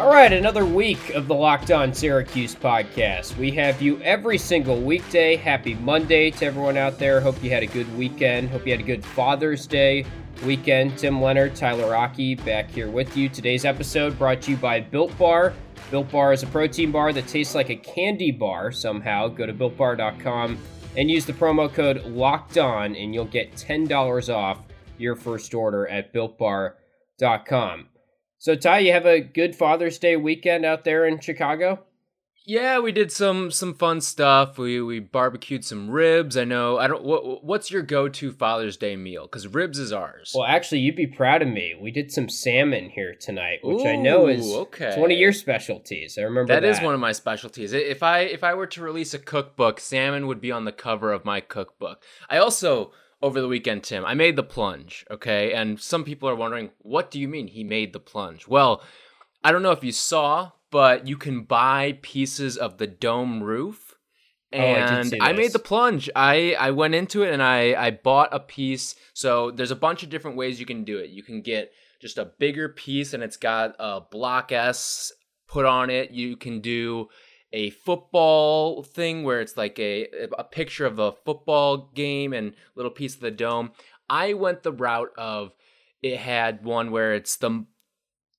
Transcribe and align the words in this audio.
All 0.00 0.08
right, 0.08 0.32
another 0.32 0.64
week 0.64 1.10
of 1.10 1.28
the 1.28 1.34
Locked 1.34 1.70
On 1.70 1.92
Syracuse 1.92 2.54
podcast. 2.54 3.36
We 3.36 3.50
have 3.50 3.82
you 3.82 4.00
every 4.00 4.38
single 4.38 4.80
weekday. 4.80 5.36
Happy 5.36 5.74
Monday 5.74 6.30
to 6.30 6.46
everyone 6.46 6.78
out 6.78 6.98
there. 6.98 7.20
Hope 7.20 7.44
you 7.44 7.50
had 7.50 7.62
a 7.62 7.66
good 7.66 7.98
weekend. 7.98 8.48
Hope 8.48 8.64
you 8.64 8.72
had 8.72 8.80
a 8.80 8.82
good 8.82 9.04
Father's 9.04 9.66
Day 9.66 10.06
weekend. 10.42 10.96
Tim 10.96 11.20
Leonard, 11.20 11.54
Tyler 11.54 11.90
Rocky 11.90 12.34
back 12.34 12.70
here 12.70 12.90
with 12.90 13.14
you. 13.14 13.28
Today's 13.28 13.66
episode 13.66 14.18
brought 14.18 14.40
to 14.40 14.52
you 14.52 14.56
by 14.56 14.80
Built 14.80 15.16
Bar. 15.18 15.52
Built 15.90 16.10
Bar 16.10 16.32
is 16.32 16.42
a 16.42 16.46
protein 16.46 16.90
bar 16.90 17.12
that 17.12 17.28
tastes 17.28 17.54
like 17.54 17.68
a 17.68 17.76
candy 17.76 18.30
bar 18.30 18.72
somehow. 18.72 19.28
Go 19.28 19.44
to 19.44 19.52
builtbar.com 19.52 20.58
and 20.96 21.10
use 21.10 21.26
the 21.26 21.34
promo 21.34 21.70
code 21.70 22.06
Locked 22.06 22.56
On, 22.56 22.96
and 22.96 23.14
you'll 23.14 23.26
get 23.26 23.52
$10 23.54 24.34
off 24.34 24.62
your 24.96 25.14
first 25.14 25.52
order 25.52 25.86
at 25.88 26.14
builtbar.com. 26.14 27.90
So, 28.40 28.56
Ty, 28.56 28.78
you 28.78 28.92
have 28.92 29.04
a 29.04 29.20
good 29.20 29.54
Father's 29.54 29.98
Day 29.98 30.16
weekend 30.16 30.64
out 30.64 30.82
there 30.84 31.06
in 31.06 31.20
Chicago? 31.20 31.84
Yeah, 32.46 32.78
we 32.78 32.90
did 32.90 33.12
some 33.12 33.50
some 33.50 33.74
fun 33.74 34.00
stuff. 34.00 34.56
We 34.56 34.80
we 34.80 34.98
barbecued 34.98 35.62
some 35.62 35.90
ribs. 35.90 36.38
I 36.38 36.44
know. 36.44 36.78
I 36.78 36.86
don't. 36.86 37.04
What, 37.04 37.44
what's 37.44 37.70
your 37.70 37.82
go 37.82 38.08
to 38.08 38.32
Father's 38.32 38.78
Day 38.78 38.96
meal? 38.96 39.24
Because 39.24 39.46
ribs 39.46 39.78
is 39.78 39.92
ours. 39.92 40.32
Well, 40.34 40.46
actually, 40.46 40.78
you'd 40.78 40.96
be 40.96 41.06
proud 41.06 41.42
of 41.42 41.48
me. 41.48 41.74
We 41.78 41.90
did 41.90 42.10
some 42.10 42.30
salmon 42.30 42.88
here 42.88 43.14
tonight, 43.14 43.58
which 43.62 43.84
Ooh, 43.84 43.88
I 43.88 43.96
know 43.96 44.26
is 44.26 44.50
okay. 44.50 44.98
one 44.98 45.12
of 45.12 45.18
your 45.18 45.34
specialties. 45.34 46.16
I 46.16 46.22
remember 46.22 46.54
that, 46.54 46.62
that 46.62 46.68
is 46.68 46.80
one 46.80 46.94
of 46.94 47.00
my 47.00 47.12
specialties. 47.12 47.74
If 47.74 48.02
I 48.02 48.20
if 48.20 48.42
I 48.42 48.54
were 48.54 48.68
to 48.68 48.82
release 48.82 49.12
a 49.12 49.18
cookbook, 49.18 49.80
salmon 49.80 50.26
would 50.28 50.40
be 50.40 50.50
on 50.50 50.64
the 50.64 50.72
cover 50.72 51.12
of 51.12 51.26
my 51.26 51.40
cookbook. 51.40 52.02
I 52.30 52.38
also 52.38 52.92
over 53.22 53.40
the 53.40 53.48
weekend, 53.48 53.84
Tim. 53.84 54.04
I 54.04 54.14
made 54.14 54.36
the 54.36 54.42
plunge, 54.42 55.04
okay? 55.10 55.52
And 55.52 55.80
some 55.80 56.04
people 56.04 56.28
are 56.28 56.34
wondering, 56.34 56.70
what 56.78 57.10
do 57.10 57.20
you 57.20 57.28
mean 57.28 57.48
he 57.48 57.64
made 57.64 57.92
the 57.92 58.00
plunge? 58.00 58.48
Well, 58.48 58.82
I 59.44 59.52
don't 59.52 59.62
know 59.62 59.72
if 59.72 59.84
you 59.84 59.92
saw, 59.92 60.52
but 60.70 61.06
you 61.06 61.16
can 61.16 61.42
buy 61.44 61.98
pieces 62.02 62.56
of 62.56 62.78
the 62.78 62.86
dome 62.86 63.42
roof. 63.42 63.94
And 64.52 65.14
oh, 65.14 65.18
I, 65.20 65.30
I, 65.30 65.32
made 65.32 65.52
the 65.52 65.60
plunge. 65.60 66.10
I, 66.16 66.56
I 66.58 66.72
went 66.72 66.94
into 66.94 67.22
it 67.22 67.32
and 67.32 67.42
I, 67.42 67.74
I 67.74 67.90
bought 67.92 68.30
a 68.32 68.40
piece. 68.40 68.96
So 69.14 69.50
there's 69.50 69.70
a 69.70 69.76
bunch 69.76 70.02
of 70.02 70.10
different 70.10 70.36
ways 70.36 70.58
you 70.58 70.66
can 70.66 70.82
do 70.82 70.98
it. 70.98 71.10
You 71.10 71.22
can 71.22 71.40
get 71.40 71.72
just 72.00 72.18
a 72.18 72.24
bigger 72.24 72.68
piece 72.68 73.12
and 73.14 73.22
it's 73.22 73.36
got 73.36 73.76
a 73.78 74.00
block 74.00 74.50
S 74.50 75.12
put 75.46 75.66
on 75.66 75.90
it. 75.90 76.10
You 76.10 76.36
can 76.36 76.60
do 76.60 77.08
a 77.52 77.70
football 77.70 78.82
thing 78.82 79.24
where 79.24 79.40
it's 79.40 79.56
like 79.56 79.78
a 79.78 80.06
a 80.38 80.44
picture 80.44 80.86
of 80.86 80.98
a 80.98 81.12
football 81.12 81.90
game 81.94 82.32
and 82.32 82.54
little 82.74 82.90
piece 82.90 83.14
of 83.14 83.20
the 83.20 83.30
dome. 83.30 83.72
I 84.08 84.34
went 84.34 84.62
the 84.62 84.72
route 84.72 85.12
of 85.16 85.52
it 86.02 86.18
had 86.18 86.64
one 86.64 86.90
where 86.90 87.14
it's 87.14 87.36
the 87.36 87.66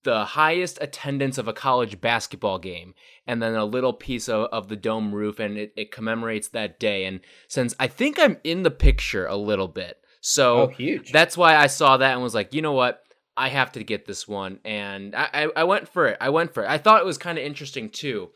the 0.03 0.25
highest 0.25 0.79
attendance 0.81 1.37
of 1.37 1.47
a 1.47 1.53
college 1.53 2.01
basketball 2.01 2.57
game 2.57 2.95
and 3.27 3.39
then 3.39 3.53
a 3.53 3.65
little 3.65 3.93
piece 3.93 4.27
of, 4.27 4.45
of 4.51 4.67
the 4.67 4.75
dome 4.75 5.13
roof 5.13 5.39
and 5.39 5.57
it, 5.57 5.73
it 5.77 5.91
commemorates 5.91 6.47
that 6.49 6.79
day. 6.79 7.05
And 7.05 7.19
since 7.47 7.75
i 7.79 7.87
think 7.87 8.19
i'm 8.19 8.37
in 8.43 8.63
the 8.63 8.71
picture 8.71 9.27
a 9.27 9.35
little 9.35 9.67
bit 9.67 9.97
so 10.21 10.61
oh, 10.61 10.67
huge. 10.67 11.11
that's 11.11 11.37
why 11.37 11.55
i 11.55 11.67
saw 11.67 11.97
that 11.97 12.13
and 12.13 12.23
was 12.23 12.35
like 12.35 12.53
you 12.53 12.61
know 12.61 12.73
what? 12.73 13.03
I 13.37 13.47
have 13.47 13.71
to 13.71 13.83
get 13.83 14.05
this 14.05 14.27
one. 14.27 14.59
And 14.65 15.15
i, 15.15 15.29
I, 15.33 15.47
I 15.57 15.63
went 15.63 15.87
for 15.87 16.07
it. 16.07 16.17
I 16.19 16.29
went 16.29 16.53
for 16.53 16.63
it. 16.63 16.69
I 16.69 16.77
thought 16.77 17.01
it 17.01 17.05
was 17.05 17.17
kind 17.17 17.37
of 17.37 17.45
interesting 17.45 17.89
too 17.89 18.29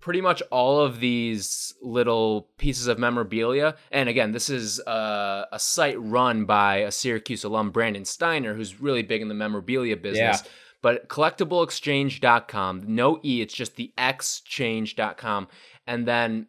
pretty 0.00 0.20
much 0.20 0.42
all 0.50 0.80
of 0.80 0.98
these 1.00 1.74
little 1.82 2.48
pieces 2.58 2.86
of 2.86 2.98
memorabilia. 2.98 3.76
And 3.90 4.08
again, 4.08 4.32
this 4.32 4.48
is 4.48 4.80
a, 4.86 5.46
a, 5.52 5.58
site 5.58 6.00
run 6.00 6.46
by 6.46 6.76
a 6.78 6.90
Syracuse 6.90 7.44
alum, 7.44 7.70
Brandon 7.70 8.04
Steiner, 8.04 8.54
who's 8.54 8.80
really 8.80 9.02
big 9.02 9.20
in 9.20 9.28
the 9.28 9.34
memorabilia 9.34 9.96
business. 9.96 10.42
Yeah. 10.42 10.50
But 10.82 11.08
collectibleexchange.com, 11.08 12.84
no 12.86 13.20
E, 13.22 13.42
it's 13.42 13.52
just 13.52 13.76
the 13.76 13.92
exchange.com. 13.98 15.48
And 15.86 16.08
then 16.08 16.46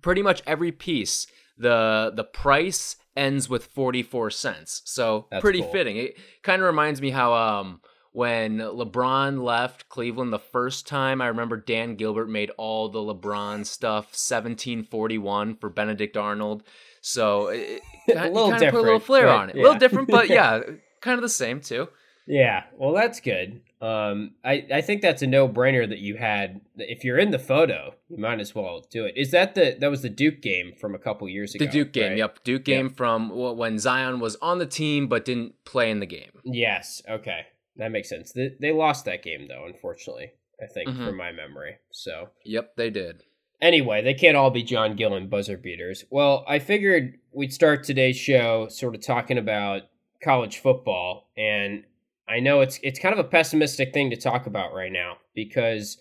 pretty 0.00 0.22
much 0.22 0.42
every 0.46 0.70
piece, 0.70 1.26
the 1.58 2.12
the 2.14 2.24
price 2.24 2.96
ends 3.16 3.48
with 3.48 3.66
44 3.66 4.30
cents. 4.30 4.82
So 4.84 5.26
That's 5.30 5.42
pretty 5.42 5.60
cool. 5.60 5.72
fitting. 5.72 5.96
It 5.96 6.16
kind 6.42 6.62
of 6.62 6.66
reminds 6.66 7.02
me 7.02 7.10
how 7.10 7.34
um 7.34 7.80
when 8.12 8.58
LeBron 8.58 9.42
left 9.42 9.88
Cleveland 9.88 10.32
the 10.32 10.38
first 10.38 10.86
time, 10.86 11.20
I 11.20 11.28
remember 11.28 11.56
Dan 11.56 11.96
Gilbert 11.96 12.28
made 12.28 12.50
all 12.58 12.88
the 12.88 12.98
LeBron 12.98 13.66
stuff 13.66 14.04
1741 14.04 15.56
for 15.56 15.70
Benedict 15.70 16.16
Arnold. 16.16 16.62
So 17.00 17.48
it, 17.48 17.82
it, 18.06 18.16
a 18.16 18.28
little 18.30 18.50
different, 18.50 18.72
put 18.72 18.80
a 18.80 18.82
little 18.82 19.00
flair 19.00 19.28
on 19.28 19.50
it. 19.50 19.56
Yeah. 19.56 19.62
A 19.62 19.64
little 19.64 19.78
different, 19.78 20.08
but 20.08 20.28
yeah, 20.30 20.60
kind 21.00 21.16
of 21.16 21.22
the 21.22 21.28
same 21.28 21.60
too. 21.60 21.88
Yeah, 22.26 22.64
well, 22.76 22.92
that's 22.92 23.18
good. 23.18 23.62
Um, 23.80 24.34
I 24.44 24.64
I 24.72 24.80
think 24.80 25.02
that's 25.02 25.22
a 25.22 25.26
no 25.26 25.48
brainer 25.48 25.88
that 25.88 25.98
you 25.98 26.16
had. 26.16 26.60
If 26.76 27.02
you're 27.02 27.18
in 27.18 27.32
the 27.32 27.38
photo, 27.38 27.94
you 28.08 28.18
might 28.18 28.38
as 28.38 28.54
well 28.54 28.86
do 28.90 29.04
it. 29.06 29.14
Is 29.16 29.32
that 29.32 29.56
the 29.56 29.76
that 29.80 29.90
was 29.90 30.02
the 30.02 30.08
Duke 30.08 30.40
game 30.40 30.72
from 30.80 30.94
a 30.94 30.98
couple 30.98 31.28
years 31.28 31.54
ago? 31.54 31.64
The 31.64 31.70
Duke 31.70 31.92
game, 31.92 32.10
right? 32.10 32.18
yep, 32.18 32.44
Duke 32.44 32.64
game 32.64 32.86
yep. 32.86 32.96
from 32.96 33.30
when 33.30 33.80
Zion 33.80 34.20
was 34.20 34.36
on 34.36 34.58
the 34.58 34.66
team 34.66 35.08
but 35.08 35.24
didn't 35.24 35.64
play 35.64 35.90
in 35.90 35.98
the 35.98 36.06
game. 36.06 36.30
Yes, 36.44 37.02
okay. 37.10 37.46
That 37.76 37.90
makes 37.90 38.08
sense. 38.08 38.32
They, 38.32 38.54
they 38.60 38.72
lost 38.72 39.04
that 39.06 39.22
game 39.22 39.48
though, 39.48 39.64
unfortunately. 39.66 40.32
I 40.62 40.66
think 40.66 40.90
mm-hmm. 40.90 41.06
from 41.06 41.16
my 41.16 41.32
memory. 41.32 41.78
So. 41.90 42.28
Yep, 42.44 42.76
they 42.76 42.90
did. 42.90 43.22
Anyway, 43.60 44.02
they 44.02 44.14
can't 44.14 44.36
all 44.36 44.50
be 44.50 44.62
John 44.62 44.96
Gillon 44.96 45.28
buzzer 45.28 45.56
beaters. 45.56 46.04
Well, 46.10 46.44
I 46.48 46.58
figured 46.58 47.18
we'd 47.32 47.52
start 47.52 47.84
today's 47.84 48.16
show 48.16 48.68
sort 48.68 48.94
of 48.94 49.00
talking 49.02 49.38
about 49.38 49.82
college 50.22 50.58
football, 50.58 51.28
and 51.36 51.84
I 52.28 52.40
know 52.40 52.60
it's 52.60 52.80
it's 52.82 52.98
kind 52.98 53.12
of 53.12 53.24
a 53.24 53.28
pessimistic 53.28 53.92
thing 53.92 54.10
to 54.10 54.16
talk 54.16 54.46
about 54.46 54.74
right 54.74 54.90
now 54.90 55.18
because 55.34 55.98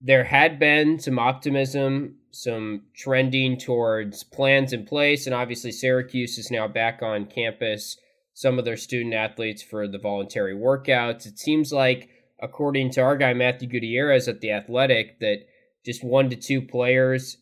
there 0.00 0.24
had 0.24 0.58
been 0.58 0.98
some 0.98 1.18
optimism, 1.18 2.16
some 2.32 2.82
trending 2.94 3.56
towards 3.56 4.24
plans 4.24 4.72
in 4.72 4.84
place, 4.84 5.26
and 5.26 5.34
obviously 5.34 5.70
Syracuse 5.70 6.38
is 6.38 6.50
now 6.50 6.66
back 6.66 7.02
on 7.02 7.26
campus 7.26 7.98
some 8.36 8.58
of 8.58 8.66
their 8.66 8.76
student 8.76 9.14
athletes 9.14 9.62
for 9.62 9.88
the 9.88 9.96
voluntary 9.96 10.54
workouts. 10.54 11.24
It 11.24 11.38
seems 11.38 11.72
like, 11.72 12.10
according 12.38 12.90
to 12.90 13.00
our 13.00 13.16
guy 13.16 13.32
Matthew 13.32 13.66
Gutierrez 13.66 14.28
at 14.28 14.42
the 14.42 14.50
Athletic, 14.50 15.20
that 15.20 15.46
just 15.86 16.04
one 16.04 16.28
to 16.28 16.36
two 16.36 16.60
players 16.60 17.38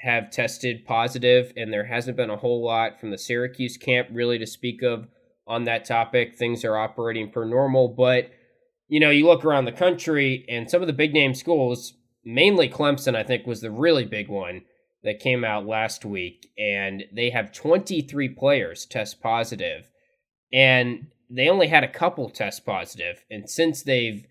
have 0.00 0.32
tested 0.32 0.84
positive, 0.86 1.52
and 1.56 1.72
there 1.72 1.86
hasn't 1.86 2.16
been 2.16 2.30
a 2.30 2.36
whole 2.36 2.64
lot 2.64 2.98
from 2.98 3.12
the 3.12 3.16
Syracuse 3.16 3.76
camp 3.76 4.08
really 4.10 4.36
to 4.38 4.46
speak 4.46 4.82
of 4.82 5.06
on 5.46 5.62
that 5.64 5.84
topic. 5.84 6.34
Things 6.34 6.64
are 6.64 6.76
operating 6.76 7.30
per 7.30 7.44
normal, 7.44 7.86
but 7.86 8.32
you 8.88 8.98
know, 8.98 9.10
you 9.10 9.26
look 9.26 9.44
around 9.44 9.66
the 9.66 9.72
country 9.72 10.44
and 10.48 10.68
some 10.68 10.80
of 10.80 10.88
the 10.88 10.92
big 10.92 11.14
name 11.14 11.34
schools, 11.34 11.94
mainly 12.24 12.68
Clemson, 12.68 13.14
I 13.14 13.22
think, 13.22 13.46
was 13.46 13.60
the 13.60 13.70
really 13.70 14.04
big 14.04 14.28
one 14.28 14.62
that 15.04 15.20
came 15.20 15.44
out 15.44 15.64
last 15.64 16.04
week, 16.04 16.48
and 16.58 17.04
they 17.14 17.30
have 17.30 17.52
23 17.52 18.30
players 18.30 18.84
test 18.84 19.22
positive 19.22 19.92
and 20.54 21.08
they 21.28 21.48
only 21.48 21.66
had 21.66 21.82
a 21.82 21.88
couple 21.88 22.30
test 22.30 22.64
positive. 22.64 23.24
And 23.28 23.50
since 23.50 23.82
they've 23.82 24.24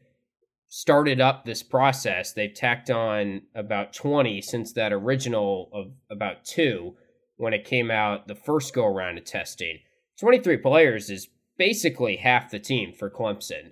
started 0.69 1.19
up 1.19 1.43
this 1.43 1.61
process, 1.61 2.31
they've 2.31 2.53
tacked 2.53 2.89
on 2.89 3.41
about 3.53 3.93
20 3.93 4.41
since 4.41 4.71
that 4.73 4.93
original 4.93 5.69
of 5.73 5.91
about 6.09 6.45
two 6.45 6.95
when 7.35 7.53
it 7.53 7.65
came 7.65 7.91
out 7.91 8.27
the 8.27 8.35
first 8.35 8.73
go 8.73 8.85
around 8.85 9.17
of 9.17 9.25
testing. 9.25 9.79
23 10.21 10.57
players 10.57 11.09
is 11.09 11.27
basically 11.57 12.15
half 12.15 12.49
the 12.49 12.59
team 12.59 12.93
for 12.93 13.09
Clemson. 13.09 13.71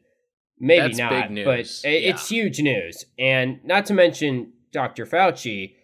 Maybe 0.59 0.93
That's 0.93 0.97
not, 0.97 1.29
but 1.45 1.59
it's 1.59 1.83
yeah. 1.85 2.17
huge 2.17 2.59
news. 2.59 3.05
And 3.17 3.63
not 3.63 3.85
to 3.87 3.93
mention, 3.93 4.51
Dr. 4.73 5.05
Fauci 5.05 5.75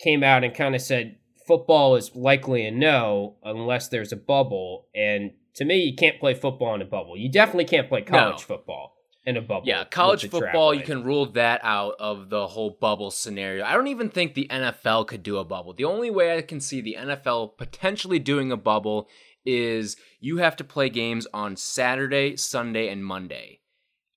came 0.00 0.24
out 0.24 0.42
and 0.42 0.54
kind 0.54 0.74
of 0.74 0.80
said 0.80 1.18
football 1.46 1.96
is 1.96 2.14
likely 2.14 2.66
a 2.66 2.70
no 2.70 3.36
unless 3.44 3.88
there's 3.88 4.12
a 4.12 4.16
bubble. 4.16 4.86
And 4.94 5.32
to 5.58 5.64
me, 5.64 5.82
you 5.82 5.96
can't 5.96 6.20
play 6.20 6.34
football 6.34 6.76
in 6.76 6.82
a 6.82 6.84
bubble. 6.84 7.16
You 7.16 7.28
definitely 7.28 7.64
can't 7.64 7.88
play 7.88 8.02
college 8.02 8.36
no. 8.48 8.56
football 8.56 8.94
in 9.26 9.36
a 9.36 9.42
bubble. 9.42 9.66
Yeah, 9.66 9.82
college 9.82 10.30
football, 10.30 10.72
you 10.72 10.84
can 10.84 11.02
rule 11.02 11.26
that 11.32 11.60
out 11.64 11.96
of 11.98 12.30
the 12.30 12.46
whole 12.46 12.78
bubble 12.80 13.10
scenario. 13.10 13.64
I 13.64 13.72
don't 13.72 13.88
even 13.88 14.08
think 14.08 14.34
the 14.34 14.46
NFL 14.48 15.08
could 15.08 15.24
do 15.24 15.36
a 15.38 15.44
bubble. 15.44 15.74
The 15.74 15.84
only 15.84 16.10
way 16.10 16.36
I 16.38 16.42
can 16.42 16.60
see 16.60 16.80
the 16.80 16.96
NFL 16.96 17.58
potentially 17.58 18.20
doing 18.20 18.52
a 18.52 18.56
bubble 18.56 19.08
is 19.44 19.96
you 20.20 20.36
have 20.36 20.54
to 20.56 20.64
play 20.64 20.90
games 20.90 21.26
on 21.34 21.56
Saturday, 21.56 22.36
Sunday, 22.36 22.88
and 22.88 23.04
Monday. 23.04 23.58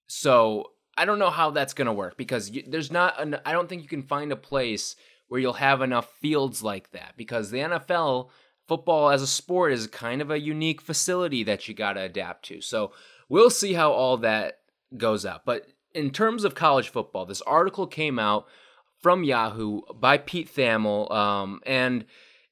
So 0.06 0.74
I 0.96 1.06
don't 1.06 1.18
know 1.18 1.32
how 1.32 1.50
that's 1.50 1.74
going 1.74 1.88
to 1.88 1.94
work 1.94 2.18
because 2.18 2.52
there's 2.68 2.92
not, 2.92 3.20
an, 3.20 3.40
I 3.48 3.52
don't 3.54 3.68
think 3.68 3.82
you 3.82 3.90
can 3.90 4.04
find 4.04 4.32
a 4.32 4.36
place 4.36 4.96
where 5.28 5.40
you'll 5.42 5.54
have 5.54 5.82
enough 5.82 6.14
fields 6.20 6.62
like 6.62 6.92
that 6.92 7.14
because 7.18 7.50
the 7.50 7.60
NFL 7.60 8.30
football 8.72 9.10
as 9.10 9.22
a 9.22 9.28
sport 9.28 9.74
is 9.74 9.86
kind 9.88 10.22
of 10.22 10.32
a 10.32 10.40
unique 10.40 10.80
facility 10.80 11.44
that 11.44 11.68
you 11.68 11.74
got 11.74 11.94
to 11.94 12.00
adapt 12.00 12.46
to. 12.46 12.62
So 12.62 12.94
we'll 13.28 13.50
see 13.50 13.74
how 13.74 13.92
all 13.92 14.16
that 14.20 14.60
goes 14.96 15.26
out. 15.26 15.44
But 15.44 15.68
in 15.94 16.10
terms 16.10 16.46
of 16.46 16.56
college 16.56 16.88
football, 16.88 17.26
this 17.26 17.42
article 17.42 17.86
came 17.86 18.18
out 18.18 18.46
from 19.02 19.26
Yahoo 19.26 19.82
by 19.94 20.18
Pete 20.18 20.56
Thamel, 20.56 21.12
um, 21.12 21.60
and 21.66 22.06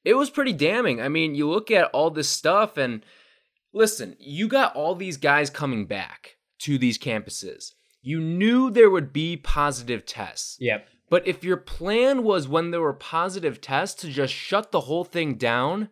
it 0.04 0.12
was 0.12 0.28
pretty 0.28 0.52
damning. 0.52 1.00
I 1.00 1.08
mean, 1.08 1.34
you 1.34 1.48
look 1.48 1.70
at 1.70 1.88
all 1.94 2.10
this 2.10 2.28
stuff, 2.28 2.76
and 2.76 3.02
listen, 3.72 4.14
you 4.18 4.46
got 4.46 4.76
all 4.76 4.94
these 4.94 5.16
guys 5.16 5.48
coming 5.48 5.86
back 5.86 6.36
to 6.58 6.76
these 6.76 6.98
campuses. 6.98 7.72
You 8.02 8.20
knew 8.20 8.70
there 8.70 8.90
would 8.90 9.10
be 9.10 9.38
positive 9.38 10.04
tests. 10.04 10.58
Yep. 10.60 10.86
But 11.08 11.26
if 11.26 11.44
your 11.44 11.56
plan 11.56 12.24
was 12.24 12.46
when 12.46 12.72
there 12.72 12.82
were 12.82 12.92
positive 12.92 13.62
tests 13.62 14.02
to 14.02 14.10
just 14.10 14.34
shut 14.34 14.70
the 14.70 14.82
whole 14.82 15.04
thing 15.04 15.36
down, 15.36 15.88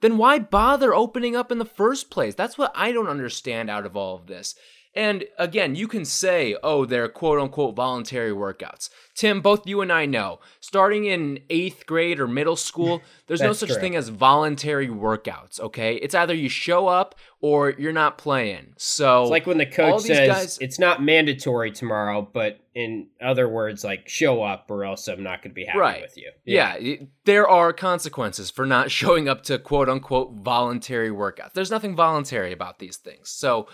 then 0.00 0.16
why 0.16 0.38
bother 0.38 0.94
opening 0.94 1.36
up 1.36 1.52
in 1.52 1.58
the 1.58 1.64
first 1.64 2.10
place? 2.10 2.34
That's 2.34 2.58
what 2.58 2.72
I 2.74 2.92
don't 2.92 3.08
understand 3.08 3.70
out 3.70 3.86
of 3.86 3.96
all 3.96 4.16
of 4.16 4.26
this. 4.26 4.54
And 4.92 5.24
again, 5.38 5.76
you 5.76 5.86
can 5.86 6.04
say, 6.04 6.56
oh, 6.64 6.84
they're 6.84 7.08
quote 7.08 7.38
unquote 7.40 7.76
voluntary 7.76 8.32
workouts. 8.32 8.90
Tim, 9.14 9.40
both 9.40 9.64
you 9.66 9.82
and 9.82 9.92
I 9.92 10.06
know, 10.06 10.40
starting 10.60 11.04
in 11.04 11.38
eighth 11.48 11.86
grade 11.86 12.18
or 12.18 12.26
middle 12.26 12.56
school, 12.56 13.00
there's 13.28 13.40
no 13.40 13.52
such 13.52 13.68
true. 13.70 13.78
thing 13.80 13.94
as 13.94 14.08
voluntary 14.08 14.88
workouts, 14.88 15.60
okay? 15.60 15.94
It's 15.96 16.14
either 16.14 16.34
you 16.34 16.48
show 16.48 16.88
up 16.88 17.14
or 17.40 17.70
you're 17.70 17.92
not 17.92 18.18
playing. 18.18 18.72
So, 18.78 19.22
It's 19.22 19.30
like 19.30 19.46
when 19.46 19.58
the 19.58 19.66
coach 19.66 20.02
says 20.02 20.28
guys- 20.28 20.58
it's 20.58 20.78
not 20.80 21.02
mandatory 21.02 21.70
tomorrow, 21.70 22.22
but 22.32 22.58
in 22.74 23.08
other 23.20 23.48
words, 23.48 23.84
like 23.84 24.08
show 24.08 24.42
up 24.42 24.70
or 24.70 24.84
else 24.84 25.06
I'm 25.06 25.22
not 25.22 25.42
going 25.42 25.50
to 25.52 25.54
be 25.54 25.66
happy 25.66 25.78
Right. 25.78 26.02
with 26.02 26.16
you. 26.16 26.30
Yeah, 26.44 26.74
it- 26.74 27.06
there 27.26 27.48
are 27.48 27.72
consequences 27.72 28.50
for 28.50 28.66
not 28.66 28.90
showing 29.00 29.28
up 29.28 29.44
to 29.44 29.58
quote 29.60 29.88
unquote 29.88 30.32
voluntary 30.32 31.10
workouts. 31.10 31.52
There's 31.52 31.70
nothing 31.70 31.94
voluntary 31.94 32.52
about 32.52 32.80
these 32.80 32.96
things. 32.96 33.28
So, 33.30 33.68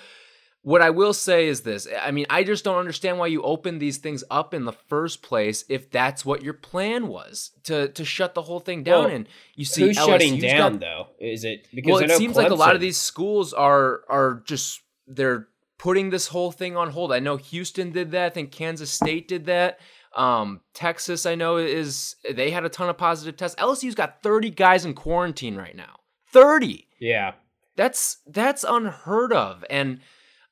what 0.66 0.82
I 0.82 0.90
will 0.90 1.12
say 1.12 1.46
is 1.46 1.60
this 1.60 1.86
I 2.02 2.10
mean, 2.10 2.26
I 2.28 2.42
just 2.42 2.64
don't 2.64 2.78
understand 2.78 3.20
why 3.20 3.28
you 3.28 3.40
open 3.42 3.78
these 3.78 3.98
things 3.98 4.24
up 4.32 4.52
in 4.52 4.64
the 4.64 4.72
first 4.72 5.22
place 5.22 5.64
if 5.68 5.92
that's 5.92 6.24
what 6.24 6.42
your 6.42 6.54
plan 6.54 7.06
was 7.06 7.52
to 7.64 7.86
to 7.90 8.04
shut 8.04 8.34
the 8.34 8.42
whole 8.42 8.58
thing 8.58 8.82
down. 8.82 9.04
Well, 9.04 9.14
and 9.14 9.28
you 9.54 9.64
see, 9.64 9.82
Who's 9.86 9.94
shutting 9.96 10.40
down 10.40 10.72
got- 10.72 10.80
though? 10.80 11.06
Is 11.20 11.44
it 11.44 11.68
because 11.72 11.92
well, 12.00 12.02
it 12.02 12.10
seems 12.18 12.34
like 12.34 12.50
a 12.50 12.56
lot 12.56 12.74
of 12.74 12.80
these 12.80 12.96
schools 12.96 13.52
are 13.52 14.00
are 14.08 14.42
just 14.44 14.80
they're 15.06 15.46
putting 15.78 16.10
this 16.10 16.26
whole 16.26 16.50
thing 16.50 16.76
on 16.76 16.90
hold. 16.90 17.12
I 17.12 17.20
know 17.20 17.36
Houston 17.36 17.92
did 17.92 18.10
that. 18.10 18.26
I 18.26 18.30
think 18.30 18.50
Kansas 18.50 18.90
State 18.90 19.28
did 19.28 19.46
that. 19.46 19.78
Um, 20.16 20.62
Texas, 20.74 21.26
I 21.26 21.36
know 21.36 21.58
is 21.58 22.16
they 22.28 22.50
had 22.50 22.64
a 22.64 22.68
ton 22.68 22.88
of 22.88 22.98
positive 22.98 23.36
tests. 23.36 23.60
LSU's 23.60 23.94
got 23.94 24.20
30 24.20 24.50
guys 24.50 24.84
in 24.84 24.94
quarantine 24.94 25.54
right 25.54 25.76
now. 25.76 26.00
30. 26.32 26.88
Yeah. 26.98 27.34
That's 27.76 28.16
that's 28.26 28.64
unheard 28.66 29.32
of, 29.32 29.64
and 29.70 30.00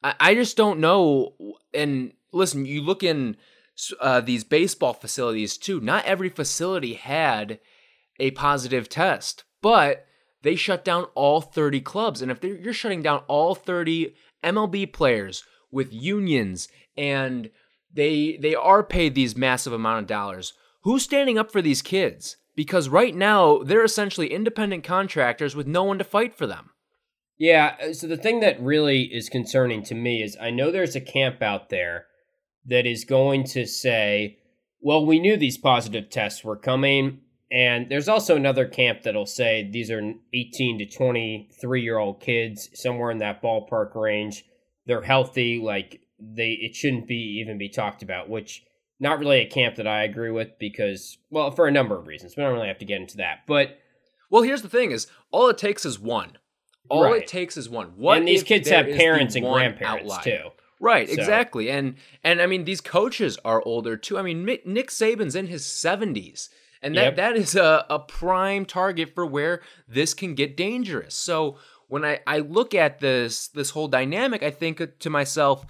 I, 0.04 0.14
I 0.20 0.34
just 0.34 0.56
don't 0.56 0.78
know. 0.78 1.34
And 1.72 2.12
listen, 2.32 2.66
you 2.66 2.82
look 2.82 3.02
in 3.02 3.36
uh, 4.00 4.20
these 4.20 4.44
baseball 4.44 4.92
facilities 4.92 5.56
too. 5.56 5.80
Not 5.80 6.04
every 6.04 6.28
facility 6.28 6.94
had 6.94 7.58
a 8.20 8.30
positive 8.32 8.88
test, 8.88 9.42
but 9.60 10.06
they 10.42 10.54
shut 10.54 10.84
down 10.84 11.06
all 11.14 11.40
30 11.40 11.80
clubs. 11.80 12.22
And 12.22 12.30
if 12.30 12.44
you're 12.44 12.72
shutting 12.72 13.02
down 13.02 13.22
all 13.26 13.54
30 13.54 14.14
MLB 14.44 14.92
players 14.92 15.42
with 15.72 15.92
unions 15.92 16.68
and 16.96 17.50
they 17.92 18.36
they 18.40 18.54
are 18.54 18.82
paid 18.82 19.14
these 19.14 19.36
massive 19.36 19.72
amount 19.72 20.02
of 20.02 20.06
dollars, 20.06 20.52
who's 20.82 21.02
standing 21.02 21.38
up 21.38 21.50
for 21.50 21.62
these 21.62 21.82
kids? 21.82 22.36
Because 22.54 22.88
right 22.88 23.14
now 23.14 23.58
they're 23.58 23.84
essentially 23.84 24.32
independent 24.32 24.84
contractors 24.84 25.56
with 25.56 25.66
no 25.66 25.82
one 25.82 25.98
to 25.98 26.04
fight 26.04 26.36
for 26.36 26.46
them. 26.46 26.70
Yeah. 27.38 27.76
uh, 27.82 27.92
So 27.92 28.06
the 28.06 28.16
thing 28.16 28.40
that 28.40 28.60
really 28.60 29.02
is 29.02 29.28
concerning 29.28 29.82
to 29.84 29.94
me 29.94 30.22
is 30.22 30.36
I 30.40 30.50
know 30.50 30.70
there's 30.70 30.96
a 30.96 31.00
camp 31.00 31.42
out 31.42 31.68
there 31.68 32.06
that 32.66 32.86
is 32.86 33.04
going 33.04 33.44
to 33.44 33.66
say, 33.66 34.38
well, 34.80 35.04
we 35.04 35.18
knew 35.18 35.36
these 35.36 35.58
positive 35.58 36.10
tests 36.10 36.44
were 36.44 36.56
coming. 36.56 37.20
And 37.50 37.88
there's 37.88 38.08
also 38.08 38.36
another 38.36 38.66
camp 38.66 39.02
that'll 39.02 39.26
say 39.26 39.68
these 39.70 39.90
are 39.90 40.14
18 40.32 40.78
to 40.78 40.86
23 40.86 41.82
year 41.82 41.98
old 41.98 42.20
kids, 42.20 42.68
somewhere 42.74 43.10
in 43.10 43.18
that 43.18 43.42
ballpark 43.42 43.94
range. 43.94 44.44
They're 44.86 45.02
healthy. 45.02 45.60
Like 45.60 46.00
they, 46.18 46.52
it 46.60 46.74
shouldn't 46.74 47.06
be 47.06 47.40
even 47.40 47.58
be 47.58 47.68
talked 47.68 48.02
about, 48.02 48.28
which 48.28 48.62
not 49.00 49.18
really 49.18 49.40
a 49.40 49.48
camp 49.48 49.76
that 49.76 49.86
I 49.86 50.04
agree 50.04 50.30
with 50.30 50.58
because, 50.58 51.18
well, 51.30 51.50
for 51.50 51.66
a 51.66 51.72
number 51.72 51.96
of 51.96 52.06
reasons. 52.06 52.36
We 52.36 52.42
don't 52.42 52.54
really 52.54 52.68
have 52.68 52.78
to 52.78 52.84
get 52.84 53.00
into 53.00 53.18
that. 53.18 53.40
But 53.46 53.78
Well, 54.30 54.42
here's 54.42 54.62
the 54.62 54.68
thing: 54.68 54.90
is 54.90 55.06
all 55.30 55.48
it 55.48 55.58
takes 55.58 55.84
is 55.84 55.98
one. 55.98 56.38
All 56.88 57.04
Right. 57.04 57.22
it 57.22 57.26
takes 57.28 57.56
is 57.56 57.68
one. 57.68 57.88
What 57.96 58.18
and 58.18 58.28
these 58.28 58.42
kids 58.42 58.68
have 58.68 58.86
parents 58.86 59.34
and 59.36 59.44
grandparents 59.44 60.12
outlier? 60.12 60.22
too. 60.38 60.50
Right, 60.80 61.08
So- 61.08 61.14
exactly. 61.14 61.70
And 61.70 61.94
and 62.22 62.42
I 62.42 62.46
mean 62.46 62.64
these 62.64 62.80
coaches 62.80 63.38
are 63.44 63.62
older 63.64 63.96
too. 63.96 64.18
I 64.18 64.22
mean 64.22 64.44
Nick 64.44 64.90
Saban's 64.90 65.34
in 65.34 65.46
his 65.46 65.64
70s. 65.64 66.50
And 66.82 66.94
that, 66.96 67.04
Yep. 67.04 67.16
that 67.16 67.36
is 67.36 67.54
a, 67.56 67.86
a 67.88 67.98
prime 67.98 68.66
target 68.66 69.14
for 69.14 69.24
where 69.24 69.62
this 69.88 70.12
can 70.12 70.34
get 70.34 70.54
dangerous. 70.54 71.14
So 71.14 71.56
when 71.88 72.04
I, 72.04 72.20
I 72.26 72.40
look 72.40 72.74
at 72.74 72.98
this 73.00 73.48
this 73.48 73.70
whole 73.70 73.88
dynamic, 73.88 74.42
I 74.42 74.50
think 74.50 74.82
to 74.98 75.08
myself, 75.10 75.64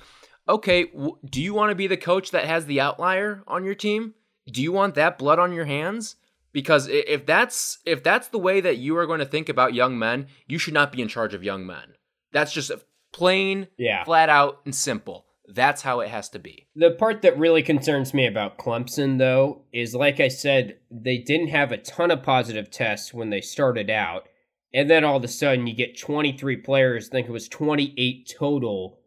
okay, 0.48 0.86
w- 0.86 1.16
do 1.24 1.40
you 1.40 1.54
want 1.54 1.70
to 1.70 1.76
be 1.76 1.86
the 1.86 1.96
coach 1.96 2.32
that 2.32 2.46
has 2.46 2.66
the 2.66 2.80
outlier 2.80 3.44
on 3.46 3.64
your 3.64 3.76
team? 3.76 4.14
Do 4.50 4.60
you 4.60 4.72
want 4.72 4.96
that 4.96 5.16
blood 5.18 5.38
on 5.38 5.52
your 5.52 5.66
hands? 5.66 6.16
Because 6.54 6.88
if 6.88 7.26
that's 7.26 7.78
if 7.84 8.02
that's 8.02 8.28
the 8.28 8.38
way 8.38 8.62
that 8.62 8.78
you 8.78 8.96
are 8.96 9.06
going 9.06 9.18
to 9.18 9.26
think 9.26 9.50
about 9.50 9.74
young 9.74 9.98
men, 9.98 10.28
you 10.46 10.56
should 10.56 10.72
not 10.72 10.92
be 10.92 11.02
in 11.02 11.08
charge 11.08 11.34
of 11.34 11.44
young 11.44 11.66
men. 11.66 11.94
That's 12.32 12.52
just 12.52 12.70
plain 13.12 13.68
Yeah. 13.76 14.04
flat 14.04 14.30
out 14.30 14.60
and 14.64 14.74
simple. 14.74 15.26
That's 15.46 15.82
how 15.82 16.00
it 16.00 16.08
has 16.08 16.30
to 16.30 16.38
be. 16.38 16.68
The 16.74 16.92
part 16.92 17.20
that 17.22 17.36
really 17.38 17.62
concerns 17.62 18.14
me 18.14 18.26
about 18.26 18.56
Clemson, 18.56 19.18
though, 19.18 19.64
is 19.72 19.94
like 19.94 20.18
I 20.20 20.28
said, 20.28 20.78
they 20.90 21.18
didn't 21.18 21.48
have 21.48 21.70
a 21.70 21.76
ton 21.76 22.10
of 22.10 22.22
positive 22.22 22.70
tests 22.70 23.12
when 23.12 23.28
they 23.28 23.42
started 23.42 23.90
out. 23.90 24.26
And 24.72 24.88
then 24.88 25.04
all 25.04 25.16
of 25.18 25.24
a 25.24 25.28
sudden, 25.28 25.66
you 25.66 25.74
get 25.74 25.98
23 25.98 26.56
players, 26.58 27.08
I 27.08 27.12
think 27.12 27.28
it 27.28 27.32
was 27.32 27.48
28 27.48 28.32
total. 28.38 29.00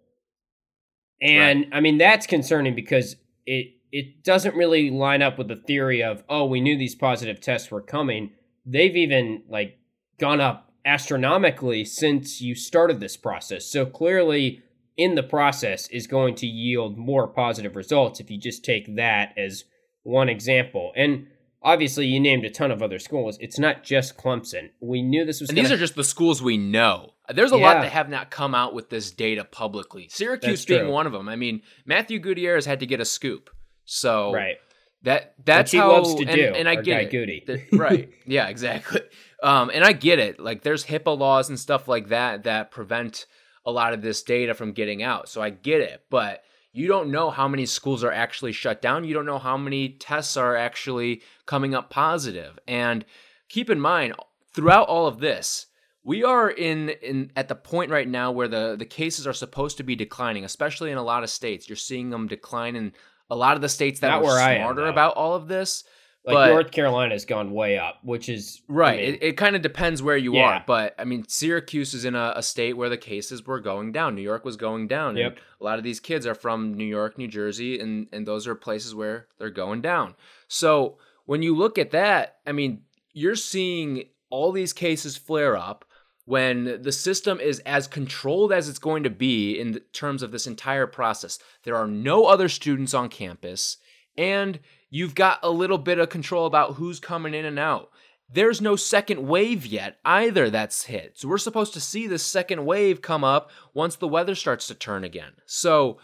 And 1.22 1.66
I 1.72 1.80
mean, 1.80 1.98
that's 1.98 2.28
concerning 2.28 2.76
because 2.76 3.16
it, 3.46 3.77
it 3.92 4.24
doesn't 4.24 4.56
really 4.56 4.90
line 4.90 5.22
up 5.22 5.38
with 5.38 5.48
the 5.48 5.56
theory 5.56 6.04
of, 6.04 6.24
oh, 6.30 6.46
we 6.46 6.62
knew 6.62 6.78
these 6.78 6.96
positive 6.96 7.40
tests 7.40 7.72
were 7.72 7.82
coming. 7.82 8.32
They've 8.66 8.96
even 8.96 9.44
like 9.50 9.80
gone 10.20 10.42
up 10.42 10.72
astronomically 10.86 11.86
since 11.86 12.42
you 12.42 12.56
started 12.56 13.00
this 13.00 13.18
process. 13.18 13.66
So 13.66 13.86
clearly, 13.86 14.62
in 14.96 15.16
the 15.16 15.24
process 15.24 15.88
is 15.90 16.08
going 16.08 16.36
to 16.36 16.48
yield 16.48 16.98
more 16.98 17.28
positive 17.28 17.76
results 17.76 18.20
if 18.20 18.32
you 18.32 18.40
just 18.40 18.66
take 18.66 18.96
that 18.96 19.34
as 19.38 19.64
one 20.04 20.28
example. 20.28 20.92
And 20.96 21.28
obviously, 21.62 22.08
you 22.08 22.20
named 22.20 22.46
a 22.46 22.50
ton 22.50 22.72
of 22.72 22.82
other 22.82 23.00
schools. 23.00 23.38
It's 23.40 23.60
not 23.60 23.84
just 23.84 24.18
Clemson. 24.18 24.72
We 24.80 25.02
knew 25.02 25.24
this 25.24 25.40
was. 25.40 25.50
And 25.50 25.56
gonna, 25.56 25.68
these 25.68 25.76
are 25.76 25.80
just 25.80 25.96
the 25.96 26.04
schools 26.04 26.42
we 26.42 26.58
know. 26.58 27.14
There's 27.34 27.52
a 27.52 27.58
lot 27.58 27.82
that 27.82 27.92
have 27.92 28.10
not 28.10 28.32
come 28.32 28.56
out 28.56 28.74
with 28.74 28.90
this 28.90 29.12
data 29.12 29.44
publicly. 29.44 30.08
Syracuse 30.10 30.60
That's 30.60 30.66
being 30.66 30.82
true. 30.84 30.92
one 30.92 31.06
of 31.06 31.12
them. 31.12 31.28
I 31.28 31.36
mean, 31.36 31.62
Matthew 31.86 32.20
Gutierrez 32.20 32.66
had 32.66 32.80
to 32.80 32.86
get 32.86 33.02
a 33.02 33.06
scoop. 33.06 33.50
So 33.88 34.34
right. 34.34 34.58
that 35.04 35.34
that's 35.44 35.72
Which 35.72 35.78
he 35.78 35.78
how 35.80 35.94
loves 35.94 36.14
to 36.16 36.26
and, 36.26 36.36
do. 36.36 36.54
and 36.56 36.70
I 36.70 36.76
get 36.76 37.14
it. 37.14 37.68
Right. 37.72 38.10
Yeah, 38.28 38.48
exactly. 38.50 39.02
Um, 39.42 39.72
and 39.74 39.84
I 39.84 39.94
get 39.94 40.20
it. 40.20 40.40
Like 40.40 40.62
there's 40.62 40.86
HIPAA 40.86 41.18
laws 41.18 41.50
and 41.50 41.58
stuff 41.60 41.88
like 41.88 42.10
that 42.10 42.44
that 42.44 42.70
prevent 42.70 43.26
a 43.66 43.72
lot 43.72 43.94
of 43.94 44.02
this 44.02 44.22
data 44.22 44.54
from 44.54 44.74
getting 44.74 45.02
out. 45.02 45.30
So 45.30 45.42
I 45.42 45.50
get 45.50 45.82
it. 45.82 46.04
But 46.10 46.44
you 46.74 46.88
don't 46.88 47.12
know 47.12 47.30
how 47.30 47.48
many 47.48 47.66
schools 47.66 48.04
are 48.04 48.12
actually 48.12 48.52
shut 48.52 48.82
down. 48.82 49.06
You 49.06 49.14
don't 49.14 49.26
know 49.26 49.40
how 49.40 49.58
many 49.58 49.90
tests 49.90 50.36
are 50.36 50.56
actually 50.56 51.22
coming 51.46 51.74
up 51.74 51.90
positive. 51.90 52.60
And 52.68 53.06
keep 53.48 53.70
in 53.70 53.80
mind, 53.80 54.14
throughout 54.54 54.88
all 54.90 55.08
of 55.08 55.20
this, 55.20 55.68
we 56.04 56.24
are 56.24 56.50
in 56.50 56.90
in 56.90 57.32
at 57.36 57.48
the 57.48 57.56
point 57.56 57.92
right 57.92 58.08
now 58.08 58.32
where 58.32 58.48
the 58.48 58.76
the 58.78 58.86
cases 58.86 59.26
are 59.26 59.34
supposed 59.34 59.78
to 59.78 59.84
be 59.84 59.96
declining, 59.96 60.46
especially 60.46 60.92
in 60.92 60.98
a 60.98 61.04
lot 61.04 61.24
of 61.24 61.30
states. 61.30 61.68
You're 61.68 61.76
seeing 61.76 62.10
them 62.10 62.28
decline 62.28 62.76
in 62.76 62.94
a 63.30 63.36
lot 63.36 63.56
of 63.56 63.62
the 63.62 63.70
states 63.70 64.00
that 64.02 64.10
Not 64.10 64.24
were 64.24 64.40
I 64.40 64.54
am, 64.56 64.62
smarter 64.62 64.86
about 64.88 65.16
all 65.16 65.36
of 65.36 65.48
this. 65.48 65.84
Like 66.26 66.34
but- 66.34 66.50
North 66.50 66.72
Carolina's 66.72 67.24
gone 67.24 67.52
way 67.54 67.78
up, 67.80 68.00
which 68.04 68.28
is 68.28 68.62
I 68.70 68.74
Right. 68.74 69.00
mean, 69.00 69.14
it 69.16 69.24
it 69.24 69.38
kind 69.38 69.56
of 69.56 69.62
depends 69.62 70.04
where 70.04 70.18
you 70.18 70.34
Yeah. 70.36 70.42
are. 70.58 70.64
But 70.68 70.94
I 71.00 71.06
mean, 71.06 71.24
Syracuse 71.28 71.94
is 71.94 72.04
in 72.04 72.16
a, 72.16 72.34
a 72.36 72.44
state 72.44 72.74
where 72.74 72.90
the 72.90 72.98
cases 72.98 73.46
were 73.48 73.62
going 73.62 73.94
down. 73.94 74.14
New 74.16 74.22
York 74.22 74.44
was 74.44 74.58
going 74.58 74.88
down. 74.88 75.16
Yep. 75.16 75.32
And 75.34 75.42
a 75.62 75.64
lot 75.64 75.78
of 75.78 75.86
these 75.86 76.02
kids 76.02 76.28
are 76.28 76.36
from 76.36 76.74
New 76.74 76.84
York, 76.86 77.18
New 77.18 77.30
Jersey, 77.30 77.80
and, 77.80 78.08
and 78.12 78.28
those 78.28 78.46
are 78.46 78.56
places 78.56 78.94
where 78.94 79.28
they're 79.38 79.50
going 79.50 79.82
down. 79.82 80.16
So 80.50 80.98
when 81.26 81.42
you 81.42 81.56
look 81.56 81.78
at 81.78 81.92
that, 81.92 82.38
I 82.46 82.52
mean, 82.52 82.82
you're 83.14 83.36
seeing 83.36 84.10
all 84.30 84.52
these 84.52 84.74
cases 84.74 85.16
flare 85.16 85.56
up 85.56 85.86
when 86.28 86.82
the 86.82 86.92
system 86.92 87.40
is 87.40 87.60
as 87.60 87.88
controlled 87.88 88.52
as 88.52 88.68
it's 88.68 88.80
going 88.80 89.02
to 89.02 89.10
be 89.10 89.58
in 89.58 89.80
terms 89.94 90.22
of 90.22 90.30
this 90.30 90.46
entire 90.46 90.86
process. 90.86 91.40
There 91.64 91.78
are 91.78 91.88
no 91.88 92.26
other 92.26 92.50
students 92.50 92.94
on 92.94 93.08
campus, 93.08 93.78
and 94.18 94.60
you've 94.90 95.16
got 95.16 95.40
a 95.42 95.50
little 95.50 95.78
bit 95.78 96.00
of 96.00 96.10
control 96.10 96.46
about 96.46 96.74
who's 96.74 97.00
coming 97.00 97.34
in 97.34 97.46
and 97.46 97.58
out. 97.58 97.92
There's 98.30 98.60
no 98.60 98.76
second 98.76 99.26
wave 99.26 99.66
yet 99.66 100.00
either 100.04 100.50
that's 100.50 100.84
hit. 100.84 101.18
So 101.18 101.30
we're 101.30 101.38
supposed 101.38 101.74
to 101.76 101.80
see 101.80 102.08
this 102.08 102.26
second 102.26 102.66
wave 102.66 103.02
come 103.02 103.24
up 103.24 103.50
once 103.74 103.96
the 103.96 104.06
weather 104.06 104.36
starts 104.36 104.68
to 104.68 104.76
turn 104.76 105.06
again. 105.06 105.32
So 105.46 105.98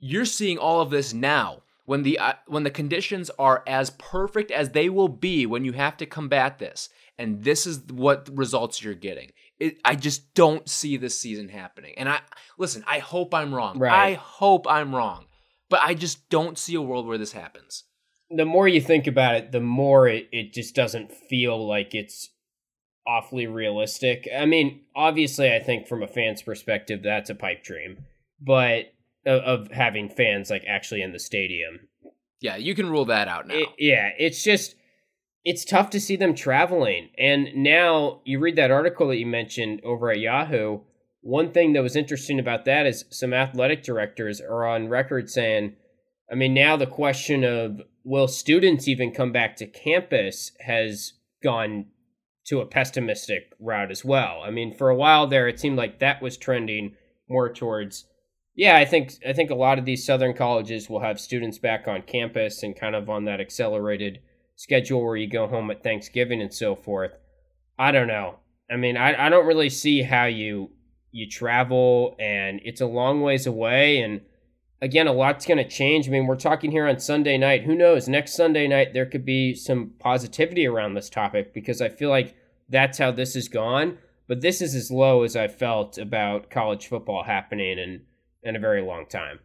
you're 0.00 0.24
seeing 0.24 0.58
all 0.58 0.80
of 0.80 0.90
this 0.90 1.14
now 1.14 1.62
when 1.84 2.02
the 2.02 2.18
uh, 2.18 2.32
when 2.48 2.64
the 2.64 2.72
conditions 2.72 3.30
are 3.38 3.62
as 3.68 3.90
perfect 3.90 4.50
as 4.50 4.70
they 4.70 4.88
will 4.88 5.08
be 5.08 5.46
when 5.46 5.64
you 5.64 5.74
have 5.74 5.96
to 5.98 6.06
combat 6.06 6.58
this. 6.58 6.88
And 7.16 7.44
this 7.44 7.68
is 7.68 7.82
what 7.88 8.28
results 8.32 8.82
you're 8.82 8.94
getting. 8.94 9.30
It, 9.60 9.78
I 9.84 9.94
just 9.94 10.34
don't 10.34 10.68
see 10.68 10.96
this 10.96 11.18
season 11.18 11.48
happening. 11.48 11.94
And 11.96 12.08
I 12.08 12.20
listen, 12.58 12.82
I 12.86 12.98
hope 12.98 13.34
I'm 13.34 13.54
wrong. 13.54 13.78
Right. 13.78 13.92
I 13.92 14.14
hope 14.14 14.66
I'm 14.68 14.94
wrong. 14.94 15.26
but 15.70 15.80
I 15.82 15.94
just 15.94 16.28
don't 16.28 16.58
see 16.58 16.74
a 16.74 16.82
world 16.82 17.06
where 17.06 17.16
this 17.16 17.32
happens. 17.32 17.84
The 18.28 18.44
more 18.44 18.68
you 18.68 18.80
think 18.80 19.06
about 19.06 19.36
it, 19.36 19.52
the 19.52 19.60
more 19.60 20.06
it, 20.06 20.28
it 20.32 20.52
just 20.52 20.74
doesn't 20.74 21.12
feel 21.12 21.66
like 21.66 21.94
it's 21.94 22.28
awfully 23.06 23.46
realistic. 23.46 24.28
I 24.36 24.46
mean, 24.46 24.82
obviously, 24.94 25.52
I 25.52 25.58
think 25.60 25.88
from 25.88 26.02
a 26.02 26.06
fan's 26.08 26.42
perspective, 26.42 27.02
that's 27.02 27.30
a 27.30 27.34
pipe 27.34 27.64
dream, 27.64 28.04
but 28.40 28.92
of, 29.26 29.42
of 29.42 29.70
having 29.72 30.08
fans 30.08 30.50
like 30.50 30.64
actually 30.68 31.02
in 31.02 31.12
the 31.12 31.18
stadium. 31.18 31.88
Yeah, 32.40 32.56
you 32.56 32.74
can 32.74 32.88
rule 32.88 33.06
that 33.06 33.28
out 33.28 33.46
now. 33.48 33.54
It, 33.54 33.68
yeah, 33.78 34.10
it's 34.18 34.42
just 34.42 34.74
it's 35.44 35.64
tough 35.64 35.90
to 35.90 36.00
see 36.00 36.16
them 36.16 36.34
traveling. 36.34 37.10
And 37.18 37.48
now 37.54 38.20
you 38.24 38.38
read 38.38 38.56
that 38.56 38.70
article 38.70 39.08
that 39.08 39.18
you 39.18 39.26
mentioned 39.26 39.80
over 39.84 40.10
at 40.10 40.20
Yahoo. 40.20 40.80
One 41.22 41.52
thing 41.52 41.72
that 41.72 41.82
was 41.82 41.96
interesting 41.96 42.38
about 42.38 42.64
that 42.66 42.86
is 42.86 43.04
some 43.10 43.32
athletic 43.32 43.82
directors 43.82 44.40
are 44.40 44.66
on 44.66 44.88
record 44.88 45.30
saying, 45.30 45.76
I 46.30 46.34
mean, 46.34 46.54
now 46.54 46.76
the 46.76 46.86
question 46.86 47.44
of 47.44 47.82
will 48.04 48.28
students 48.28 48.88
even 48.88 49.12
come 49.12 49.32
back 49.32 49.56
to 49.56 49.66
campus 49.66 50.52
has 50.60 51.14
gone 51.42 51.86
to 52.46 52.60
a 52.60 52.66
pessimistic 52.66 53.52
route 53.58 53.90
as 53.90 54.04
well. 54.04 54.42
I 54.44 54.50
mean, 54.50 54.74
for 54.74 54.90
a 54.90 54.94
while 54.94 55.26
there, 55.26 55.48
it 55.48 55.60
seemed 55.60 55.76
like 55.76 55.98
that 55.98 56.22
was 56.22 56.36
trending 56.36 56.96
more 57.28 57.52
towards, 57.52 58.06
yeah, 58.54 58.76
I 58.76 58.84
think 58.84 59.12
I 59.26 59.32
think 59.32 59.50
a 59.50 59.54
lot 59.54 59.78
of 59.78 59.84
these 59.84 60.04
southern 60.04 60.34
colleges 60.34 60.88
will 60.88 61.00
have 61.00 61.20
students 61.20 61.58
back 61.58 61.86
on 61.86 62.02
campus 62.02 62.62
and 62.62 62.78
kind 62.78 62.94
of 62.94 63.08
on 63.08 63.24
that 63.24 63.40
accelerated 63.40 64.20
schedule 64.60 65.02
where 65.02 65.16
you 65.16 65.26
go 65.26 65.46
home 65.46 65.70
at 65.70 65.82
Thanksgiving 65.82 66.42
and 66.42 66.52
so 66.52 66.76
forth. 66.76 67.12
I 67.78 67.92
don't 67.92 68.08
know. 68.08 68.40
I 68.70 68.76
mean, 68.76 68.94
I, 68.94 69.26
I 69.26 69.28
don't 69.30 69.46
really 69.46 69.70
see 69.70 70.02
how 70.02 70.26
you 70.26 70.70
you 71.12 71.26
travel 71.26 72.14
and 72.20 72.60
it's 72.62 72.82
a 72.82 72.86
long 72.86 73.20
ways 73.22 73.46
away 73.46 74.00
and 74.00 74.20
again 74.80 75.08
a 75.08 75.12
lot's 75.12 75.46
going 75.46 75.58
to 75.58 75.66
change. 75.66 76.06
I 76.06 76.10
mean 76.10 76.26
we're 76.26 76.36
talking 76.36 76.70
here 76.70 76.86
on 76.86 76.98
sunday 76.98 77.38
night. 77.38 77.64
Who 77.64 77.74
knows? 77.74 78.06
Next 78.06 78.34
sunday 78.34 78.68
night 78.68 78.92
there 78.92 79.06
could 79.06 79.24
be 79.24 79.54
some 79.54 79.92
positivity 79.98 80.66
around 80.66 80.92
this 80.92 81.08
topic 81.08 81.54
because 81.54 81.80
i 81.80 81.88
feel 81.88 82.10
like 82.10 82.36
that's 82.68 82.98
how 82.98 83.10
this 83.10 83.34
has 83.34 83.48
gone. 83.48 83.96
But 84.28 84.42
this 84.42 84.60
is 84.60 84.74
as 84.74 84.90
low 84.90 85.22
as 85.22 85.36
i 85.36 85.48
felt 85.48 85.96
about 85.96 86.50
college 86.50 86.86
football 86.86 87.24
happening 87.24 87.78
in 87.78 88.02
in 88.42 88.56
a 88.56 88.60
very 88.60 88.82
long 88.82 89.06
time. 89.06 89.40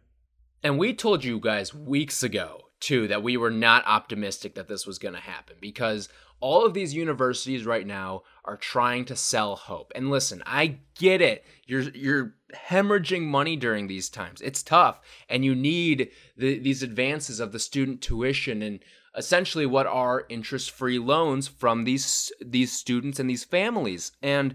And 0.62 0.78
we 0.78 0.92
told 0.92 1.24
you 1.24 1.40
guys 1.40 1.74
weeks 1.74 2.22
ago 2.22 2.65
too 2.80 3.08
that 3.08 3.22
we 3.22 3.36
were 3.36 3.50
not 3.50 3.86
optimistic 3.86 4.54
that 4.54 4.68
this 4.68 4.86
was 4.86 4.98
going 4.98 5.14
to 5.14 5.20
happen 5.20 5.56
because 5.60 6.08
all 6.40 6.66
of 6.66 6.74
these 6.74 6.94
universities 6.94 7.64
right 7.64 7.86
now 7.86 8.22
are 8.44 8.56
trying 8.56 9.04
to 9.06 9.16
sell 9.16 9.56
hope. 9.56 9.92
And 9.94 10.10
listen, 10.10 10.42
I 10.44 10.78
get 10.98 11.20
it. 11.20 11.44
You're 11.66 11.82
you're 11.82 12.34
hemorrhaging 12.54 13.22
money 13.22 13.56
during 13.56 13.86
these 13.86 14.08
times. 14.08 14.40
It's 14.40 14.62
tough 14.62 15.00
and 15.28 15.44
you 15.44 15.54
need 15.54 16.10
the, 16.36 16.58
these 16.58 16.82
advances 16.82 17.40
of 17.40 17.52
the 17.52 17.58
student 17.58 18.02
tuition 18.02 18.62
and 18.62 18.80
essentially 19.16 19.66
what 19.66 19.86
are 19.86 20.26
interest-free 20.28 20.98
loans 20.98 21.48
from 21.48 21.84
these 21.84 22.30
these 22.44 22.72
students 22.72 23.18
and 23.18 23.28
these 23.28 23.44
families. 23.44 24.12
And 24.22 24.54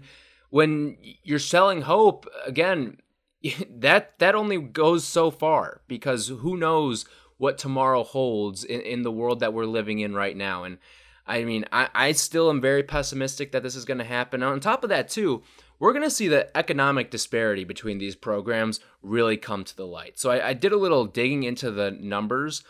when 0.50 0.96
you're 1.22 1.38
selling 1.38 1.82
hope, 1.82 2.26
again, 2.46 2.98
that 3.70 4.18
that 4.18 4.34
only 4.34 4.58
goes 4.58 5.04
so 5.04 5.30
far 5.30 5.82
because 5.88 6.28
who 6.28 6.56
knows 6.56 7.04
what 7.42 7.58
tomorrow 7.58 8.04
holds 8.04 8.62
in, 8.62 8.80
in 8.82 9.02
the 9.02 9.10
world 9.10 9.40
that 9.40 9.52
we're 9.52 9.66
living 9.66 9.98
in 9.98 10.14
right 10.14 10.36
now. 10.36 10.62
And 10.62 10.78
I 11.26 11.42
mean, 11.42 11.64
I, 11.72 11.88
I 11.92 12.12
still 12.12 12.48
am 12.48 12.60
very 12.60 12.84
pessimistic 12.84 13.50
that 13.50 13.64
this 13.64 13.74
is 13.74 13.84
going 13.84 13.98
to 13.98 14.04
happen. 14.04 14.44
On 14.44 14.60
top 14.60 14.84
of 14.84 14.90
that, 14.90 15.08
too, 15.08 15.42
we're 15.80 15.92
going 15.92 16.04
to 16.04 16.10
see 16.10 16.28
the 16.28 16.56
economic 16.56 17.10
disparity 17.10 17.64
between 17.64 17.98
these 17.98 18.14
programs 18.14 18.78
really 19.02 19.36
come 19.36 19.64
to 19.64 19.76
the 19.76 19.88
light. 19.88 20.20
So 20.20 20.30
I, 20.30 20.50
I 20.50 20.52
did 20.52 20.70
a 20.70 20.76
little 20.76 21.04
digging 21.04 21.42
into 21.42 21.72
the 21.72 21.90
numbers. 21.90 22.62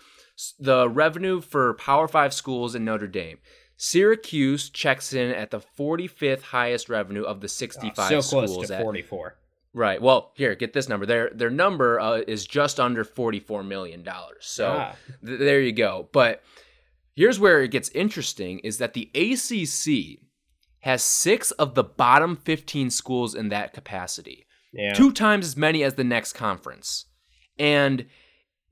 The 0.59 0.89
revenue 0.89 1.43
for 1.43 1.75
Power 1.75 2.09
Five 2.09 2.33
schools 2.33 2.75
in 2.75 2.83
Notre 2.83 3.07
Dame. 3.07 3.41
Syracuse 3.77 4.71
checks 4.71 5.13
in 5.13 5.33
at 5.33 5.51
the 5.51 5.61
45th 5.61 6.41
highest 6.41 6.89
revenue 6.89 7.25
of 7.25 7.43
the 7.43 7.49
65 7.49 7.99
oh, 7.99 8.09
so 8.09 8.21
schools. 8.23 8.55
close 8.55 8.69
to 8.69 8.81
44. 8.81 9.37
Right. 9.75 10.03
Well, 10.03 10.33
here, 10.35 10.55
get 10.55 10.75
this 10.75 10.89
number. 10.89 11.07
Their 11.07 11.31
their 11.31 11.51
number 11.51 11.99
uh, 11.99 12.21
is 12.27 12.47
just 12.47 12.79
under 12.79 13.05
forty 13.05 13.41
four 13.41 13.63
million 13.63 14.03
dollars. 14.03 14.45
So 14.45 14.69
ah. 14.69 14.97
th- 15.25 15.39
there 15.39 15.61
you 15.61 15.73
go. 15.73 16.09
But 16.13 16.43
here's 17.15 17.41
where 17.41 17.63
it 17.63 17.71
gets 17.71 17.89
interesting: 17.91 18.59
is 18.61 18.79
that 18.79 18.93
the 18.93 19.11
ACC 19.15 20.21
has 20.81 21.03
six 21.03 21.53
of 21.53 21.75
the 21.75 21.85
bottom 21.85 22.37
fifteen 22.37 22.91
schools 22.91 23.35
in 23.35 23.49
that 23.49 23.73
capacity, 23.73 24.47
yeah. 24.75 24.93
two 24.93 25.11
times 25.11 25.47
as 25.47 25.57
many 25.57 25.83
as 25.83 25.95
the 25.95 26.05
next 26.05 26.35
conference, 26.35 27.07
and 27.59 28.05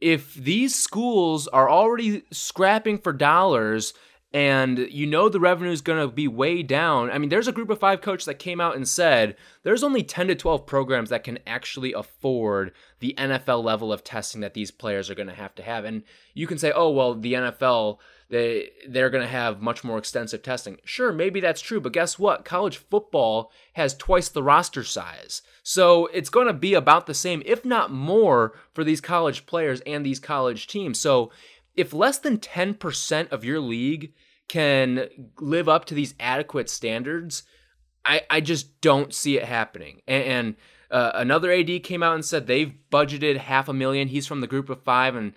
if 0.00 0.34
these 0.34 0.74
schools 0.74 1.48
are 1.48 1.70
already 1.70 2.24
scrapping 2.30 2.98
for 2.98 3.12
dollars 3.14 3.94
and 4.32 4.78
you 4.90 5.06
know 5.06 5.28
the 5.28 5.40
revenue 5.40 5.72
is 5.72 5.82
going 5.82 6.00
to 6.00 6.12
be 6.12 6.28
way 6.28 6.62
down. 6.62 7.10
I 7.10 7.18
mean, 7.18 7.30
there's 7.30 7.48
a 7.48 7.52
group 7.52 7.68
of 7.68 7.80
five 7.80 8.00
coaches 8.00 8.26
that 8.26 8.38
came 8.38 8.60
out 8.60 8.76
and 8.76 8.86
said 8.86 9.36
there's 9.64 9.82
only 9.82 10.04
10 10.04 10.28
to 10.28 10.36
12 10.36 10.66
programs 10.66 11.10
that 11.10 11.24
can 11.24 11.40
actually 11.46 11.92
afford 11.92 12.72
the 13.00 13.14
NFL 13.18 13.64
level 13.64 13.92
of 13.92 14.04
testing 14.04 14.40
that 14.42 14.54
these 14.54 14.70
players 14.70 15.10
are 15.10 15.16
going 15.16 15.28
to 15.28 15.34
have 15.34 15.54
to 15.56 15.64
have. 15.64 15.84
And 15.84 16.04
you 16.32 16.46
can 16.46 16.58
say, 16.58 16.70
oh, 16.70 16.90
well, 16.90 17.14
the 17.14 17.32
NFL, 17.32 17.98
they, 18.28 18.70
they're 18.88 19.10
going 19.10 19.24
to 19.24 19.28
have 19.28 19.60
much 19.60 19.82
more 19.82 19.98
extensive 19.98 20.44
testing. 20.44 20.78
Sure, 20.84 21.12
maybe 21.12 21.40
that's 21.40 21.60
true, 21.60 21.80
but 21.80 21.92
guess 21.92 22.16
what? 22.16 22.44
College 22.44 22.76
football 22.76 23.50
has 23.72 23.96
twice 23.96 24.28
the 24.28 24.44
roster 24.44 24.84
size. 24.84 25.42
So 25.64 26.06
it's 26.06 26.30
going 26.30 26.46
to 26.46 26.52
be 26.52 26.74
about 26.74 27.06
the 27.06 27.14
same, 27.14 27.42
if 27.44 27.64
not 27.64 27.90
more, 27.90 28.52
for 28.74 28.84
these 28.84 29.00
college 29.00 29.46
players 29.46 29.80
and 29.80 30.06
these 30.06 30.20
college 30.20 30.68
teams. 30.68 31.00
So 31.00 31.32
if 31.74 31.92
less 31.92 32.18
than 32.18 32.38
10% 32.38 33.32
of 33.32 33.44
your 33.44 33.60
league 33.60 34.12
can 34.48 35.08
live 35.38 35.68
up 35.68 35.84
to 35.86 35.94
these 35.94 36.14
adequate 36.18 36.68
standards, 36.68 37.44
I, 38.04 38.22
I 38.28 38.40
just 38.40 38.80
don't 38.80 39.14
see 39.14 39.36
it 39.36 39.44
happening. 39.44 40.00
And, 40.08 40.24
and 40.24 40.56
uh, 40.90 41.12
another 41.14 41.52
AD 41.52 41.82
came 41.84 42.02
out 42.02 42.14
and 42.14 42.24
said 42.24 42.46
they've 42.46 42.74
budgeted 42.90 43.36
half 43.36 43.68
a 43.68 43.72
million. 43.72 44.08
He's 44.08 44.26
from 44.26 44.40
the 44.40 44.46
group 44.46 44.68
of 44.68 44.82
five, 44.82 45.14
and 45.14 45.34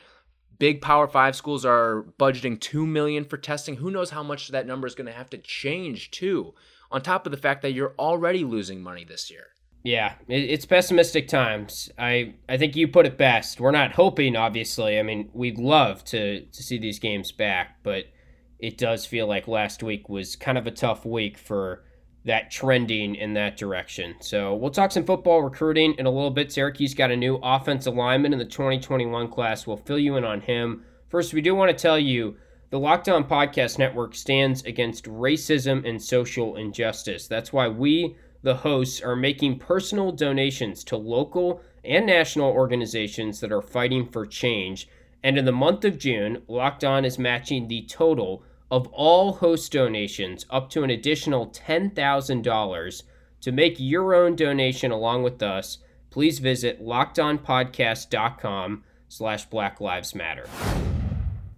big 0.58 0.82
Power 0.82 1.08
Five 1.08 1.36
schools 1.36 1.66
are 1.66 2.06
budgeting 2.20 2.60
two 2.60 2.86
million 2.86 3.26
for 3.26 3.38
testing. 3.38 3.76
Who 3.76 3.92
knows 3.92 4.10
how 4.10 4.24
much 4.24 4.48
that 4.50 4.66
number 4.66 4.88
is 4.88 4.96
going 4.96 5.08
to 5.08 5.14
have 5.14 5.30
to 5.32 5.38
change 5.38 6.12
too? 6.12 6.54
On 6.90 7.02
top 7.02 7.26
of 7.26 7.32
the 7.32 7.38
fact 7.38 7.62
that 7.62 7.74
you're 7.74 7.96
already 8.00 8.44
losing 8.44 8.82
money 8.82 9.04
this 9.04 9.30
year. 9.30 9.48
Yeah, 9.84 10.14
it's 10.30 10.66
pessimistic 10.66 11.28
times. 11.28 11.92
I 12.00 12.36
I 12.48 12.58
think 12.58 12.76
you 12.76 12.88
put 12.88 13.06
it 13.06 13.18
best. 13.18 13.60
We're 13.60 13.72
not 13.72 13.92
hoping, 13.92 14.38
obviously. 14.38 14.98
I 14.98 15.04
mean, 15.04 15.30
we'd 15.34 15.58
love 15.58 16.06
to 16.06 16.46
to 16.46 16.64
see 16.64 16.78
these 16.78 17.00
games 17.00 17.34
back, 17.34 17.84
but 17.84 18.06
it 18.60 18.78
does 18.78 19.06
feel 19.06 19.28
like 19.28 19.48
last 19.48 19.84
week 19.84 20.08
was 20.08 20.38
kind 20.38 20.58
of 20.58 20.68
a 20.68 20.72
tough 20.72 21.06
week 21.06 21.38
for 21.38 21.84
that 22.24 22.50
trending 22.50 23.16
in 23.16 23.34
that 23.34 23.58
direction. 23.58 24.16
So 24.22 24.56
we'll 24.56 24.72
talk 24.72 24.94
some 24.94 25.04
football 25.04 25.42
recruiting 25.44 25.96
in 25.96 26.06
a 26.06 26.10
little 26.10 26.32
bit. 26.32 26.54
Syracuse 26.54 26.94
got 26.94 27.12
a 27.12 27.18
new 27.18 27.36
offensive 27.44 27.94
lineman 27.94 28.32
in 28.32 28.40
the 28.40 28.46
2021 28.46 29.28
class. 29.28 29.68
We'll 29.68 29.76
fill 29.76 30.00
you 30.00 30.16
in 30.16 30.24
on 30.24 30.40
him. 30.40 30.86
First, 31.10 31.34
we 31.34 31.42
do 31.42 31.54
want 31.54 31.78
to 31.78 31.82
tell 31.82 32.00
you 32.00 32.38
the 32.70 32.80
Locked 32.80 33.10
On 33.10 33.26
Podcast 33.26 33.78
Network 33.78 34.16
stands 34.16 34.64
against 34.64 35.04
racism 35.06 35.88
and 35.88 36.02
social 36.02 36.56
injustice. 36.56 37.28
That's 37.28 37.52
why 37.52 37.68
we 37.68 38.16
the 38.44 38.56
hosts 38.56 39.02
are 39.02 39.16
making 39.16 39.58
personal 39.58 40.12
donations 40.12 40.84
to 40.84 40.98
local 40.98 41.62
and 41.84 42.06
national 42.06 42.52
organizations 42.52 43.40
that 43.40 43.52
are 43.52 43.62
fighting 43.62 44.08
for 44.08 44.26
change. 44.26 44.88
And 45.24 45.38
in 45.38 45.46
the 45.46 45.52
month 45.52 45.86
of 45.86 45.98
June, 45.98 46.44
Locked 46.48 46.84
On 46.84 47.06
is 47.06 47.18
matching 47.18 47.68
the 47.68 47.84
total 47.84 48.44
of 48.70 48.88
all 48.88 49.34
host 49.34 49.72
donations 49.72 50.46
up 50.50 50.70
to 50.72 50.84
an 50.84 50.90
additional 50.90 51.48
$10,000. 51.48 53.04
To 53.42 53.52
make 53.52 53.76
your 53.78 54.14
own 54.14 54.36
donation 54.36 54.92
along 54.92 55.24
with 55.24 55.42
us, 55.42 55.80
please 56.10 56.40
visit 56.40 56.84
lockedonpodcast.com 56.84 58.84
slash 59.08 59.46
Black 59.46 59.80
Lives 59.80 60.16
Matter. 60.16 60.48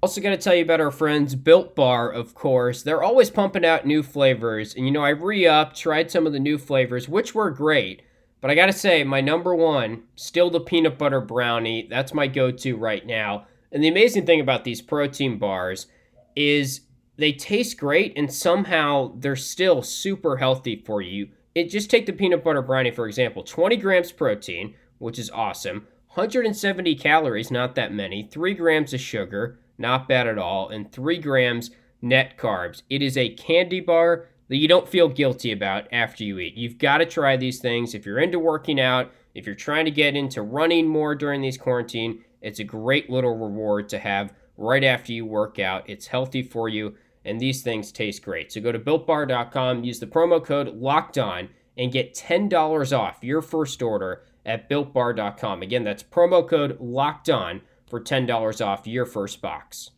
Also, 0.06 0.22
going 0.22 0.38
to 0.38 0.44
tell 0.44 0.54
you 0.54 0.62
about 0.62 0.80
our 0.80 0.92
friends 0.92 1.34
Built 1.34 1.76
Bar, 1.76 2.12
of 2.12 2.36
course. 2.36 2.84
They're 2.84 3.02
always 3.02 3.32
pumping 3.32 3.66
out 3.66 3.88
new 3.88 4.04
flavors. 4.04 4.76
And, 4.76 4.86
you 4.86 4.92
know, 4.92 5.04
I 5.04 5.10
re 5.10 5.48
upped, 5.48 5.76
tried 5.76 6.12
some 6.12 6.28
of 6.28 6.32
the 6.32 6.40
new 6.40 6.60
flavors, 6.60 7.10
which 7.10 7.34
were 7.34 7.50
great. 7.50 8.04
But 8.40 8.52
I 8.52 8.54
got 8.54 8.68
to 8.68 8.72
say, 8.72 9.04
my 9.04 9.20
number 9.20 9.56
one, 9.56 10.04
still 10.16 10.52
the 10.52 10.60
peanut 10.60 11.00
butter 11.00 11.22
brownie. 11.22 11.88
That's 11.90 12.14
my 12.14 12.28
go 12.28 12.52
to 12.52 12.78
right 12.78 13.04
now. 13.04 13.48
And 13.72 13.84
the 13.84 13.88
amazing 13.88 14.28
thing 14.28 14.40
about 14.40 14.64
these 14.64 14.80
protein 14.80 15.40
bars 15.40 15.88
is 16.36 16.82
they 17.18 17.32
taste 17.32 17.80
great 17.80 18.14
and 18.16 18.32
somehow 18.32 19.16
they're 19.18 19.36
still 19.36 19.82
super 19.82 20.38
healthy 20.38 20.84
for 20.86 21.02
you. 21.02 21.30
It 21.56 21.72
just 21.72 21.90
take 21.90 22.06
the 22.06 22.14
peanut 22.14 22.44
butter 22.44 22.62
brownie 22.62 22.92
for 22.92 23.08
example, 23.08 23.42
20 23.42 23.76
grams 23.78 24.12
protein, 24.12 24.76
which 25.00 25.18
is 25.18 25.32
awesome, 25.32 25.88
170 26.10 26.94
calories, 26.94 27.50
not 27.50 27.74
that 27.74 27.92
many, 27.92 28.30
3 28.32 28.54
grams 28.54 28.94
of 28.94 29.02
sugar, 29.02 29.58
not 29.78 30.08
bad 30.08 30.28
at 30.28 30.38
all. 30.38 30.70
And 30.70 30.92
three 30.92 31.18
grams 31.18 31.72
net 32.02 32.38
carbs. 32.38 32.84
It 32.90 33.02
is 33.02 33.18
a 33.18 33.30
candy 33.30 33.80
bar 33.80 34.28
that 34.48 34.58
you 34.58 34.68
don't 34.68 34.88
feel 34.88 35.10
guilty 35.10 35.52
about 35.52 35.88
after 35.92 36.24
you 36.24 36.40
eat. 36.40 36.56
You've 36.56 36.78
got 36.78 37.00
to 37.00 37.06
try 37.06 37.36
these 37.36 37.60
things 37.60 37.96
if 37.96 38.06
you're 38.06 38.20
into 38.20 38.38
working 38.38 38.80
out, 38.80 39.12
if 39.34 39.46
you're 39.46 39.56
trying 39.56 39.86
to 39.86 39.92
get 39.92 40.16
into 40.16 40.42
running 40.42 40.88
more 40.88 41.16
during 41.16 41.42
these 41.42 41.58
quarantine, 41.58 42.24
It's 42.42 42.60
a 42.60 42.64
great 42.64 43.10
little 43.10 43.36
reward 43.36 43.90
to 43.90 43.98
have 43.98 44.34
right 44.56 44.84
after 44.84 45.12
you 45.12 45.26
work 45.26 45.58
out. 45.58 45.90
It's 45.90 46.08
healthy 46.08 46.44
for 46.44 46.70
you, 46.70 46.96
and 47.26 47.40
these 47.40 47.64
things 47.64 47.92
taste 47.92 48.22
great. 48.22 48.52
So 48.52 48.62
go 48.62 48.72
to 48.72 48.78
builtbar.com, 48.78 49.84
use 49.84 50.00
the 50.00 50.06
promo 50.06 50.44
code 50.44 50.76
locked 50.76 51.18
on, 51.18 51.50
and 51.76 51.92
get 51.92 52.14
$10 52.14 52.98
off 52.98 53.24
your 53.24 53.42
first 53.42 53.82
order 53.82 54.22
at 54.46 54.70
builtbar.com. 54.70 55.64
Again, 55.64 55.84
that's 55.84 56.04
promo 56.04 56.48
code 56.48 56.78
locked 56.80 57.32
on 57.32 57.62
for 57.88 58.00
$10 58.00 58.66
off 58.66 58.88
your 58.88 59.06
first 59.06 59.42
box. 59.42 59.92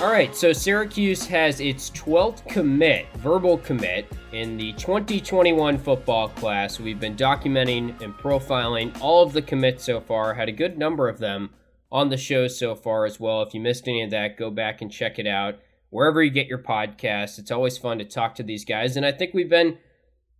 All 0.00 0.10
right, 0.10 0.34
so 0.34 0.54
Syracuse 0.54 1.26
has 1.26 1.60
its 1.60 1.90
12th 1.90 2.48
commit, 2.48 3.06
verbal 3.18 3.58
commit, 3.58 4.10
in 4.32 4.56
the 4.56 4.72
2021 4.72 5.76
football 5.76 6.28
class. 6.30 6.80
We've 6.80 6.98
been 6.98 7.16
documenting 7.16 8.00
and 8.00 8.14
profiling 8.14 8.98
all 9.02 9.22
of 9.22 9.34
the 9.34 9.42
commits 9.42 9.84
so 9.84 10.00
far, 10.00 10.32
had 10.32 10.48
a 10.48 10.52
good 10.52 10.78
number 10.78 11.06
of 11.06 11.18
them 11.18 11.50
on 11.92 12.08
the 12.08 12.16
show 12.16 12.48
so 12.48 12.74
far 12.74 13.04
as 13.04 13.20
well. 13.20 13.42
If 13.42 13.52
you 13.52 13.60
missed 13.60 13.88
any 13.88 14.02
of 14.02 14.10
that, 14.10 14.38
go 14.38 14.50
back 14.50 14.80
and 14.80 14.90
check 14.90 15.18
it 15.18 15.26
out 15.26 15.58
wherever 15.90 16.22
you 16.22 16.30
get 16.30 16.46
your 16.46 16.62
podcasts. 16.62 17.38
It's 17.38 17.50
always 17.50 17.76
fun 17.76 17.98
to 17.98 18.04
talk 18.06 18.34
to 18.36 18.42
these 18.42 18.64
guys, 18.64 18.96
and 18.96 19.04
I 19.04 19.12
think 19.12 19.34
we've 19.34 19.50
been 19.50 19.76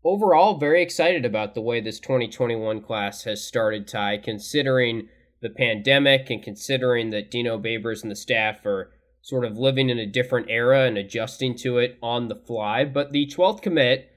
overall 0.04 0.59
very 0.59 0.83
excited 0.83 1.25
about 1.25 1.54
the 1.54 1.61
way 1.61 1.80
this 1.80 2.00
2021 2.00 2.80
class 2.80 3.25
has 3.25 3.45
started, 3.45 3.87
Ty, 3.87 4.19
considering 4.19 5.09
the 5.40 5.50
pandemic 5.50 6.30
and 6.30 6.42
considering 6.42 7.11
that 7.11 7.30
Dino 7.30 7.59
Babers 7.59 8.02
and 8.02 8.11
the 8.11 8.16
staff 8.16 8.64
are 8.66 8.90
sort 9.23 9.45
of 9.45 9.59
living 9.59 9.90
in 9.90 9.99
a 9.99 10.07
different 10.07 10.47
era 10.50 10.87
and 10.87 10.97
adjusting 10.97 11.54
to 11.54 11.78
it 11.78 11.99
on 12.02 12.28
the 12.28 12.35
fly. 12.35 12.85
But 12.85 13.12
the 13.12 13.26
12th 13.26 13.62
commit 13.62 14.11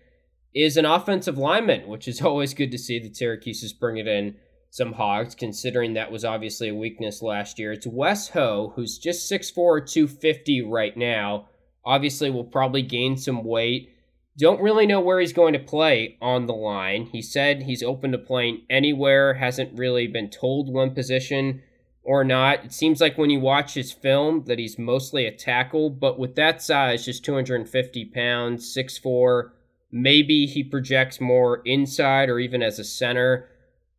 is 0.54 0.78
an 0.78 0.86
offensive 0.86 1.38
lineman, 1.38 1.88
which 1.88 2.08
is 2.08 2.22
always 2.24 2.54
good 2.54 2.72
to 2.72 2.78
see 2.78 3.00
that 3.00 3.16
Syracuse 3.16 3.63
is 3.63 3.74
bringing 3.74 4.08
in 4.08 4.36
some 4.70 4.94
hogs, 4.94 5.36
considering 5.36 5.94
that 5.94 6.12
was 6.12 6.25
obviously 6.25 6.70
a 6.70 6.75
weakness 6.75 7.22
last 7.22 7.60
year. 7.60 7.74
It's 7.74 7.86
Wes 7.86 8.30
Ho, 8.30 8.74
who's 8.75 8.98
just 8.98 9.32
6'4, 9.32 9.88
250 9.88 10.63
right 10.63 10.98
now. 10.98 11.48
Obviously, 11.86 12.32
will 12.32 12.46
probably 12.46 12.82
gain 12.82 13.18
some 13.18 13.44
weight. 13.44 13.93
Don't 14.38 14.62
really 14.62 14.88
know 14.88 15.00
where 15.00 15.20
he's 15.20 15.34
going 15.34 15.54
to 15.54 15.60
play 15.60 16.18
on 16.20 16.48
the 16.48 16.54
line. 16.54 17.06
He 17.12 17.22
said 17.22 17.63
he's 17.63 17.84
open 17.84 18.12
to 18.12 18.18
playing 18.18 18.63
anywhere, 18.70 19.36
hasn't 19.36 19.78
really 19.78 20.08
been 20.08 20.30
told 20.30 20.74
one 20.74 20.96
position 20.96 21.62
or 22.02 22.24
not. 22.24 22.66
It 22.66 22.74
seems 22.74 23.00
like 23.00 23.18
when 23.18 23.30
you 23.30 23.40
watch 23.40 23.75
his 23.75 23.92
film 23.92 24.46
that 24.46 24.58
he's 24.58 24.80
mostly 24.80 25.25
a 25.25 25.32
tackle, 25.32 25.92
but 25.92 26.18
with 26.18 26.36
that 26.36 26.62
size, 26.62 27.06
just 27.06 27.24
250 27.24 28.06
pounds, 28.06 28.75
6'4, 28.75 29.52
maybe 29.92 30.48
he 30.48 30.63
projects 30.63 31.22
more 31.22 31.62
inside 31.63 32.28
or 32.28 32.40
even 32.40 32.63
as 32.63 32.80
a 32.80 32.84
center. 32.84 33.48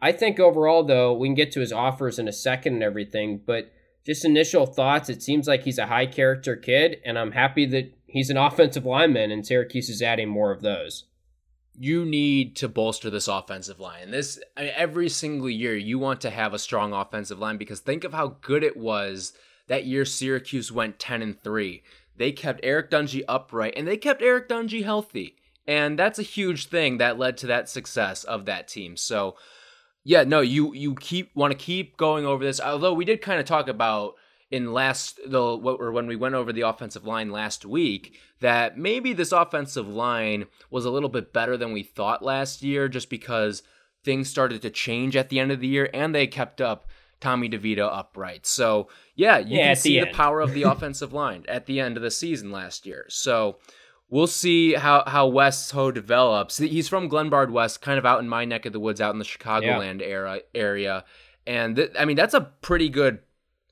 I 0.02 0.10
think 0.10 0.40
overall, 0.40 0.82
though, 0.82 1.14
we 1.14 1.28
can 1.28 1.34
get 1.34 1.52
to 1.52 1.60
his 1.60 1.72
offers 1.72 2.18
in 2.18 2.26
a 2.26 2.32
second 2.32 2.74
and 2.74 2.82
everything, 2.82 3.40
but 3.46 3.72
just 4.04 4.24
initial 4.24 4.66
thoughts, 4.66 5.08
it 5.08 5.22
seems 5.22 5.48
like 5.48 5.62
he's 5.62 5.78
a 5.78 5.86
high 5.86 6.06
character 6.06 6.56
kid, 6.56 6.98
and 7.06 7.18
I'm 7.18 7.32
happy 7.32 7.64
that 7.66 7.92
he's 8.14 8.30
an 8.30 8.38
offensive 8.38 8.86
lineman, 8.86 9.30
and 9.30 9.46
Syracuse 9.46 9.90
is 9.90 10.00
adding 10.00 10.30
more 10.30 10.50
of 10.50 10.62
those 10.62 11.04
you 11.78 12.04
need 12.04 12.54
to 12.56 12.68
bolster 12.68 13.10
this 13.10 13.28
offensive 13.28 13.80
line. 13.80 14.10
This 14.10 14.38
I 14.56 14.62
mean, 14.62 14.72
every 14.76 15.08
single 15.08 15.50
year 15.50 15.76
you 15.76 15.98
want 15.98 16.20
to 16.22 16.30
have 16.30 16.54
a 16.54 16.58
strong 16.58 16.92
offensive 16.92 17.38
line 17.38 17.56
because 17.56 17.80
think 17.80 18.04
of 18.04 18.12
how 18.12 18.36
good 18.40 18.62
it 18.62 18.76
was 18.76 19.32
that 19.66 19.86
year 19.86 20.04
Syracuse 20.04 20.70
went 20.70 20.98
10 20.98 21.22
and 21.22 21.42
3. 21.42 21.82
They 22.16 22.32
kept 22.32 22.60
Eric 22.62 22.90
Dungey 22.90 23.22
upright 23.26 23.74
and 23.76 23.88
they 23.88 23.96
kept 23.96 24.22
Eric 24.22 24.48
Dungey 24.48 24.84
healthy. 24.84 25.36
And 25.66 25.98
that's 25.98 26.18
a 26.18 26.22
huge 26.22 26.66
thing 26.66 26.98
that 26.98 27.18
led 27.18 27.38
to 27.38 27.46
that 27.48 27.68
success 27.68 28.22
of 28.24 28.44
that 28.44 28.68
team. 28.68 28.96
So 28.96 29.36
yeah, 30.04 30.22
no, 30.22 30.40
you 30.40 30.74
you 30.74 30.94
keep 30.94 31.34
want 31.34 31.52
to 31.52 31.58
keep 31.58 31.96
going 31.96 32.24
over 32.26 32.44
this. 32.44 32.60
Although 32.60 32.94
we 32.94 33.04
did 33.04 33.22
kind 33.22 33.40
of 33.40 33.46
talk 33.46 33.68
about 33.68 34.14
in 34.54 34.72
last 34.72 35.18
the 35.26 35.40
or 35.40 35.90
when 35.90 36.06
we 36.06 36.14
went 36.14 36.36
over 36.36 36.52
the 36.52 36.60
offensive 36.60 37.04
line 37.04 37.32
last 37.32 37.66
week 37.66 38.16
that 38.38 38.78
maybe 38.78 39.12
this 39.12 39.32
offensive 39.32 39.88
line 39.88 40.46
was 40.70 40.84
a 40.84 40.90
little 40.90 41.08
bit 41.08 41.32
better 41.32 41.56
than 41.56 41.72
we 41.72 41.82
thought 41.82 42.22
last 42.22 42.62
year 42.62 42.86
just 42.86 43.10
because 43.10 43.64
things 44.04 44.30
started 44.30 44.62
to 44.62 44.70
change 44.70 45.16
at 45.16 45.28
the 45.28 45.40
end 45.40 45.50
of 45.50 45.58
the 45.58 45.66
year 45.66 45.90
and 45.92 46.14
they 46.14 46.28
kept 46.28 46.60
up 46.60 46.86
Tommy 47.20 47.48
DeVito 47.48 47.88
upright. 47.90 48.46
So, 48.46 48.88
yeah, 49.16 49.38
you 49.38 49.56
yeah, 49.56 49.66
can 49.68 49.76
see 49.76 49.98
the, 49.98 50.06
the 50.06 50.12
power 50.12 50.40
of 50.40 50.54
the 50.54 50.62
offensive 50.70 51.12
line 51.12 51.44
at 51.48 51.66
the 51.66 51.80
end 51.80 51.96
of 51.96 52.04
the 52.04 52.10
season 52.12 52.52
last 52.52 52.86
year. 52.86 53.06
So, 53.08 53.58
we'll 54.08 54.26
see 54.28 54.74
how 54.74 55.02
how 55.06 55.26
Wes 55.26 55.70
Ho 55.72 55.90
develops. 55.90 56.58
He's 56.58 56.88
from 56.88 57.10
Glenbard 57.10 57.50
West, 57.50 57.80
kind 57.80 57.98
of 57.98 58.06
out 58.06 58.20
in 58.20 58.28
my 58.28 58.44
neck 58.44 58.66
of 58.66 58.72
the 58.72 58.80
woods, 58.80 59.00
out 59.00 59.14
in 59.14 59.18
the 59.18 59.24
Chicagoland 59.24 60.00
yeah. 60.00 60.06
era 60.06 60.40
area. 60.54 61.04
And 61.46 61.76
th- 61.76 61.92
I 61.98 62.04
mean, 62.04 62.16
that's 62.16 62.34
a 62.34 62.52
pretty 62.60 62.88
good 62.88 63.20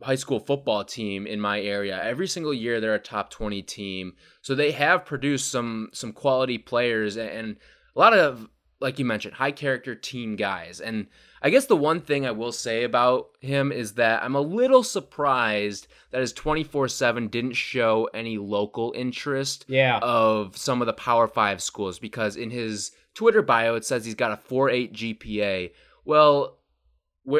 high 0.02 0.16
school 0.16 0.40
football 0.40 0.84
team 0.84 1.26
in 1.26 1.40
my 1.40 1.60
area. 1.60 2.02
Every 2.02 2.26
single 2.26 2.54
year 2.54 2.80
they're 2.80 2.94
a 2.94 2.98
top 2.98 3.30
20 3.30 3.62
team. 3.62 4.14
So 4.40 4.54
they 4.54 4.72
have 4.72 5.04
produced 5.04 5.50
some 5.50 5.90
some 5.92 6.12
quality 6.12 6.58
players 6.58 7.16
and 7.16 7.56
a 7.94 7.98
lot 7.98 8.14
of 8.14 8.48
like 8.82 8.98
you 8.98 9.04
mentioned, 9.04 9.34
high 9.34 9.52
character 9.52 9.94
team 9.94 10.34
guys. 10.36 10.80
And 10.80 11.06
I 11.40 11.50
guess 11.50 11.66
the 11.66 11.76
one 11.76 12.00
thing 12.00 12.26
I 12.26 12.32
will 12.32 12.52
say 12.52 12.82
about 12.82 13.28
him 13.40 13.70
is 13.70 13.94
that 13.94 14.22
I'm 14.22 14.34
a 14.34 14.40
little 14.40 14.82
surprised 14.82 15.86
that 16.10 16.20
his 16.20 16.34
24/7 16.34 17.30
didn't 17.30 17.54
show 17.54 18.10
any 18.12 18.36
local 18.38 18.92
interest 18.96 19.64
yeah. 19.68 19.98
of 20.02 20.56
some 20.56 20.82
of 20.82 20.86
the 20.86 20.92
Power 20.92 21.28
5 21.28 21.62
schools 21.62 21.98
because 21.98 22.36
in 22.36 22.50
his 22.50 22.90
Twitter 23.14 23.42
bio 23.42 23.76
it 23.76 23.84
says 23.84 24.04
he's 24.04 24.14
got 24.14 24.32
a 24.32 24.36
4.8 24.36 24.92
GPA. 24.92 25.70
Well, 26.04 26.58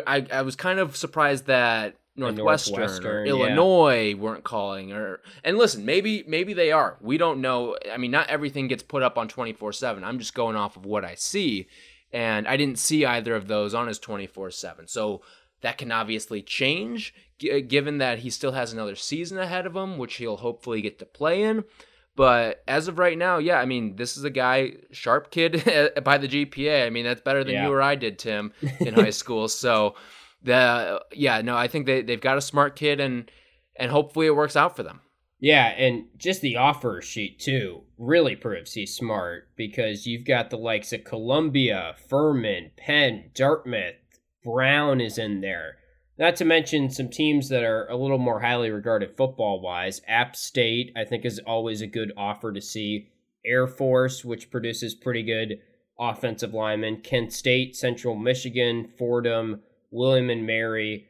I, 0.07 0.27
I 0.33 0.43
was 0.43 0.55
kind 0.55 0.79
of 0.79 0.97
surprised 0.97 1.47
that 1.47 1.97
Northwestern, 2.15 2.75
Northwestern 2.75 3.27
Illinois 3.27 4.11
yeah. 4.11 4.15
weren't 4.15 4.45
calling 4.45 4.93
or 4.93 5.21
and 5.45 5.57
listen, 5.57 5.85
maybe 5.85 6.25
maybe 6.27 6.53
they 6.53 6.71
are. 6.71 6.99
We 7.01 7.17
don't 7.17 7.41
know. 7.41 7.77
I 7.91 7.97
mean, 7.97 8.11
not 8.11 8.29
everything 8.29 8.69
gets 8.69 8.83
put 8.83 9.03
up 9.03 9.17
on 9.17 9.29
24/7. 9.29 10.05
I'm 10.05 10.19
just 10.19 10.35
going 10.35 10.57
off 10.57 10.77
of 10.77 10.85
what 10.85 11.05
I 11.05 11.15
see 11.15 11.69
and 12.13 12.47
I 12.47 12.57
didn't 12.57 12.79
see 12.79 13.07
either 13.07 13.35
of 13.35 13.49
those 13.49 13.75
on 13.75 13.89
his 13.89 13.99
24/7. 13.99 14.89
So 14.89 15.23
that 15.63 15.79
can 15.79 15.91
obviously 15.91 16.43
change 16.43 17.15
g- 17.39 17.51
uh, 17.51 17.61
given 17.61 17.99
that 17.99 18.21
he 18.21 18.31
still 18.31 18.53
has 18.53 18.73
another 18.73 18.97
season 18.97 19.39
ahead 19.39 19.67
of 19.67 19.75
him, 19.75 19.97
which 19.97 20.17
he'll 20.17 20.37
hopefully 20.37 20.83
get 20.83 20.99
to 20.99 21.07
play 21.07 21.43
in. 21.43 21.65
But 22.15 22.63
as 22.69 22.89
of 22.89 22.99
right 22.99 23.17
now, 23.17 23.39
yeah, 23.39 23.59
I 23.59 23.65
mean, 23.65 23.97
this 23.97 24.19
is 24.19 24.25
a 24.25 24.31
guy, 24.31 24.73
sharp 24.91 25.31
kid 25.31 25.63
by 26.05 26.19
the 26.19 26.29
GPA. 26.29 26.87
I 26.87 26.91
mean, 26.91 27.05
that's 27.05 27.23
better 27.23 27.43
than 27.43 27.55
yeah. 27.55 27.67
you 27.67 27.73
or 27.73 27.81
I 27.81 27.95
did, 27.95 28.19
Tim, 28.19 28.53
in 28.81 28.95
high 28.95 29.11
school. 29.23 29.49
So 29.49 29.95
the 30.45 31.03
yeah, 31.13 31.41
no, 31.43 31.57
I 31.57 31.69
think 31.69 31.87
they 31.87 32.03
they've 32.03 32.21
got 32.21 32.39
a 32.39 32.43
smart 32.43 32.77
kid 32.77 33.01
and 33.01 33.31
and 33.77 33.91
hopefully 33.91 34.27
it 34.27 34.37
works 34.37 34.57
out 34.57 34.77
for 34.77 34.83
them. 34.83 35.01
Yeah, 35.41 35.69
and 35.71 36.05
just 36.17 36.41
the 36.41 36.57
offer 36.57 37.03
sheet 37.03 37.41
too 37.41 37.83
really 37.99 38.37
proves 38.37 38.75
he's 38.75 38.95
smart 38.95 39.49
because 39.57 40.07
you've 40.07 40.25
got 40.25 40.51
the 40.51 40.57
likes 40.57 40.93
of 40.93 41.03
Columbia, 41.05 41.97
Furman, 42.09 42.71
Penn, 42.77 43.31
Dartmouth, 43.35 43.97
Brown 44.45 45.01
is 45.01 45.19
in 45.19 45.41
there. 45.41 45.79
Not 46.19 46.37
to 46.37 46.45
mention 46.45 46.91
some 46.91 47.09
teams 47.09 47.49
that 47.49 47.65
are 47.65 47.89
a 47.89 47.97
little 47.97 48.19
more 48.19 48.41
highly 48.41 48.71
regarded 48.71 49.17
football 49.17 49.61
wise. 49.61 50.01
App 50.07 50.37
State, 50.37 50.93
I 50.95 51.05
think, 51.05 51.25
is 51.25 51.41
always 51.41 51.81
a 51.81 51.87
good 51.87 52.13
offer 52.17 52.53
to 52.53 52.61
see. 52.61 53.09
Air 53.45 53.67
Force, 53.67 54.25
which 54.25 54.51
produces 54.51 54.95
pretty 54.95 55.25
good 55.25 55.59
offensive 55.99 56.55
linemen. 56.55 57.01
Kent 57.01 57.33
State, 57.33 57.75
Central 57.75 58.15
Michigan, 58.15 58.93
Fordham, 58.97 59.63
William 59.93 60.31
and 60.31 60.47
Mary. 60.47 61.07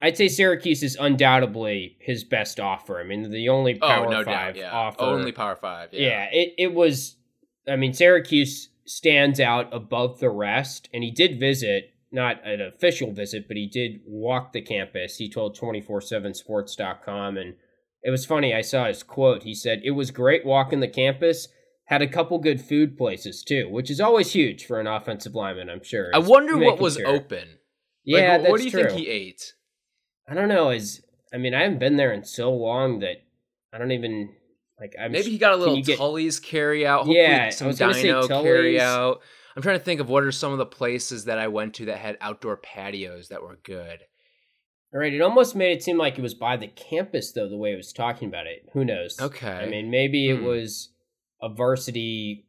I'd 0.00 0.16
say 0.16 0.28
Syracuse 0.28 0.82
is 0.82 0.96
undoubtedly 1.00 1.96
his 2.00 2.22
best 2.24 2.60
offer. 2.60 3.00
I 3.00 3.04
mean, 3.04 3.30
the 3.30 3.48
only 3.48 3.78
oh, 3.80 3.86
Power 3.86 4.06
oh, 4.06 4.10
no 4.10 4.24
Five 4.24 4.54
doubt, 4.54 4.56
yeah. 4.56 4.70
offer. 4.70 5.00
Only 5.00 5.32
Power 5.32 5.56
Five. 5.56 5.90
Yeah. 5.92 6.08
yeah, 6.08 6.28
it, 6.32 6.54
it 6.58 6.74
was. 6.74 7.16
I 7.66 7.76
mean, 7.76 7.92
Syracuse 7.92 8.68
stands 8.86 9.40
out 9.40 9.72
above 9.72 10.20
the 10.20 10.30
rest, 10.30 10.88
and 10.92 11.02
he 11.02 11.10
did 11.10 11.38
visit, 11.38 11.92
not 12.10 12.44
an 12.46 12.60
official 12.60 13.12
visit, 13.12 13.46
but 13.46 13.56
he 13.56 13.66
did 13.66 14.00
walk 14.06 14.52
the 14.52 14.62
campus. 14.62 15.16
He 15.16 15.28
told 15.28 15.58
247sports.com, 15.58 17.36
and 17.36 17.54
it 18.02 18.10
was 18.10 18.24
funny. 18.24 18.54
I 18.54 18.62
saw 18.62 18.86
his 18.86 19.02
quote. 19.02 19.42
He 19.42 19.54
said, 19.54 19.82
It 19.84 19.90
was 19.92 20.10
great 20.10 20.44
walking 20.44 20.80
the 20.80 20.88
campus. 20.88 21.48
Had 21.86 22.02
a 22.02 22.08
couple 22.08 22.38
good 22.38 22.60
food 22.60 22.98
places 22.98 23.42
too, 23.42 23.68
which 23.70 23.90
is 23.90 24.00
always 24.00 24.32
huge 24.32 24.66
for 24.66 24.78
an 24.78 24.86
offensive 24.86 25.34
lineman, 25.34 25.70
I'm 25.70 25.82
sure. 25.82 26.10
I 26.14 26.18
wonder 26.18 26.58
what 26.58 26.78
was 26.78 26.96
sure. 26.96 27.06
open 27.06 27.57
yeah, 28.08 28.32
like, 28.32 28.42
what, 28.42 28.50
what 28.50 28.58
do 28.58 28.64
you 28.64 28.70
true. 28.70 28.84
think 28.84 28.98
he 28.98 29.08
ate? 29.08 29.54
I 30.28 30.34
don't 30.34 30.48
know. 30.48 30.70
Is 30.70 31.02
I 31.32 31.36
mean, 31.36 31.54
I 31.54 31.62
haven't 31.62 31.78
been 31.78 31.96
there 31.96 32.12
in 32.12 32.24
so 32.24 32.52
long 32.52 33.00
that 33.00 33.22
I 33.72 33.78
don't 33.78 33.92
even 33.92 34.30
like. 34.80 34.94
I'm 34.98 35.12
Maybe 35.12 35.30
he 35.30 35.38
got 35.38 35.52
a 35.52 35.56
little 35.56 35.80
get... 35.82 35.98
Tully's 35.98 36.40
carry 36.40 36.86
out. 36.86 36.98
Hopefully 36.98 37.18
yeah, 37.18 37.50
some 37.50 37.72
Dino 37.72 38.26
carry 38.26 38.80
out. 38.80 39.20
I'm 39.54 39.62
trying 39.62 39.78
to 39.78 39.84
think 39.84 40.00
of 40.00 40.08
what 40.08 40.22
are 40.22 40.30
some 40.30 40.52
of 40.52 40.58
the 40.58 40.66
places 40.66 41.24
that 41.24 41.38
I 41.38 41.48
went 41.48 41.74
to 41.74 41.86
that 41.86 41.98
had 41.98 42.16
outdoor 42.20 42.56
patios 42.56 43.28
that 43.28 43.42
were 43.42 43.58
good. 43.64 43.98
All 44.94 45.00
right, 45.00 45.12
it 45.12 45.20
almost 45.20 45.54
made 45.54 45.72
it 45.72 45.82
seem 45.82 45.98
like 45.98 46.16
it 46.16 46.22
was 46.22 46.34
by 46.34 46.56
the 46.56 46.68
campus 46.68 47.32
though, 47.32 47.48
the 47.48 47.58
way 47.58 47.72
it 47.72 47.76
was 47.76 47.92
talking 47.92 48.28
about 48.28 48.46
it. 48.46 48.68
Who 48.72 48.84
knows? 48.84 49.20
Okay. 49.20 49.50
I 49.50 49.68
mean, 49.68 49.90
maybe 49.90 50.30
hmm. 50.30 50.36
it 50.36 50.46
was 50.46 50.90
a 51.42 51.48
varsity 51.48 52.46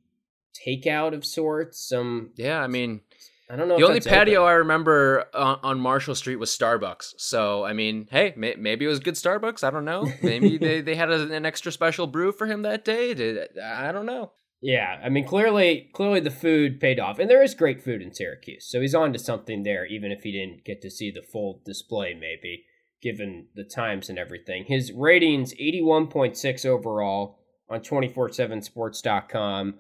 takeout 0.65 1.13
of 1.13 1.26
sorts. 1.26 1.86
Some 1.86 2.30
Yeah, 2.36 2.62
I 2.62 2.67
mean, 2.67 3.02
I 3.49 3.55
don't 3.55 3.67
know. 3.67 3.77
The 3.77 3.85
only 3.85 3.99
patio 3.99 4.41
open. 4.41 4.49
I 4.49 4.53
remember 4.53 5.25
on, 5.33 5.59
on, 5.63 5.79
Marshall 5.79 6.13
Street 6.13 6.35
was 6.35 6.51
Starbucks. 6.51 7.15
So 7.17 7.65
I 7.65 7.73
mean, 7.73 8.07
hey, 8.12 8.33
may, 8.38 8.55
maybe 8.55 8.85
it 8.85 8.89
was 8.89 8.99
good 8.99 9.15
Starbucks. 9.15 9.63
I 9.63 9.71
don't 9.71 9.85
know. 9.85 10.07
Maybe 10.21 10.57
they, 10.57 10.81
they 10.81 10.95
had 10.95 11.09
a, 11.09 11.31
an 11.31 11.45
extra 11.45 11.71
special 11.71 12.05
brew 12.05 12.31
for 12.31 12.45
him 12.45 12.62
that 12.62 12.85
day. 12.85 13.15
Did, 13.15 13.57
I 13.57 13.91
don't 13.91 14.05
know. 14.05 14.33
Yeah, 14.62 14.99
I 15.03 15.09
mean, 15.09 15.25
clearly, 15.25 15.89
clearly 15.93 16.19
the 16.19 16.29
food 16.29 16.81
paid 16.81 16.99
off, 16.99 17.17
and 17.17 17.29
there 17.29 17.41
is 17.41 17.55
great 17.55 17.81
food 17.81 18.01
in 18.01 18.13
Syracuse, 18.13 18.67
so 18.69 18.81
he's 18.81 18.93
on 18.93 19.13
to 19.13 19.19
something 19.19 19.63
there, 19.63 19.85
even 19.85 20.12
if 20.12 20.23
he 20.23 20.33
didn't 20.33 20.65
get 20.65 20.81
to 20.81 20.91
see 20.91 21.12
the 21.12 21.21
full 21.21 21.62
display, 21.65 22.13
maybe 22.13 22.65
given 23.01 23.47
the 23.55 23.63
times 23.63 24.09
and 24.09 24.19
everything. 24.19 24.65
His 24.67 24.91
ratings 24.91 25.53
eighty 25.53 25.81
one 25.81 26.07
point 26.07 26.38
six 26.38 26.65
overall 26.65 27.39
on 27.69 27.81
twenty 27.81 28.09
four 28.09 28.31
seven 28.31 28.62
Sports.com. 28.62 29.75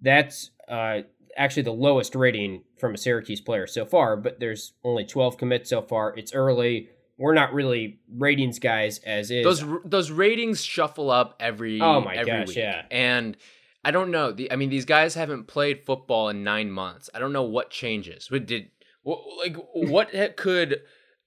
That's 0.00 0.50
uh, 0.68 1.00
actually 1.38 1.62
the 1.62 1.72
lowest 1.72 2.14
rating 2.14 2.64
from 2.78 2.94
a 2.94 2.98
Syracuse 2.98 3.40
player 3.40 3.66
so 3.66 3.86
far, 3.86 4.16
but 4.16 4.40
there's 4.40 4.74
only 4.84 5.04
12 5.04 5.38
commits 5.38 5.70
so 5.70 5.80
far. 5.80 6.14
It's 6.16 6.34
early. 6.34 6.90
We're 7.16 7.34
not 7.34 7.54
really 7.54 8.00
ratings 8.12 8.58
guys 8.58 8.98
as 8.98 9.30
is. 9.30 9.44
Those 9.44 9.64
those 9.84 10.10
ratings 10.10 10.62
shuffle 10.62 11.10
up 11.10 11.36
every 11.40 11.80
oh 11.80 12.00
my 12.00 12.14
every 12.14 12.32
gosh, 12.32 12.48
week. 12.48 12.56
yeah. 12.56 12.82
And 12.90 13.36
I 13.84 13.90
don't 13.90 14.10
know. 14.10 14.32
The 14.32 14.52
I 14.52 14.56
mean 14.56 14.68
these 14.68 14.84
guys 14.84 15.14
haven't 15.14 15.46
played 15.46 15.84
football 15.86 16.28
in 16.28 16.44
9 16.44 16.70
months. 16.70 17.08
I 17.14 17.18
don't 17.18 17.32
know 17.32 17.44
what 17.44 17.70
changes. 17.70 18.30
What 18.30 18.46
did 18.46 18.70
like 19.04 19.56
what 19.74 20.10
could 20.36 20.82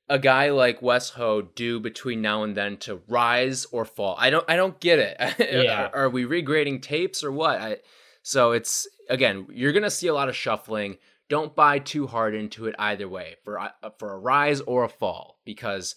a 0.08 0.20
guy 0.20 0.50
like 0.50 0.82
Wes 0.82 1.12
Ho 1.12 1.42
do 1.42 1.80
between 1.80 2.22
now 2.22 2.44
and 2.44 2.56
then 2.56 2.78
to 2.78 3.02
rise 3.08 3.66
or 3.72 3.86
fall? 3.86 4.16
I 4.20 4.30
don't 4.30 4.46
I 4.48 4.56
don't 4.56 4.80
get 4.80 5.00
it. 5.00 5.18
Yeah. 5.64 5.90
are, 5.94 6.06
are 6.06 6.10
we 6.10 6.24
regrading 6.26 6.82
tapes 6.82 7.24
or 7.24 7.32
what? 7.32 7.60
I 7.60 7.78
so 8.24 8.52
it's 8.52 8.88
again, 9.10 9.48
you're 9.52 9.74
gonna 9.74 9.90
see 9.90 10.08
a 10.08 10.14
lot 10.14 10.30
of 10.30 10.36
shuffling. 10.36 10.98
Don't 11.30 11.56
buy 11.56 11.80
too 11.80 12.08
hard 12.08 12.36
into 12.36 12.66
it 12.66 12.76
either 12.78 13.08
way 13.08 13.36
for 13.44 13.60
uh, 13.60 13.70
for 13.98 14.14
a 14.14 14.20
rise 14.20 14.62
or 14.62 14.84
a 14.84 14.90
fall 14.90 15.40
because 15.46 15.96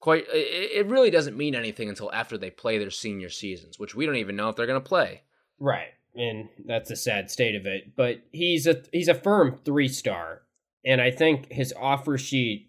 quite 0.00 0.26
it, 0.28 0.86
really 0.86 1.10
doesn't 1.10 1.36
mean 1.36 1.54
anything 1.54 1.88
until 1.88 2.12
after 2.12 2.36
they 2.36 2.50
play 2.50 2.78
their 2.78 2.90
senior 2.90 3.30
seasons, 3.30 3.78
which 3.78 3.94
we 3.94 4.04
don't 4.04 4.16
even 4.16 4.36
know 4.36 4.48
if 4.48 4.56
they're 4.56 4.66
gonna 4.66 4.80
play. 4.80 5.22
Right, 5.58 5.92
and 6.14 6.48
that's 6.66 6.90
a 6.90 6.96
sad 6.96 7.30
state 7.30 7.54
of 7.54 7.66
it. 7.66 7.96
But 7.96 8.22
he's 8.32 8.66
a 8.66 8.82
he's 8.92 9.08
a 9.08 9.14
firm 9.14 9.60
three 9.64 9.88
star, 9.88 10.42
and 10.84 11.00
I 11.00 11.10
think 11.10 11.50
his 11.50 11.72
offer 11.78 12.18
sheet 12.18 12.68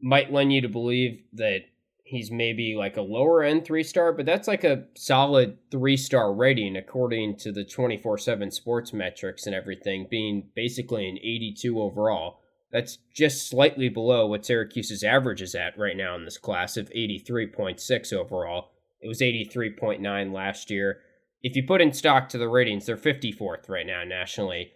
might 0.00 0.32
lend 0.32 0.52
you 0.52 0.62
to 0.62 0.68
believe 0.68 1.22
that 1.34 1.60
he's 2.12 2.30
maybe 2.30 2.76
like 2.76 2.98
a 2.98 3.02
lower 3.02 3.42
end 3.42 3.64
three 3.64 3.82
star, 3.82 4.12
but 4.12 4.26
that's 4.26 4.46
like 4.46 4.64
a 4.64 4.84
solid 4.94 5.56
three 5.70 5.96
star 5.96 6.32
rating 6.34 6.76
according 6.76 7.36
to 7.38 7.50
the 7.50 7.64
24 7.64 8.18
7 8.18 8.50
sports 8.50 8.92
metrics 8.92 9.46
and 9.46 9.54
everything, 9.54 10.06
being 10.10 10.50
basically 10.54 11.08
an 11.08 11.16
82 11.16 11.80
overall. 11.80 12.40
That's 12.70 12.98
just 13.14 13.48
slightly 13.48 13.88
below 13.88 14.26
what 14.26 14.44
Syracuse's 14.44 15.02
average 15.02 15.40
is 15.40 15.54
at 15.54 15.78
right 15.78 15.96
now 15.96 16.14
in 16.14 16.26
this 16.26 16.36
class 16.36 16.76
of 16.76 16.90
83.6 16.90 18.12
overall. 18.12 18.72
It 19.00 19.08
was 19.08 19.20
83.9 19.20 20.32
last 20.32 20.70
year. 20.70 21.00
If 21.42 21.56
you 21.56 21.66
put 21.66 21.80
in 21.80 21.94
stock 21.94 22.28
to 22.28 22.38
the 22.38 22.48
ratings, 22.48 22.86
they're 22.86 22.96
54th 22.96 23.70
right 23.70 23.86
now 23.86 24.04
nationally. 24.04 24.72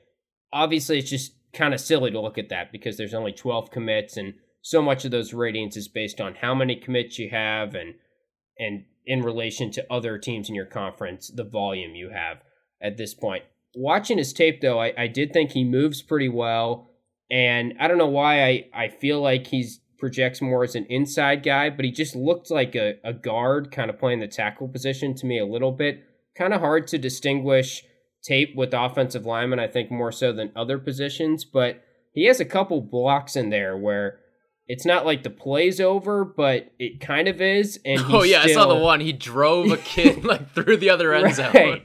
Obviously, 0.53 0.99
it's 0.99 1.11
just 1.11 1.35
kind 1.53 1.75
of 1.75 1.81
silly 1.81 2.11
to 2.11 2.20
look 2.20 2.38
at 2.38 2.49
that 2.49 2.72
because 2.72 2.96
there's 2.96 3.14
only 3.14 3.33
12 3.33 3.70
commits 3.70 4.16
and 4.16 4.35
so 4.67 4.83
much 4.83 5.05
of 5.05 5.13
those 5.13 5.33
ratings 5.33 5.77
is 5.77 5.87
based 5.87 6.21
on 6.21 6.35
how 6.35 6.53
many 6.53 6.75
commits 6.75 7.21
you 7.21 7.31
have 7.31 7.77
and 7.77 7.95
and 8.59 8.85
in 9.05 9.23
relation 9.23 9.71
to 9.71 9.93
other 9.93 10.19
teams 10.19 10.49
in 10.49 10.57
your 10.57 10.67
conference, 10.67 11.31
the 11.33 11.45
volume 11.45 11.95
you 11.95 12.11
have 12.11 12.39
at 12.83 12.97
this 12.97 13.15
point. 13.15 13.45
Watching 13.77 14.19
his 14.19 14.33
tape 14.33 14.61
though, 14.61 14.81
I, 14.81 14.93
I 14.99 15.07
did 15.07 15.33
think 15.33 15.53
he 15.53 15.63
moves 15.63 16.03
pretty 16.03 16.29
well. 16.29 16.91
And 17.31 17.75
I 17.79 17.87
don't 17.87 17.97
know 17.97 18.09
why 18.09 18.43
I, 18.43 18.65
I 18.75 18.89
feel 18.89 19.21
like 19.21 19.47
he's 19.47 19.79
projects 20.01 20.43
more 20.43 20.65
as 20.65 20.75
an 20.75 20.87
inside 20.91 21.45
guy, 21.45 21.71
but 21.71 21.85
he 21.85 21.93
just 21.93 22.17
looked 22.17 22.51
like 22.51 22.75
a, 22.75 22.95
a 23.05 23.13
guard 23.13 23.71
kind 23.71 23.89
of 23.89 24.01
playing 24.01 24.19
the 24.19 24.27
tackle 24.27 24.67
position 24.67 25.15
to 25.15 25.27
me 25.27 25.39
a 25.39 25.47
little 25.47 25.73
bit. 25.73 26.03
Kind 26.37 26.53
of 26.53 26.61
hard 26.61 26.89
to 26.89 26.99
distinguish 26.99 27.85
tape 28.25 28.57
with 28.57 28.75
offensive 28.75 29.27
linemen, 29.27 29.61
I 29.61 29.69
think 29.69 29.93
more 29.93 30.11
so 30.11 30.33
than 30.33 30.51
other 30.57 30.79
positions, 30.79 31.45
but 31.45 31.85
he 32.13 32.25
has 32.25 32.41
a 32.41 32.45
couple 32.45 32.81
blocks 32.81 33.37
in 33.37 33.51
there 33.51 33.77
where 33.77 34.19
it's 34.69 34.85
not 34.85 35.07
like 35.07 35.23
the 35.23 35.31
play's 35.31 35.81
over, 35.81 36.25
but 36.25 36.73
it 36.79 37.01
kind 37.01 37.29
of 37.29 37.41
is. 37.41 37.79
And 37.85 38.01
oh 38.09 38.23
yeah, 38.23 38.43
still... 38.43 38.51
I 38.51 38.55
saw 38.55 38.75
the 38.75 38.81
one. 38.81 39.01
He 39.01 39.13
drove 39.13 39.71
a 39.71 39.77
kid 39.77 40.25
like 40.25 40.53
through 40.53 40.79
the 40.79 40.91
other 40.91 41.13
end 41.15 41.25
right. 41.25 41.35
zone. 41.35 41.83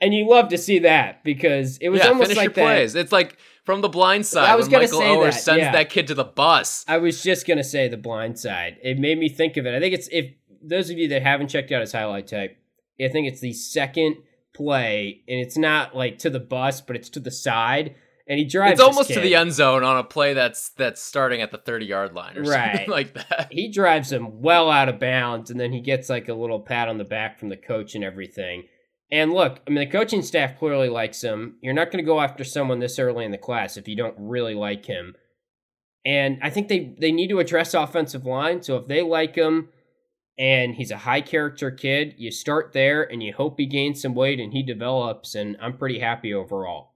And 0.00 0.14
you 0.14 0.28
love 0.28 0.48
to 0.50 0.58
see 0.58 0.80
that 0.80 1.24
because 1.24 1.78
it 1.78 1.88
was 1.88 2.00
yeah, 2.00 2.08
almost 2.08 2.36
like 2.36 2.54
that. 2.54 2.62
Plays. 2.62 2.94
It's 2.94 3.10
like 3.10 3.36
from 3.64 3.80
the 3.80 3.88
blind 3.88 4.26
side. 4.26 4.48
I 4.48 4.54
was 4.54 4.68
going 4.68 4.86
to 4.86 4.88
say 4.88 5.04
Oher 5.04 5.24
that. 5.24 5.32
sends 5.32 5.62
yeah. 5.62 5.72
that 5.72 5.90
kid 5.90 6.06
to 6.08 6.14
the 6.14 6.24
bus. 6.24 6.84
I 6.86 6.98
was 6.98 7.22
just 7.22 7.46
going 7.46 7.58
to 7.58 7.64
say 7.64 7.88
the 7.88 7.96
blind 7.96 8.38
side. 8.38 8.76
It 8.82 8.98
made 8.98 9.18
me 9.18 9.28
think 9.28 9.56
of 9.56 9.66
it. 9.66 9.74
I 9.74 9.80
think 9.80 9.94
it's 9.94 10.08
if 10.12 10.32
those 10.62 10.88
of 10.90 10.98
you 10.98 11.08
that 11.08 11.22
haven't 11.22 11.48
checked 11.48 11.72
out 11.72 11.80
his 11.80 11.92
highlight 11.92 12.28
tape, 12.28 12.56
I 13.00 13.08
think 13.08 13.26
it's 13.26 13.40
the 13.40 13.52
second 13.52 14.18
play, 14.54 15.22
and 15.28 15.40
it's 15.40 15.56
not 15.56 15.96
like 15.96 16.18
to 16.18 16.30
the 16.30 16.40
bus, 16.40 16.80
but 16.80 16.94
it's 16.96 17.08
to 17.10 17.20
the 17.20 17.30
side 17.30 17.94
and 18.28 18.38
he 18.38 18.44
drives. 18.44 18.72
It's 18.72 18.80
almost 18.80 19.10
to 19.10 19.20
the 19.20 19.34
end 19.34 19.52
zone 19.52 19.82
on 19.82 19.96
a 19.96 20.04
play 20.04 20.34
that's 20.34 20.68
that's 20.70 21.00
starting 21.00 21.40
at 21.40 21.50
the 21.50 21.58
thirty 21.58 21.86
yard 21.86 22.14
line 22.14 22.36
or 22.36 22.42
right. 22.42 22.76
something 22.76 22.90
like 22.90 23.14
that. 23.14 23.48
He 23.50 23.72
drives 23.72 24.12
him 24.12 24.42
well 24.42 24.70
out 24.70 24.88
of 24.88 25.00
bounds, 25.00 25.50
and 25.50 25.58
then 25.58 25.72
he 25.72 25.80
gets 25.80 26.10
like 26.10 26.28
a 26.28 26.34
little 26.34 26.60
pat 26.60 26.88
on 26.88 26.98
the 26.98 27.04
back 27.04 27.38
from 27.38 27.48
the 27.48 27.56
coach 27.56 27.94
and 27.94 28.04
everything. 28.04 28.64
And 29.10 29.32
look, 29.32 29.60
I 29.66 29.70
mean, 29.70 29.80
the 29.80 29.90
coaching 29.90 30.20
staff 30.20 30.58
clearly 30.58 30.90
likes 30.90 31.22
him. 31.22 31.56
You're 31.62 31.72
not 31.72 31.90
going 31.90 32.04
to 32.04 32.06
go 32.06 32.20
after 32.20 32.44
someone 32.44 32.78
this 32.78 32.98
early 32.98 33.24
in 33.24 33.30
the 33.30 33.38
class 33.38 33.78
if 33.78 33.88
you 33.88 33.96
don't 33.96 34.14
really 34.18 34.54
like 34.54 34.84
him. 34.84 35.14
And 36.04 36.38
I 36.42 36.50
think 36.50 36.68
they 36.68 36.94
they 36.98 37.12
need 37.12 37.28
to 37.28 37.38
address 37.38 37.72
offensive 37.72 38.26
line. 38.26 38.62
So 38.62 38.76
if 38.76 38.86
they 38.86 39.00
like 39.00 39.34
him 39.34 39.70
and 40.38 40.74
he's 40.74 40.90
a 40.90 40.98
high 40.98 41.22
character 41.22 41.70
kid, 41.70 42.14
you 42.18 42.30
start 42.30 42.74
there 42.74 43.02
and 43.02 43.22
you 43.22 43.32
hope 43.32 43.58
he 43.58 43.64
gains 43.64 44.02
some 44.02 44.14
weight 44.14 44.38
and 44.38 44.52
he 44.52 44.62
develops. 44.62 45.34
And 45.34 45.56
I'm 45.60 45.78
pretty 45.78 45.98
happy 46.00 46.34
overall. 46.34 46.92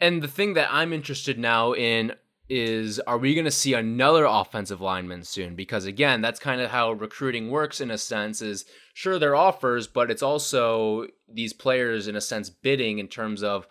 And 0.00 0.22
the 0.22 0.28
thing 0.28 0.54
that 0.54 0.68
I'm 0.72 0.92
interested 0.92 1.38
now 1.38 1.72
in 1.72 2.14
is 2.48 3.00
are 3.00 3.16
we 3.16 3.34
going 3.34 3.46
to 3.46 3.50
see 3.50 3.72
another 3.74 4.26
offensive 4.26 4.80
lineman 4.80 5.22
soon? 5.22 5.54
Because 5.54 5.86
again 5.86 6.20
that's 6.20 6.38
kind 6.38 6.60
of 6.60 6.70
how 6.70 6.92
recruiting 6.92 7.50
works 7.50 7.80
in 7.80 7.90
a 7.90 7.98
sense 7.98 8.42
is 8.42 8.66
sure 8.92 9.18
there 9.18 9.30
are 9.30 9.36
offers 9.36 9.86
but 9.86 10.10
it's 10.10 10.22
also 10.22 11.06
these 11.28 11.52
players 11.52 12.06
in 12.06 12.16
a 12.16 12.20
sense 12.20 12.50
bidding 12.50 12.98
in 12.98 13.08
terms 13.08 13.42
of 13.42 13.66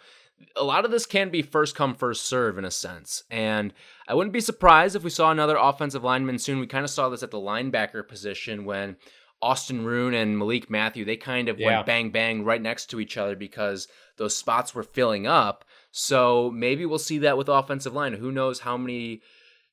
a 0.55 0.63
lot 0.63 0.86
of 0.86 0.91
this 0.91 1.05
can 1.05 1.29
be 1.29 1.41
first 1.41 1.75
come 1.75 1.93
first 1.93 2.25
serve 2.25 2.57
in 2.57 2.65
a 2.65 2.71
sense. 2.71 3.23
And 3.29 3.73
i 4.07 4.15
wouldn't 4.15 4.33
be 4.33 4.41
surprised 4.41 4.95
if 4.95 5.03
we 5.03 5.09
saw 5.12 5.29
another 5.29 5.57
offensive 5.57 6.03
lineman 6.03 6.39
soon. 6.39 6.59
We 6.59 6.67
kind 6.67 6.83
of 6.83 6.89
saw 6.89 7.09
this 7.09 7.23
at 7.23 7.31
the 7.31 7.38
linebacker 7.38 8.07
position 8.07 8.65
when 8.65 8.97
austin 9.41 9.83
roon 9.83 10.13
and 10.13 10.39
malik 10.39 10.69
matthew 10.69 11.03
they 11.03 11.17
kind 11.17 11.49
of 11.49 11.59
yeah. 11.59 11.67
went 11.67 11.86
bang 11.86 12.09
bang 12.09 12.45
right 12.45 12.62
next 12.62 12.86
to 12.86 13.01
each 13.01 13.17
other 13.17 13.36
because 13.36 13.89
those 14.15 14.33
spots 14.33 14.73
were 14.73 14.83
filling 14.83 15.27
up 15.27 15.65
so 15.95 16.49
maybe 16.49 16.88
we'll 16.88 16.97
see 16.97 17.19
that 17.19 17.38
with 17.38 17.47
offensive 17.47 17.93
line. 17.93 18.13
Who 18.13 18.32
knows 18.32 18.62
how 18.62 18.77
many 18.77 19.21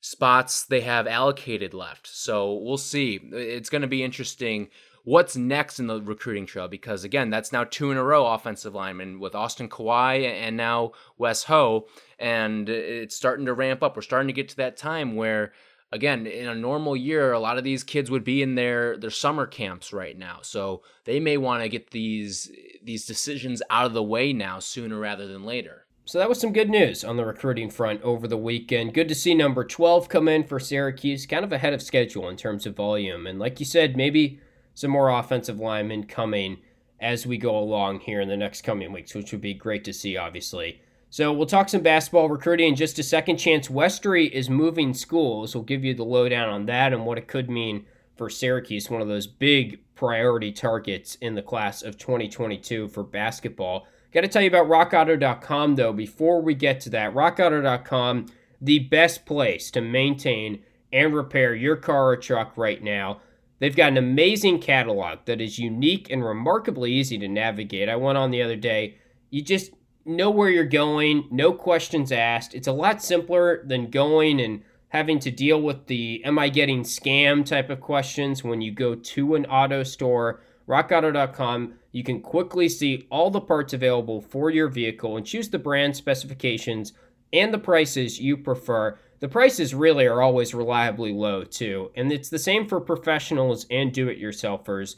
spots 0.01 0.63
they 0.63 0.81
have 0.81 1.07
allocated 1.07 1.73
left. 1.73 2.05
So 2.05 2.53
we'll 2.53 2.77
see. 2.77 3.19
It's 3.33 3.71
going 3.71 3.81
to 3.81 3.87
be 3.87 4.03
interesting 4.03 4.69
what's 5.03 5.35
next 5.35 5.79
in 5.79 5.87
the 5.87 5.99
recruiting 5.99 6.45
trail 6.45 6.67
because 6.67 7.03
again, 7.03 7.31
that's 7.31 7.51
now 7.51 7.63
two 7.63 7.89
in 7.89 7.97
a 7.97 8.03
row 8.03 8.27
offensive 8.27 8.75
linemen 8.75 9.19
with 9.19 9.33
Austin 9.33 9.67
Kawhi 9.67 10.23
and 10.23 10.55
now 10.55 10.91
Wes 11.17 11.45
Ho, 11.45 11.87
and 12.19 12.69
it's 12.69 13.15
starting 13.15 13.47
to 13.47 13.53
ramp 13.53 13.81
up. 13.81 13.95
We're 13.95 14.03
starting 14.03 14.27
to 14.27 14.33
get 14.33 14.49
to 14.49 14.57
that 14.57 14.77
time 14.77 15.15
where 15.15 15.53
again 15.91 16.27
in 16.27 16.47
a 16.47 16.53
normal 16.53 16.95
year 16.95 17.31
a 17.31 17.39
lot 17.39 17.57
of 17.57 17.63
these 17.63 17.83
kids 17.83 18.11
would 18.11 18.23
be 18.23 18.43
in 18.43 18.53
their 18.53 18.95
their 18.95 19.09
summer 19.09 19.45
camps 19.45 19.91
right 19.91 20.17
now 20.17 20.39
so 20.41 20.81
they 21.03 21.19
may 21.19 21.35
want 21.35 21.61
to 21.61 21.67
get 21.67 21.91
these 21.91 22.49
these 22.81 23.05
decisions 23.05 23.61
out 23.69 23.87
of 23.87 23.91
the 23.91 24.01
way 24.01 24.31
now 24.31 24.57
sooner 24.57 24.97
rather 24.97 25.27
than 25.27 25.43
later 25.43 25.85
so 26.11 26.19
that 26.19 26.27
was 26.27 26.41
some 26.41 26.51
good 26.51 26.69
news 26.69 27.05
on 27.05 27.15
the 27.15 27.23
recruiting 27.23 27.69
front 27.69 28.01
over 28.01 28.27
the 28.27 28.35
weekend. 28.35 28.93
Good 28.93 29.07
to 29.07 29.15
see 29.15 29.33
number 29.33 29.63
12 29.63 30.09
come 30.09 30.27
in 30.27 30.43
for 30.43 30.59
Syracuse, 30.59 31.25
kind 31.25 31.45
of 31.45 31.53
ahead 31.53 31.71
of 31.71 31.81
schedule 31.81 32.27
in 32.27 32.35
terms 32.35 32.65
of 32.65 32.75
volume. 32.75 33.25
And 33.25 33.39
like 33.39 33.61
you 33.61 33.65
said, 33.65 33.95
maybe 33.95 34.37
some 34.75 34.91
more 34.91 35.07
offensive 35.07 35.61
linemen 35.61 36.03
coming 36.03 36.57
as 36.99 37.25
we 37.25 37.37
go 37.37 37.57
along 37.57 38.01
here 38.01 38.19
in 38.19 38.27
the 38.27 38.35
next 38.35 38.63
coming 38.63 38.91
weeks, 38.91 39.15
which 39.15 39.31
would 39.31 39.39
be 39.39 39.53
great 39.53 39.85
to 39.85 39.93
see, 39.93 40.17
obviously. 40.17 40.81
So 41.09 41.31
we'll 41.31 41.45
talk 41.45 41.69
some 41.69 41.81
basketball 41.81 42.27
recruiting 42.27 42.67
in 42.67 42.75
just 42.75 42.99
a 42.99 43.03
second. 43.03 43.37
Chance 43.37 43.69
Westry 43.69 44.29
is 44.29 44.49
moving 44.49 44.93
schools. 44.93 45.55
We'll 45.55 45.63
give 45.63 45.85
you 45.85 45.93
the 45.93 46.03
lowdown 46.03 46.49
on 46.49 46.65
that 46.65 46.91
and 46.91 47.05
what 47.05 47.19
it 47.19 47.29
could 47.29 47.49
mean 47.49 47.85
for 48.17 48.29
Syracuse, 48.29 48.89
one 48.89 49.01
of 49.01 49.07
those 49.07 49.27
big 49.27 49.79
priority 49.95 50.51
targets 50.51 51.15
in 51.21 51.35
the 51.35 51.41
class 51.41 51.81
of 51.81 51.97
2022 51.97 52.89
for 52.89 53.01
basketball. 53.01 53.87
Got 54.13 54.21
to 54.21 54.27
tell 54.27 54.41
you 54.41 54.49
about 54.49 54.67
rockauto.com 54.67 55.75
though 55.75 55.93
before 55.93 56.41
we 56.41 56.53
get 56.53 56.81
to 56.81 56.89
that. 56.91 57.13
rockauto.com, 57.13 58.25
the 58.59 58.79
best 58.79 59.25
place 59.25 59.71
to 59.71 59.81
maintain 59.81 60.63
and 60.91 61.15
repair 61.15 61.55
your 61.55 61.77
car 61.77 62.09
or 62.09 62.17
truck 62.17 62.57
right 62.57 62.83
now. 62.83 63.21
They've 63.59 63.75
got 63.75 63.91
an 63.91 63.97
amazing 63.97 64.59
catalog 64.59 65.19
that 65.25 65.39
is 65.39 65.59
unique 65.59 66.09
and 66.09 66.25
remarkably 66.25 66.91
easy 66.91 67.17
to 67.19 67.27
navigate. 67.27 67.89
I 67.89 67.95
went 67.95 68.17
on 68.17 68.31
the 68.31 68.41
other 68.41 68.55
day. 68.55 68.97
You 69.29 69.41
just 69.43 69.71
know 70.03 70.31
where 70.31 70.49
you're 70.49 70.65
going, 70.65 71.27
no 71.29 71.53
questions 71.53 72.11
asked. 72.11 72.55
It's 72.55 72.67
a 72.67 72.73
lot 72.73 73.03
simpler 73.03 73.63
than 73.65 73.91
going 73.91 74.41
and 74.41 74.63
having 74.89 75.19
to 75.19 75.31
deal 75.31 75.61
with 75.61 75.85
the 75.85 76.21
am 76.25 76.37
I 76.37 76.49
getting 76.49 76.81
scammed 76.83 77.45
type 77.45 77.69
of 77.69 77.79
questions 77.79 78.43
when 78.43 78.61
you 78.61 78.71
go 78.71 78.95
to 78.95 79.35
an 79.35 79.45
auto 79.45 79.83
store. 79.83 80.41
RockAuto.com, 80.71 81.73
you 81.91 82.01
can 82.01 82.21
quickly 82.21 82.69
see 82.69 83.05
all 83.11 83.29
the 83.29 83.41
parts 83.41 83.73
available 83.73 84.21
for 84.21 84.49
your 84.49 84.69
vehicle 84.69 85.17
and 85.17 85.25
choose 85.25 85.49
the 85.49 85.59
brand 85.59 85.97
specifications 85.97 86.93
and 87.33 87.53
the 87.53 87.59
prices 87.59 88.21
you 88.21 88.37
prefer. 88.37 88.97
The 89.19 89.27
prices 89.27 89.75
really 89.75 90.07
are 90.07 90.21
always 90.21 90.53
reliably 90.53 91.11
low, 91.11 91.43
too, 91.43 91.91
and 91.95 92.09
it's 92.09 92.29
the 92.29 92.39
same 92.39 92.67
for 92.67 92.79
professionals 92.79 93.65
and 93.69 93.91
do 93.91 94.07
it 94.07 94.21
yourselfers. 94.21 94.95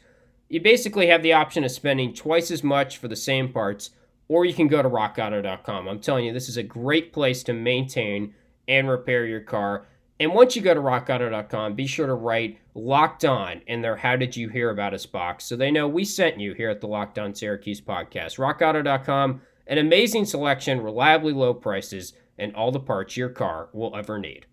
You 0.47 0.61
basically 0.61 1.07
have 1.07 1.23
the 1.23 1.33
option 1.33 1.63
of 1.63 1.71
spending 1.71 2.13
twice 2.13 2.51
as 2.51 2.63
much 2.63 2.99
for 2.99 3.07
the 3.07 3.15
same 3.15 3.51
parts, 3.51 3.89
or 4.27 4.45
you 4.45 4.53
can 4.53 4.67
go 4.67 4.83
to 4.83 4.89
rockauto.com. 4.89 5.87
I'm 5.87 5.99
telling 5.99 6.25
you, 6.25 6.33
this 6.33 6.49
is 6.49 6.57
a 6.57 6.63
great 6.63 7.11
place 7.11 7.41
to 7.43 7.53
maintain 7.53 8.35
and 8.67 8.87
repair 8.87 9.25
your 9.25 9.41
car. 9.41 9.87
And 10.19 10.33
once 10.33 10.55
you 10.55 10.61
go 10.61 10.73
to 10.73 10.79
rockauto.com, 10.79 11.73
be 11.73 11.87
sure 11.87 12.07
to 12.07 12.13
write 12.13 12.59
locked 12.75 13.25
on 13.25 13.61
in 13.67 13.81
their 13.81 13.97
How 13.97 14.15
Did 14.15 14.37
You 14.37 14.47
Hear 14.49 14.69
About 14.69 14.93
Us 14.93 15.05
box 15.05 15.45
so 15.45 15.55
they 15.55 15.71
know 15.71 15.87
we 15.87 16.05
sent 16.05 16.39
you 16.39 16.53
here 16.53 16.69
at 16.69 16.81
the 16.81 16.87
Locked 16.87 17.17
On 17.17 17.33
Syracuse 17.33 17.81
podcast. 17.81 18.37
Rockauto.com, 18.37 19.41
an 19.67 19.77
amazing 19.79 20.25
selection, 20.25 20.81
reliably 20.81 21.33
low 21.33 21.53
prices, 21.53 22.13
and 22.37 22.55
all 22.55 22.71
the 22.71 22.79
parts 22.79 23.17
your 23.17 23.29
car 23.29 23.69
will 23.73 23.95
ever 23.95 24.19
need. 24.19 24.45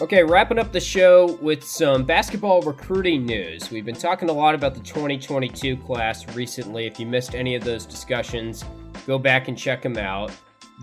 Okay, 0.00 0.24
wrapping 0.24 0.58
up 0.58 0.72
the 0.72 0.80
show 0.80 1.38
with 1.42 1.62
some 1.62 2.04
basketball 2.04 2.62
recruiting 2.62 3.26
news. 3.26 3.70
We've 3.70 3.84
been 3.84 3.94
talking 3.94 4.30
a 4.30 4.32
lot 4.32 4.54
about 4.54 4.74
the 4.74 4.80
2022 4.80 5.76
class 5.76 6.34
recently. 6.34 6.86
If 6.86 6.98
you 6.98 7.04
missed 7.04 7.34
any 7.34 7.54
of 7.54 7.64
those 7.64 7.84
discussions, 7.84 8.64
go 9.06 9.18
back 9.18 9.48
and 9.48 9.58
check 9.58 9.82
them 9.82 9.98
out. 9.98 10.32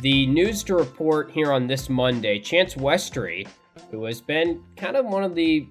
The 0.01 0.27
news 0.27 0.61
to 0.65 0.75
report 0.75 1.31
here 1.31 1.51
on 1.51 1.65
this 1.65 1.89
Monday 1.89 2.37
Chance 2.37 2.75
Westry, 2.75 3.47
who 3.89 4.05
has 4.05 4.21
been 4.21 4.63
kind 4.75 4.95
of 4.95 5.07
one 5.07 5.23
of 5.23 5.33
the 5.33 5.67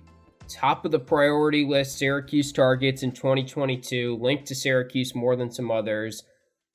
top 0.49 0.85
of 0.85 0.91
the 0.91 0.99
priority 0.99 1.65
list 1.65 1.97
Syracuse 1.97 2.51
targets 2.51 3.05
in 3.05 3.12
2022, 3.12 4.19
linked 4.21 4.47
to 4.47 4.55
Syracuse 4.57 5.15
more 5.15 5.37
than 5.37 5.53
some 5.53 5.71
others, 5.71 6.25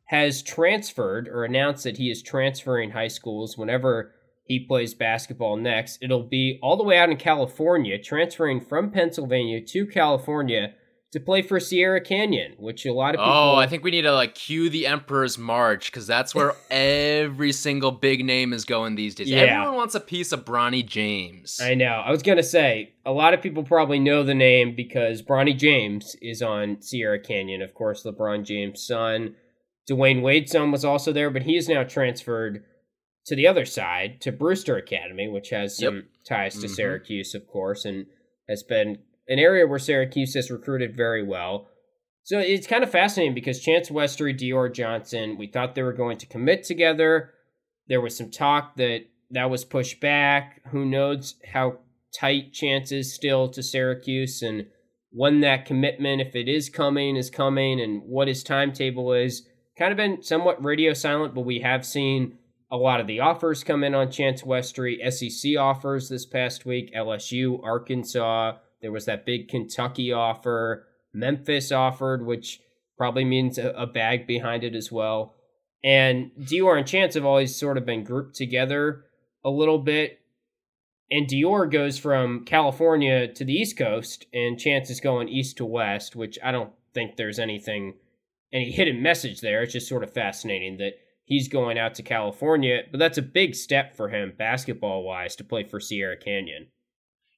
has 0.05 0.41
transferred 0.41 1.27
or 1.27 1.43
announced 1.43 1.83
that 1.83 1.97
he 1.97 2.09
is 2.09 2.21
transferring 2.21 2.91
high 2.91 3.09
schools 3.09 3.57
whenever 3.57 4.13
he 4.45 4.65
plays 4.65 4.93
basketball 4.93 5.57
next. 5.57 5.97
It'll 6.01 6.23
be 6.23 6.57
all 6.63 6.77
the 6.77 6.85
way 6.85 6.97
out 6.97 7.09
in 7.09 7.17
California, 7.17 8.01
transferring 8.01 8.61
from 8.61 8.91
Pennsylvania 8.91 9.59
to 9.59 9.85
California 9.87 10.75
to 11.11 11.19
play 11.19 11.41
for 11.41 11.59
Sierra 11.59 11.99
Canyon, 11.99 12.53
which 12.57 12.85
a 12.85 12.93
lot 12.93 13.15
of 13.15 13.19
people. 13.19 13.33
Oh, 13.33 13.55
I 13.55 13.67
think 13.67 13.83
we 13.83 13.91
need 13.91 14.03
to 14.03 14.13
like 14.13 14.33
cue 14.33 14.69
the 14.69 14.87
Emperor's 14.87 15.37
March 15.37 15.91
because 15.91 16.07
that's 16.07 16.33
where 16.33 16.55
every 16.71 17.51
single 17.51 17.91
big 17.91 18.23
name 18.23 18.53
is 18.53 18.63
going 18.63 18.95
these 18.95 19.15
days. 19.15 19.29
Yeah. 19.29 19.39
Everyone 19.39 19.75
wants 19.75 19.95
a 19.95 19.99
piece 19.99 20.31
of 20.31 20.45
Bronny 20.45 20.85
James. 20.85 21.59
I 21.61 21.73
know. 21.73 22.01
I 22.05 22.11
was 22.11 22.23
gonna 22.23 22.43
say 22.43 22.93
a 23.05 23.11
lot 23.11 23.33
of 23.33 23.41
people 23.41 23.63
probably 23.63 23.99
know 23.99 24.23
the 24.23 24.33
name 24.33 24.73
because 24.75 25.21
Bronny 25.21 25.57
James 25.57 26.15
is 26.21 26.41
on 26.41 26.81
Sierra 26.81 27.19
Canyon. 27.19 27.61
Of 27.61 27.73
course, 27.73 28.03
LeBron 28.03 28.45
James' 28.45 28.85
son. 28.85 29.35
Dwyane 29.89 30.21
Wade's 30.21 30.51
son 30.51 30.71
was 30.71 30.85
also 30.85 31.11
there, 31.11 31.29
but 31.29 31.41
he 31.41 31.57
is 31.57 31.67
now 31.67 31.83
transferred 31.83 32.63
to 33.25 33.35
the 33.35 33.47
other 33.47 33.65
side 33.65 34.21
to 34.21 34.31
Brewster 34.31 34.77
Academy, 34.77 35.27
which 35.27 35.49
has 35.49 35.77
some 35.77 35.95
yep. 35.95 36.03
ties 36.25 36.53
to 36.59 36.67
mm-hmm. 36.67 36.75
Syracuse, 36.75 37.35
of 37.35 37.47
course, 37.47 37.83
and 37.83 38.05
has 38.47 38.63
been 38.63 38.99
an 39.31 39.39
area 39.39 39.65
where 39.65 39.79
Syracuse 39.79 40.33
has 40.33 40.51
recruited 40.51 40.95
very 40.95 41.25
well. 41.25 41.69
So 42.23 42.37
it's 42.37 42.67
kind 42.67 42.83
of 42.83 42.91
fascinating 42.91 43.33
because 43.33 43.61
Chance 43.61 43.89
Westry, 43.89 44.37
Dior 44.37 44.71
Johnson, 44.71 45.37
we 45.37 45.47
thought 45.47 45.73
they 45.73 45.83
were 45.83 45.93
going 45.93 46.17
to 46.17 46.25
commit 46.25 46.65
together. 46.65 47.31
There 47.87 48.01
was 48.01 48.15
some 48.17 48.29
talk 48.29 48.75
that 48.75 49.05
that 49.31 49.49
was 49.49 49.63
pushed 49.63 50.01
back. 50.01 50.61
Who 50.71 50.85
knows 50.85 51.35
how 51.53 51.77
tight 52.13 52.51
Chance 52.51 52.91
is 52.91 53.15
still 53.15 53.47
to 53.49 53.63
Syracuse 53.63 54.41
and 54.41 54.67
when 55.11 55.39
that 55.41 55.65
commitment, 55.65 56.21
if 56.21 56.35
it 56.35 56.49
is 56.49 56.69
coming, 56.69 57.15
is 57.15 57.29
coming 57.29 57.79
and 57.79 58.01
what 58.03 58.27
his 58.27 58.43
timetable 58.43 59.13
is. 59.13 59.47
Kind 59.79 59.91
of 59.91 59.97
been 59.97 60.21
somewhat 60.21 60.63
radio 60.63 60.93
silent, 60.93 61.33
but 61.33 61.45
we 61.45 61.59
have 61.59 61.85
seen 61.85 62.37
a 62.69 62.75
lot 62.75 62.99
of 62.99 63.07
the 63.07 63.21
offers 63.21 63.63
come 63.63 63.83
in 63.85 63.95
on 63.95 64.11
Chance 64.11 64.43
Westry, 64.43 64.99
SEC 65.09 65.57
offers 65.57 66.09
this 66.09 66.25
past 66.25 66.65
week, 66.65 66.93
LSU, 66.93 67.63
Arkansas. 67.63 68.57
There 68.81 68.91
was 68.91 69.05
that 69.05 69.25
big 69.25 69.47
Kentucky 69.47 70.11
offer. 70.11 70.87
Memphis 71.13 71.71
offered, 71.71 72.25
which 72.25 72.61
probably 72.97 73.25
means 73.25 73.57
a, 73.57 73.69
a 73.71 73.87
bag 73.87 74.27
behind 74.27 74.63
it 74.63 74.75
as 74.75 74.91
well. 74.91 75.35
And 75.83 76.31
Dior 76.39 76.77
and 76.77 76.87
Chance 76.87 77.15
have 77.15 77.25
always 77.25 77.55
sort 77.55 77.77
of 77.77 77.85
been 77.85 78.03
grouped 78.03 78.35
together 78.35 79.05
a 79.43 79.49
little 79.49 79.79
bit. 79.79 80.19
And 81.09 81.27
Dior 81.27 81.69
goes 81.69 81.97
from 81.97 82.45
California 82.45 83.27
to 83.33 83.43
the 83.43 83.53
East 83.53 83.77
Coast, 83.77 84.27
and 84.33 84.59
Chance 84.59 84.89
is 84.89 85.01
going 85.01 85.27
east 85.27 85.57
to 85.57 85.65
west, 85.65 86.15
which 86.15 86.39
I 86.43 86.51
don't 86.51 86.71
think 86.93 87.17
there's 87.17 87.39
anything, 87.39 87.95
any 88.53 88.71
hidden 88.71 89.01
message 89.01 89.41
there. 89.41 89.63
It's 89.63 89.73
just 89.73 89.89
sort 89.89 90.03
of 90.03 90.13
fascinating 90.13 90.77
that 90.77 90.93
he's 91.25 91.47
going 91.47 91.77
out 91.77 91.95
to 91.95 92.03
California, 92.03 92.83
but 92.91 92.99
that's 92.99 93.17
a 93.17 93.23
big 93.23 93.55
step 93.55 93.95
for 93.95 94.09
him 94.09 94.33
basketball 94.37 95.03
wise 95.03 95.35
to 95.37 95.43
play 95.43 95.63
for 95.63 95.79
Sierra 95.79 96.17
Canyon. 96.17 96.67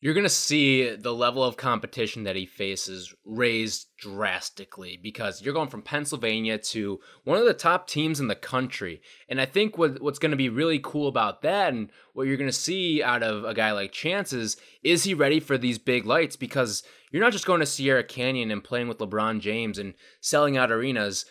You're 0.03 0.13
going 0.13 0.25
to 0.25 0.29
see 0.29 0.97
the 0.97 1.13
level 1.13 1.45
of 1.45 1.55
competition 1.55 2.25
that 2.25 2.35
he 2.35 2.45
faces 2.45 3.15
raised 3.23 3.87
drastically 3.97 4.99
because 5.01 5.41
you're 5.41 5.53
going 5.53 5.69
from 5.69 5.81
Pennsylvania 5.81 6.57
to 6.57 6.99
one 7.23 7.37
of 7.37 7.45
the 7.45 7.53
top 7.53 7.87
teams 7.87 8.19
in 8.19 8.27
the 8.27 8.35
country. 8.35 9.01
And 9.29 9.39
I 9.39 9.45
think 9.45 9.77
what, 9.77 10.01
what's 10.01 10.19
going 10.19 10.31
to 10.31 10.35
be 10.35 10.49
really 10.49 10.77
cool 10.83 11.07
about 11.07 11.41
that 11.43 11.71
and 11.71 11.89
what 12.11 12.27
you're 12.27 12.35
going 12.35 12.49
to 12.49 12.51
see 12.51 13.01
out 13.01 13.23
of 13.23 13.45
a 13.45 13.53
guy 13.53 13.71
like 13.71 13.93
Chances 13.93 14.57
is 14.83 15.05
he 15.05 15.13
ready 15.13 15.39
for 15.39 15.57
these 15.57 15.79
big 15.79 16.05
lights? 16.05 16.35
Because 16.35 16.83
you're 17.09 17.23
not 17.23 17.31
just 17.31 17.45
going 17.45 17.61
to 17.61 17.65
Sierra 17.65 18.03
Canyon 18.03 18.51
and 18.51 18.61
playing 18.61 18.89
with 18.89 18.97
LeBron 18.97 19.39
James 19.39 19.77
and 19.77 19.93
selling 20.19 20.57
out 20.57 20.69
arenas 20.69 21.23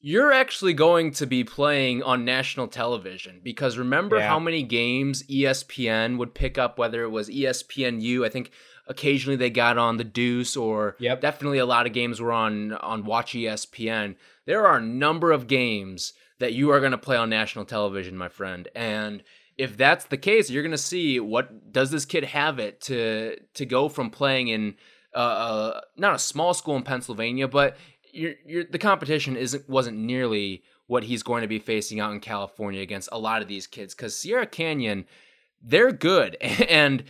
you're 0.00 0.32
actually 0.32 0.74
going 0.74 1.10
to 1.12 1.26
be 1.26 1.42
playing 1.42 2.02
on 2.02 2.24
national 2.24 2.68
television 2.68 3.40
because 3.42 3.78
remember 3.78 4.18
yeah. 4.18 4.28
how 4.28 4.38
many 4.38 4.62
games 4.62 5.22
ESPN 5.24 6.18
would 6.18 6.34
pick 6.34 6.58
up, 6.58 6.78
whether 6.78 7.02
it 7.02 7.10
was 7.10 7.28
ESPNU, 7.28 8.24
I 8.24 8.28
think 8.28 8.50
occasionally 8.86 9.36
they 9.36 9.50
got 9.50 9.78
on 9.78 9.96
the 9.96 10.04
Deuce, 10.04 10.56
or 10.56 10.96
yep. 10.98 11.20
definitely 11.20 11.58
a 11.58 11.66
lot 11.66 11.86
of 11.86 11.92
games 11.92 12.20
were 12.20 12.32
on 12.32 12.72
on 12.72 13.04
Watch 13.04 13.32
ESPN. 13.32 14.16
There 14.44 14.66
are 14.66 14.78
a 14.78 14.82
number 14.82 15.32
of 15.32 15.46
games 15.46 16.12
that 16.38 16.52
you 16.52 16.70
are 16.70 16.80
going 16.80 16.92
to 16.92 16.98
play 16.98 17.16
on 17.16 17.30
national 17.30 17.64
television, 17.64 18.16
my 18.16 18.28
friend, 18.28 18.68
and 18.74 19.22
if 19.56 19.76
that's 19.76 20.04
the 20.04 20.18
case, 20.18 20.50
you're 20.50 20.62
going 20.62 20.70
to 20.70 20.78
see 20.78 21.18
what 21.18 21.72
does 21.72 21.90
this 21.90 22.04
kid 22.04 22.24
have 22.24 22.58
it 22.58 22.80
to 22.82 23.36
to 23.54 23.66
go 23.66 23.88
from 23.88 24.10
playing 24.10 24.48
in 24.48 24.76
uh, 25.14 25.18
uh, 25.18 25.80
not 25.96 26.14
a 26.14 26.18
small 26.18 26.52
school 26.52 26.76
in 26.76 26.82
Pennsylvania, 26.82 27.48
but 27.48 27.76
you're, 28.16 28.34
you're, 28.44 28.64
the 28.64 28.78
competition 28.78 29.36
isn't 29.36 29.68
wasn't 29.68 29.98
nearly 29.98 30.62
what 30.86 31.04
he's 31.04 31.22
going 31.22 31.42
to 31.42 31.48
be 31.48 31.58
facing 31.58 32.00
out 32.00 32.12
in 32.12 32.20
California 32.20 32.80
against 32.80 33.08
a 33.12 33.18
lot 33.18 33.42
of 33.42 33.48
these 33.48 33.66
kids 33.66 33.94
because 33.94 34.16
Sierra 34.16 34.46
Canyon, 34.46 35.06
they're 35.62 35.92
good 35.92 36.36
and. 36.40 37.04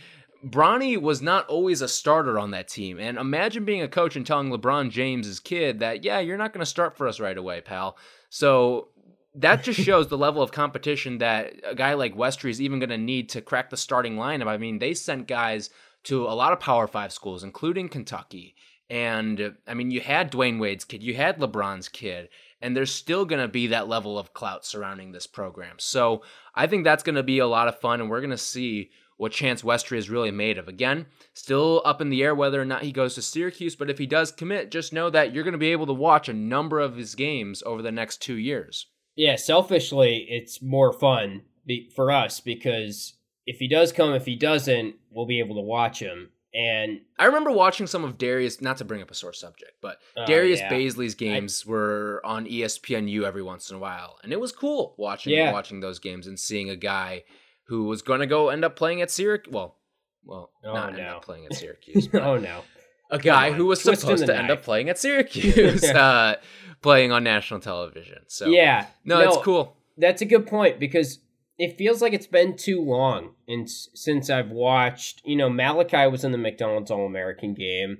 Bronny 0.45 1.01
was 1.01 1.19
not 1.19 1.47
always 1.47 1.81
a 1.81 1.87
starter 1.87 2.37
on 2.37 2.51
that 2.51 2.67
team. 2.67 2.99
And 2.99 3.17
imagine 3.17 3.65
being 3.65 3.81
a 3.81 3.87
coach 3.87 4.15
and 4.15 4.25
telling 4.25 4.51
LeBron 4.51 4.91
James's 4.91 5.39
kid 5.39 5.79
that, 5.79 6.03
yeah, 6.03 6.19
you're 6.19 6.37
not 6.37 6.53
going 6.53 6.61
to 6.61 6.65
start 6.65 6.95
for 6.95 7.07
us 7.07 7.19
right 7.19 7.37
away, 7.37 7.59
pal. 7.59 7.97
So 8.29 8.89
that 9.33 9.63
just 9.63 9.79
shows 9.79 10.07
the 10.07 10.17
level 10.17 10.43
of 10.43 10.51
competition 10.51 11.17
that 11.17 11.53
a 11.65 11.73
guy 11.73 11.95
like 11.95 12.15
Westry 12.15 12.51
is 12.51 12.61
even 12.61 12.79
going 12.79 12.91
to 12.91 12.99
need 12.99 13.29
to 13.29 13.41
crack 13.41 13.71
the 13.71 13.77
starting 13.77 14.15
lineup. 14.15 14.47
I 14.47 14.57
mean, 14.57 14.77
they 14.77 14.93
sent 14.93 15.27
guys 15.27 15.71
to 16.03 16.25
a 16.25 16.33
lot 16.35 16.53
of 16.53 16.59
Power 16.59 16.87
Five 16.87 17.11
schools, 17.11 17.43
including 17.43 17.89
Kentucky 17.89 18.55
and 18.89 19.55
I 19.67 19.73
mean, 19.73 19.91
you 19.91 20.01
had 20.01 20.31
Dwyane 20.31 20.59
Wade's 20.59 20.85
kid, 20.85 21.03
you 21.03 21.13
had 21.13 21.39
LeBron's 21.39 21.89
kid, 21.89 22.29
and 22.61 22.75
there's 22.75 22.91
still 22.91 23.25
going 23.25 23.41
to 23.41 23.47
be 23.47 23.67
that 23.67 23.87
level 23.87 24.17
of 24.17 24.33
clout 24.33 24.65
surrounding 24.65 25.11
this 25.11 25.27
program. 25.27 25.75
So 25.77 26.23
I 26.55 26.67
think 26.67 26.83
that's 26.83 27.03
going 27.03 27.15
to 27.15 27.23
be 27.23 27.39
a 27.39 27.47
lot 27.47 27.67
of 27.67 27.79
fun, 27.79 28.01
and 28.01 28.09
we're 28.09 28.21
going 28.21 28.29
to 28.31 28.37
see 28.37 28.91
what 29.17 29.31
Chance 29.31 29.63
Westry 29.63 29.97
is 29.97 30.09
really 30.09 30.31
made 30.31 30.57
of. 30.57 30.67
Again, 30.67 31.07
still 31.33 31.81
up 31.85 32.01
in 32.01 32.09
the 32.09 32.23
air 32.23 32.35
whether 32.35 32.61
or 32.61 32.65
not 32.65 32.83
he 32.83 32.91
goes 32.91 33.15
to 33.15 33.21
Syracuse, 33.21 33.75
but 33.75 33.89
if 33.89 33.97
he 33.97 34.05
does 34.05 34.31
commit, 34.31 34.71
just 34.71 34.93
know 34.93 35.09
that 35.09 35.33
you're 35.33 35.43
going 35.43 35.53
to 35.53 35.57
be 35.57 35.71
able 35.71 35.87
to 35.87 35.93
watch 35.93 36.29
a 36.29 36.33
number 36.33 36.79
of 36.79 36.95
his 36.95 37.15
games 37.15 37.63
over 37.65 37.81
the 37.81 37.91
next 37.91 38.21
two 38.21 38.35
years. 38.35 38.87
Yeah, 39.15 39.35
selfishly, 39.35 40.27
it's 40.29 40.61
more 40.61 40.93
fun 40.93 41.41
for 41.95 42.11
us 42.11 42.39
because 42.39 43.15
if 43.45 43.57
he 43.57 43.67
does 43.67 43.91
come, 43.91 44.13
if 44.13 44.25
he 44.25 44.35
doesn't, 44.35 44.95
we'll 45.09 45.25
be 45.25 45.39
able 45.39 45.55
to 45.55 45.61
watch 45.61 45.99
him. 45.99 46.29
And 46.57 47.01
I 47.19 47.25
remember 47.25 47.51
watching 47.51 47.85
some 47.85 48.03
of 48.03 48.17
Darius, 48.17 48.61
not 48.61 48.77
to 48.77 48.85
bring 48.85 49.03
up 49.03 49.11
a 49.11 49.13
sore 49.13 49.31
subject, 49.31 49.73
but 49.79 49.99
uh, 50.17 50.25
Darius 50.25 50.59
yeah. 50.59 50.71
Bazley's 50.71 51.13
games 51.13 51.63
I, 51.67 51.69
were 51.69 52.21
on 52.25 52.47
ESPNU 52.47 53.23
every 53.25 53.43
once 53.43 53.69
in 53.69 53.75
a 53.75 53.79
while, 53.79 54.17
and 54.23 54.33
it 54.33 54.39
was 54.39 54.51
cool 54.51 54.95
watching 54.97 55.33
yeah. 55.33 55.51
watching 55.51 55.81
those 55.81 55.99
games 55.99 56.25
and 56.25 56.39
seeing 56.39 56.71
a 56.71 56.75
guy 56.75 57.25
who 57.67 57.83
was 57.83 58.01
going 58.01 58.21
to 58.21 58.25
go 58.25 58.49
end 58.49 58.65
up 58.65 58.75
playing 58.75 59.03
at 59.03 59.11
Syracuse. 59.11 59.53
Well, 59.53 59.75
well, 60.25 60.49
oh, 60.65 60.73
not 60.73 60.93
no. 60.93 60.99
end 60.99 61.07
up 61.09 61.23
playing 61.23 61.45
at 61.45 61.53
Syracuse. 61.55 62.09
oh 62.15 62.37
no. 62.37 62.61
a 63.11 63.19
guy 63.19 63.51
who 63.51 63.67
was 63.67 63.83
twisting 63.83 64.01
supposed 64.01 64.25
to 64.25 64.35
end 64.35 64.49
up 64.49 64.63
playing 64.63 64.89
at 64.89 64.97
Syracuse, 64.97 65.83
uh, 65.83 66.37
playing 66.81 67.11
on 67.11 67.23
national 67.23 67.59
television. 67.59 68.23
So 68.29 68.47
yeah, 68.47 68.87
no, 69.05 69.19
it's 69.19 69.37
cool. 69.43 69.77
That's 69.95 70.23
a 70.23 70.25
good 70.25 70.47
point 70.47 70.79
because 70.79 71.19
it 71.57 71.77
feels 71.77 72.01
like 72.01 72.13
it's 72.13 72.27
been 72.27 72.55
too 72.55 72.81
long 72.81 73.31
and 73.47 73.69
since 73.69 74.29
I've 74.29 74.51
watched. 74.51 75.21
You 75.25 75.35
know, 75.35 75.49
Malachi 75.49 76.07
was 76.07 76.23
in 76.23 76.31
the 76.31 76.37
McDonald's 76.37 76.91
All 76.91 77.05
American 77.05 77.53
game. 77.53 77.99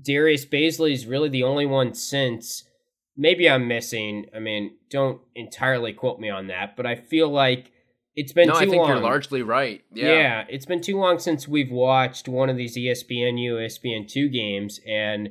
Darius 0.00 0.44
Bazley 0.44 0.92
is 0.92 1.06
really 1.06 1.28
the 1.28 1.44
only 1.44 1.66
one 1.66 1.94
since. 1.94 2.64
Maybe 3.16 3.48
I'm 3.48 3.68
missing. 3.68 4.26
I 4.34 4.40
mean, 4.40 4.76
don't 4.90 5.20
entirely 5.36 5.92
quote 5.92 6.18
me 6.18 6.30
on 6.30 6.48
that, 6.48 6.76
but 6.76 6.84
I 6.84 6.96
feel 6.96 7.28
like 7.28 7.70
it's 8.16 8.32
been 8.32 8.48
No, 8.48 8.54
too 8.54 8.58
I 8.58 8.64
think 8.66 8.76
long. 8.76 8.88
you're 8.88 9.00
largely 9.00 9.42
right. 9.42 9.82
Yeah. 9.92 10.06
Yeah. 10.12 10.44
it's 10.48 10.66
been 10.66 10.80
too 10.80 10.98
long 10.98 11.20
since 11.20 11.46
we've 11.46 11.70
watched 11.70 12.28
one 12.28 12.50
of 12.50 12.56
these 12.56 12.76
ESPNU, 12.76 13.52
ESPN2 13.52 14.32
games, 14.32 14.80
and 14.86 15.30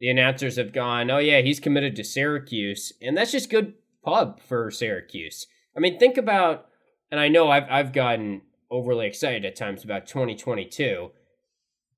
the 0.00 0.08
announcers 0.08 0.56
have 0.56 0.72
gone, 0.72 1.10
oh, 1.10 1.18
yeah, 1.18 1.40
he's 1.40 1.60
committed 1.60 1.96
to 1.96 2.04
Syracuse. 2.04 2.92
And 3.02 3.16
that's 3.16 3.32
just 3.32 3.50
good 3.50 3.74
pub 4.02 4.40
for 4.40 4.70
Syracuse. 4.70 5.46
I 5.76 5.80
mean, 5.80 5.98
think 5.98 6.16
about, 6.16 6.67
and 7.10 7.20
I 7.20 7.28
know 7.28 7.50
I've, 7.50 7.66
I've 7.70 7.92
gotten 7.92 8.42
overly 8.70 9.06
excited 9.06 9.44
at 9.44 9.56
times 9.56 9.84
about 9.84 10.06
2022, 10.06 11.10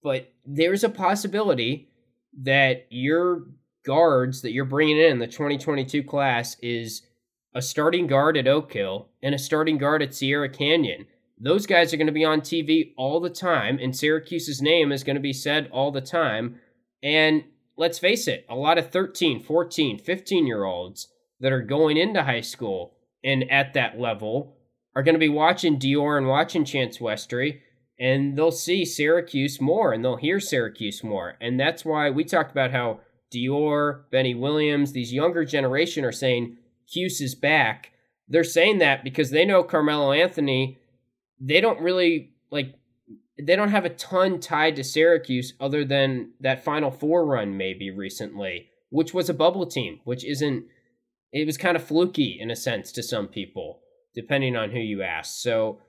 but 0.03 0.33
there's 0.45 0.85
a 0.85 0.89
possibility 0.89 1.89
that 2.43 2.87
your 2.91 3.45
guards 3.85 4.43
that 4.43 4.53
you're 4.53 4.65
bringing 4.65 4.99
in 4.99 5.19
the 5.19 5.27
2022 5.27 6.03
class 6.05 6.57
is 6.61 7.03
a 7.55 7.63
starting 7.63 8.07
guard 8.07 8.37
at 8.37 8.47
Oak 8.47 8.73
Hill 8.73 9.09
and 9.23 9.35
a 9.35 9.39
starting 9.39 9.79
guard 9.79 10.03
at 10.03 10.15
Sierra 10.15 10.49
Canyon. 10.49 11.07
Those 11.39 11.67
guys 11.67 11.93
are 11.93 11.97
going 11.97 12.07
to 12.07 12.13
be 12.13 12.25
on 12.25 12.43
TV 12.43 12.93
all 12.97 13.19
the 13.19 13.31
time, 13.31 13.79
and 13.81 13.97
Syracuse's 13.97 14.61
name 14.61 14.93
is 14.93 15.03
going 15.03 15.17
to 15.17 15.21
be 15.21 15.33
said 15.33 15.69
all 15.73 15.91
the 15.91 16.03
time. 16.03 16.61
And 17.03 17.45
let's 17.77 17.99
face 17.99 18.29
it, 18.29 18.45
a 18.49 18.55
lot 18.55 18.79
of 18.79 18.91
13, 18.91 19.41
14, 19.41 19.99
15 19.99 20.47
year 20.47 20.65
olds 20.65 21.09
that 21.41 21.53
are 21.53 21.63
going 21.63 21.97
into 21.97 22.23
high 22.23 22.43
school 22.43 22.95
and 23.25 23.51
at 23.51 23.73
that 23.73 23.99
level 23.99 24.57
are 24.95 25.03
going 25.03 25.15
to 25.15 25.21
be 25.21 25.29
watching 25.29 25.79
Dior 25.79 26.19
and 26.19 26.27
watching 26.27 26.65
Chance 26.65 26.99
Westry, 26.99 27.61
and 27.99 28.37
they'll 28.37 28.51
see 28.51 28.85
Syracuse 28.85 29.61
more 29.61 29.93
and 29.93 30.05
they'll 30.05 30.17
hear 30.17 30.41
Syracuse 30.41 31.05
more. 31.05 31.37
And 31.41 31.61
that's 31.61 31.85
why 31.85 32.11
we 32.11 32.25
talked 32.25 32.51
about 32.51 32.73
how 32.73 33.01
Dior, 33.33 34.03
Benny 34.11 34.35
Williams, 34.35 34.93
these 34.93 35.13
younger 35.13 35.45
generation 35.45 36.05
are 36.05 36.13
saying 36.13 36.57
Cuse 36.91 37.21
is 37.21 37.35
back. 37.35 37.93
They're 38.29 38.45
saying 38.45 38.79
that 38.79 39.05
because 39.05 39.31
they 39.31 39.45
know 39.45 39.63
Carmelo 39.63 40.13
Anthony. 40.13 40.79
They 41.41 41.61
don't 41.61 41.81
really 41.81 42.33
like. 42.51 42.75
They 43.39 43.57
don't 43.57 43.71
have 43.71 43.85
a 43.85 43.91
ton 43.91 44.41
tied 44.41 44.77
to 44.77 44.85
Syracuse 44.85 45.55
other 45.61 45.85
than 45.85 46.33
that 46.41 46.65
Final 46.65 46.91
Four 46.91 47.25
run 47.25 47.57
maybe 47.57 47.91
recently, 47.91 48.69
which 48.91 49.15
was 49.15 49.29
a 49.29 49.35
bubble 49.35 49.67
team, 49.67 50.01
which 50.05 50.25
isn't. 50.25 50.65
It 51.33 51.47
was 51.47 51.57
kind 51.57 51.77
of 51.77 51.85
fluky 51.85 52.39
in 52.41 52.51
a 52.51 52.57
sense 52.57 52.91
to 52.93 53.03
some 53.05 53.29
people, 53.29 53.81
depending 54.15 54.57
on 54.57 54.71
who 54.71 54.79
you 54.79 55.03
ask. 55.03 55.41
So 55.41 55.81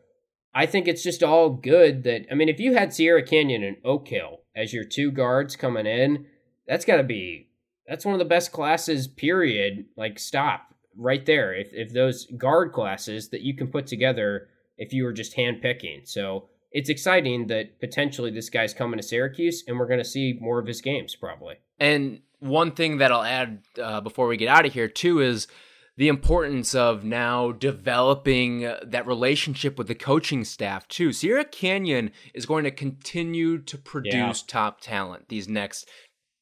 I 0.53 0.65
think 0.65 0.87
it's 0.87 1.03
just 1.03 1.23
all 1.23 1.49
good 1.49 2.03
that 2.03 2.25
I 2.31 2.35
mean, 2.35 2.49
if 2.49 2.59
you 2.59 2.73
had 2.73 2.93
Sierra 2.93 3.23
Canyon 3.23 3.63
and 3.63 3.77
Oak 3.83 4.07
Hill 4.07 4.41
as 4.55 4.73
your 4.73 4.83
two 4.83 5.11
guards 5.11 5.55
coming 5.55 5.85
in, 5.85 6.25
that's 6.67 6.85
got 6.85 6.97
to 6.97 7.03
be 7.03 7.49
that's 7.87 8.05
one 8.05 8.13
of 8.13 8.19
the 8.19 8.25
best 8.25 8.51
classes. 8.51 9.07
Period. 9.07 9.85
Like 9.97 10.19
stop 10.19 10.75
right 10.97 11.25
there. 11.25 11.53
If 11.53 11.69
if 11.73 11.93
those 11.93 12.25
guard 12.37 12.73
classes 12.73 13.29
that 13.29 13.41
you 13.41 13.55
can 13.55 13.67
put 13.67 13.87
together, 13.87 14.49
if 14.77 14.93
you 14.93 15.03
were 15.03 15.13
just 15.13 15.33
hand 15.33 15.61
picking, 15.61 16.01
so 16.05 16.49
it's 16.71 16.89
exciting 16.89 17.47
that 17.47 17.79
potentially 17.79 18.31
this 18.31 18.49
guy's 18.49 18.73
coming 18.73 18.97
to 18.97 19.03
Syracuse, 19.03 19.63
and 19.67 19.77
we're 19.77 19.87
going 19.87 19.99
to 19.99 20.05
see 20.05 20.37
more 20.39 20.59
of 20.59 20.67
his 20.67 20.81
games 20.81 21.15
probably. 21.15 21.55
And 21.79 22.21
one 22.39 22.71
thing 22.71 22.97
that 22.97 23.11
I'll 23.11 23.23
add 23.23 23.59
uh, 23.81 24.01
before 24.01 24.27
we 24.27 24.37
get 24.37 24.47
out 24.47 24.65
of 24.65 24.73
here 24.73 24.87
too 24.87 25.19
is 25.19 25.47
the 25.97 26.07
importance 26.07 26.73
of 26.73 27.03
now 27.03 27.51
developing 27.51 28.61
that 28.83 29.05
relationship 29.05 29.77
with 29.77 29.87
the 29.87 29.95
coaching 29.95 30.43
staff 30.43 30.87
too. 30.87 31.11
Sierra 31.13 31.45
Canyon 31.45 32.11
is 32.33 32.45
going 32.45 32.63
to 32.63 32.71
continue 32.71 33.57
to 33.59 33.77
produce 33.77 34.13
Yeah. 34.41 34.47
top 34.47 34.81
talent 34.81 35.27
these 35.29 35.47
next 35.47 35.87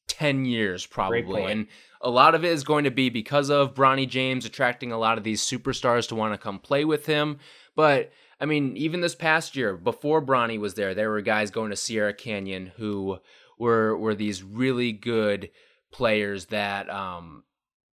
10 0.08 0.44
years 0.44 0.86
probably. 0.86 1.44
And 1.44 1.66
a 2.00 2.10
lot 2.10 2.34
of 2.34 2.44
it 2.44 2.52
is 2.52 2.64
going 2.64 2.84
to 2.84 2.90
be 2.90 3.10
because 3.10 3.50
of 3.50 3.74
Bronny 3.74 4.08
James 4.08 4.44
attracting 4.44 4.92
a 4.92 4.98
lot 4.98 5.18
of 5.18 5.24
these 5.24 5.42
superstars 5.42 6.08
to 6.08 6.14
want 6.14 6.32
to 6.32 6.38
come 6.38 6.58
play 6.58 6.84
with 6.84 7.06
him. 7.06 7.38
But 7.76 8.12
I 8.40 8.46
mean, 8.46 8.76
even 8.76 9.00
this 9.00 9.14
past 9.14 9.54
year, 9.54 9.76
before 9.76 10.24
Bronny 10.24 10.58
was 10.58 10.74
there, 10.74 10.94
there 10.94 11.10
were 11.10 11.20
guys 11.20 11.50
going 11.50 11.70
to 11.70 11.76
Sierra 11.76 12.14
Canyon 12.14 12.72
who 12.76 13.18
were 13.58 13.96
were 13.96 14.14
these 14.14 14.42
really 14.42 14.92
good 14.92 15.50
players 15.92 16.46
that 16.46 16.88
um 16.88 17.44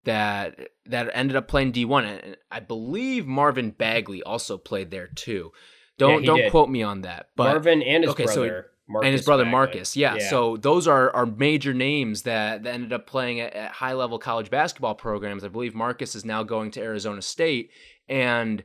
that 0.07 0.71
that 0.87 1.11
ended 1.13 1.37
up 1.37 1.49
playing 1.49 1.73
D1 1.73 2.05
and 2.05 2.37
I 2.51 2.61
believe 2.61 3.27
Marvin 3.27 3.71
Bagley 3.73 4.23
also 4.23 4.57
played 4.57 4.91
there 4.91 5.09
too. 5.09 5.53
Don't 5.99 6.21
he 6.21 6.27
don't 6.27 6.39
did. 6.39 6.51
quote 6.51 6.71
me 6.71 6.83
on 6.83 7.03
that. 7.03 7.31
But 7.37 7.45
Marvin 7.45 7.83
and 7.83 8.05
his 8.05 8.13
okay, 8.13 8.27
so 8.27 8.47
brother, 8.47 8.67
Marcus 8.89 9.07
and 9.07 9.13
his 9.13 9.25
brother 9.25 9.43
Bagley. 9.43 9.53
Marcus. 9.53 9.97
Yeah. 9.97 10.19
So 10.31 10.57
those 10.57 10.87
are 10.87 11.15
are 11.15 11.27
major 11.27 11.75
names 11.75 12.23
that, 12.23 12.63
that 12.63 12.75
ended 12.75 12.93
up 12.93 13.07
playing 13.07 13.41
at, 13.41 13.53
at 13.55 13.73
high 13.73 13.95
level 13.95 14.19
college 14.19 14.49
basketball 14.49 14.95
programs. 14.95 15.45
I 15.45 15.49
believe 15.49 15.75
Marcus 15.75 16.15
is 16.15 16.25
now 16.25 16.43
going 16.43 16.71
to 16.73 16.81
Arizona 16.81 17.21
State. 17.21 17.71
And 18.09 18.63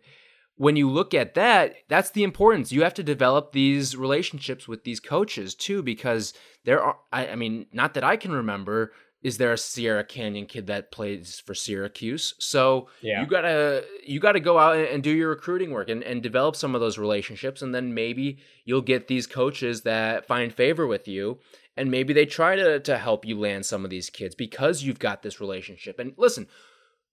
when 0.55 0.75
you 0.75 0.89
look 0.91 1.15
at 1.15 1.33
that, 1.33 1.75
that's 1.87 2.11
the 2.11 2.23
importance. 2.23 2.71
You 2.71 2.83
have 2.83 2.93
to 2.93 3.03
develop 3.03 3.51
these 3.51 3.97
relationships 3.97 4.67
with 4.67 4.83
these 4.83 4.99
coaches 4.99 5.55
too, 5.55 5.81
because 5.81 6.33
there 6.65 6.83
are. 6.83 6.97
I, 7.11 7.29
I 7.29 7.35
mean, 7.35 7.65
not 7.73 7.95
that 7.95 8.03
I 8.03 8.15
can 8.15 8.31
remember. 8.31 8.93
Is 9.23 9.37
there 9.37 9.53
a 9.53 9.57
Sierra 9.57 10.03
Canyon 10.03 10.47
kid 10.47 10.65
that 10.67 10.91
plays 10.91 11.39
for 11.45 11.53
Syracuse? 11.53 12.33
So 12.39 12.87
Yeah. 13.01 13.21
you 13.21 13.27
gotta 13.27 13.85
you 14.03 14.19
gotta 14.19 14.39
go 14.39 14.57
out 14.57 14.77
and- 14.77 15.03
do 15.03 15.11
your 15.11 15.29
recruiting 15.29 15.71
work 15.71 15.89
and, 15.89 16.03
and 16.03 16.23
develop 16.23 16.55
some 16.55 16.73
of 16.73 16.81
those 16.81 16.97
relationships, 16.97 17.61
and 17.61 17.73
then 17.73 17.93
maybe 17.93 18.39
you'll 18.65 18.81
get 18.81 19.07
these 19.07 19.27
coaches 19.27 19.81
that 19.83 20.25
find 20.25 20.53
favor 20.53 20.87
with 20.87 21.07
you, 21.07 21.39
and 21.77 21.91
maybe 21.91 22.13
they 22.13 22.25
try 22.25 22.55
to 22.55 22.79
to 22.79 22.97
help 22.97 23.23
you 23.25 23.37
land 23.39 23.65
some 23.65 23.83
of 23.83 23.91
these 23.91 24.09
kids 24.09 24.33
because 24.33 24.81
you've 24.83 24.99
got 24.99 25.21
this 25.21 25.39
relationship. 25.39 25.99
And 25.99 26.13
listen, 26.17 26.47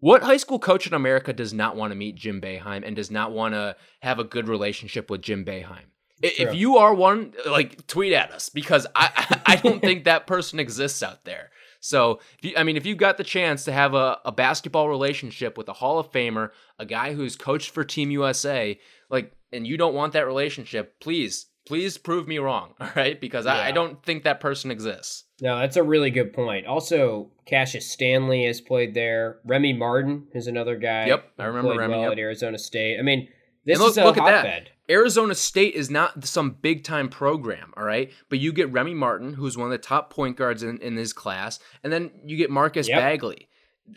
what 0.01 0.23
high 0.23 0.37
school 0.39 0.59
coach 0.59 0.87
in 0.87 0.95
America 0.95 1.33
does 1.33 1.53
not 1.53 1.77
want 1.77 1.91
to 1.91 1.97
meet 1.97 2.15
Jim 2.15 2.41
Boeheim 2.41 2.87
and 2.87 2.97
does 2.97 3.11
not 3.11 3.33
want 3.33 3.53
to 3.55 3.77
have 4.01 4.19
a 4.19 4.25
good 4.25 4.49
relationship 4.49 5.11
with 5.11 5.21
Jim 5.23 5.45
Boeheim? 5.45 5.85
If 6.23 6.55
you 6.55 6.79
are 6.79 6.95
one, 6.95 7.35
like 7.47 7.87
tweet 7.87 8.13
at 8.13 8.33
us 8.33 8.49
because 8.49 8.87
I 8.95 9.41
I 9.47 9.57
don't 9.57 9.81
think 9.89 10.05
that 10.05 10.27
person 10.27 10.59
exists 10.59 11.03
out 11.03 11.25
there. 11.25 11.51
So, 11.89 12.21
if 12.39 12.45
you, 12.45 12.53
I 12.55 12.65
mean, 12.65 12.77
if 12.77 12.85
you've 12.85 12.99
got 12.99 13.17
the 13.17 13.25
chance 13.25 13.65
to 13.65 13.73
have 13.73 13.95
a, 13.95 14.19
a 14.27 14.31
basketball 14.31 14.91
relationship 14.91 15.57
with 15.57 15.71
a 15.71 15.73
Hall 15.73 15.99
of 15.99 16.13
Famer, 16.13 16.51
a 16.79 16.85
guy 16.85 17.15
who's 17.15 17.35
coached 17.35 17.71
for 17.71 17.83
Team 17.83 18.11
USA, 18.11 18.79
like, 19.09 19.33
and 19.55 19.67
you 19.67 19.79
don't 19.79 19.95
want 19.95 20.13
that 20.13 20.27
relationship, 20.27 21.01
please, 21.01 21.47
please 21.67 21.97
prove 21.97 22.29
me 22.29 22.37
wrong, 22.39 22.75
all 22.81 22.91
right? 22.95 23.19
Because 23.19 23.47
I, 23.47 23.69
I 23.69 23.71
don't 23.71 24.03
think 24.03 24.25
that 24.25 24.39
person 24.39 24.71
exists. 24.71 25.25
No, 25.41 25.59
that's 25.59 25.79
a 25.79 25.83
really 25.83 26.11
good 26.11 26.35
point. 26.35 26.67
Also, 26.67 27.31
Cassius 27.47 27.91
Stanley 27.91 28.45
has 28.45 28.61
played 28.61 28.93
there. 28.93 29.39
Remy 29.47 29.73
Martin 29.73 30.27
is 30.35 30.47
another 30.47 30.77
guy. 30.77 31.07
Yep, 31.07 31.33
I 31.39 31.45
remember 31.45 31.75
Remy, 31.75 31.95
well 31.95 32.03
yep. 32.03 32.13
at 32.13 32.19
Arizona 32.19 32.59
State. 32.59 32.99
I 32.99 33.03
mean, 33.03 33.29
this 33.65 33.79
look- 33.79 33.93
is 33.93 33.97
a 33.97 34.05
look 34.05 34.19
hotbed. 34.19 34.73
Arizona 34.91 35.35
State 35.35 35.75
is 35.75 35.91
not 35.91 36.25
some 36.25 36.51
big 36.63 36.83
time 36.85 37.09
program, 37.09 37.73
all 37.77 37.85
right? 37.85 38.11
But 38.29 38.39
you 38.39 38.53
get 38.53 38.73
Remy 38.73 38.95
Martin, 38.95 39.35
who's 39.35 39.57
one 39.57 39.67
of 39.67 39.73
the 39.73 39.79
top 39.79 40.11
point 40.13 40.37
guards 40.37 40.63
in, 40.63 40.79
in 40.79 40.97
his 40.97 41.13
class, 41.13 41.59
and 41.85 41.93
then 41.93 42.11
you 42.25 42.37
get 42.37 42.51
Marcus 42.51 42.89
Yep. 42.89 42.99
Bagley. 42.99 43.49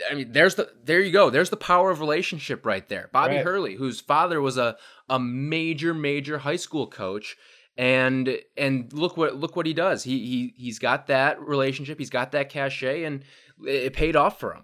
I 0.10 0.14
mean, 0.14 0.32
there's 0.32 0.56
the 0.56 0.72
there 0.84 1.02
you 1.02 1.12
go. 1.12 1.30
There's 1.30 1.50
the 1.50 1.58
power 1.58 1.92
of 1.92 2.00
relationship 2.00 2.66
right 2.66 2.88
there. 2.88 3.10
Bobby 3.12 3.36
Right. 3.36 3.44
Hurley, 3.46 3.76
whose 3.76 4.00
father 4.00 4.40
was 4.42 4.58
a 4.58 4.78
a 5.10 5.20
major 5.20 5.94
major 5.94 6.38
high 6.40 6.56
school 6.56 6.88
coach, 6.88 7.36
and 7.78 8.38
and 8.56 8.92
look 8.94 9.18
what 9.18 9.36
look 9.36 9.56
what 9.58 9.66
he 9.66 9.74
does. 9.74 10.04
He 10.04 10.20
he 10.20 10.54
he's 10.56 10.80
got 10.80 11.08
that 11.08 11.42
relationship. 11.42 12.00
He's 12.00 12.10
got 12.10 12.32
that 12.32 12.50
cachet, 12.50 13.04
and 13.04 13.24
it 13.66 13.94
paid 13.94 14.16
off 14.16 14.40
for 14.40 14.54
him. 14.54 14.64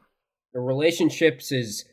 The 0.54 0.62
relationships 0.62 1.51
is 1.51 1.86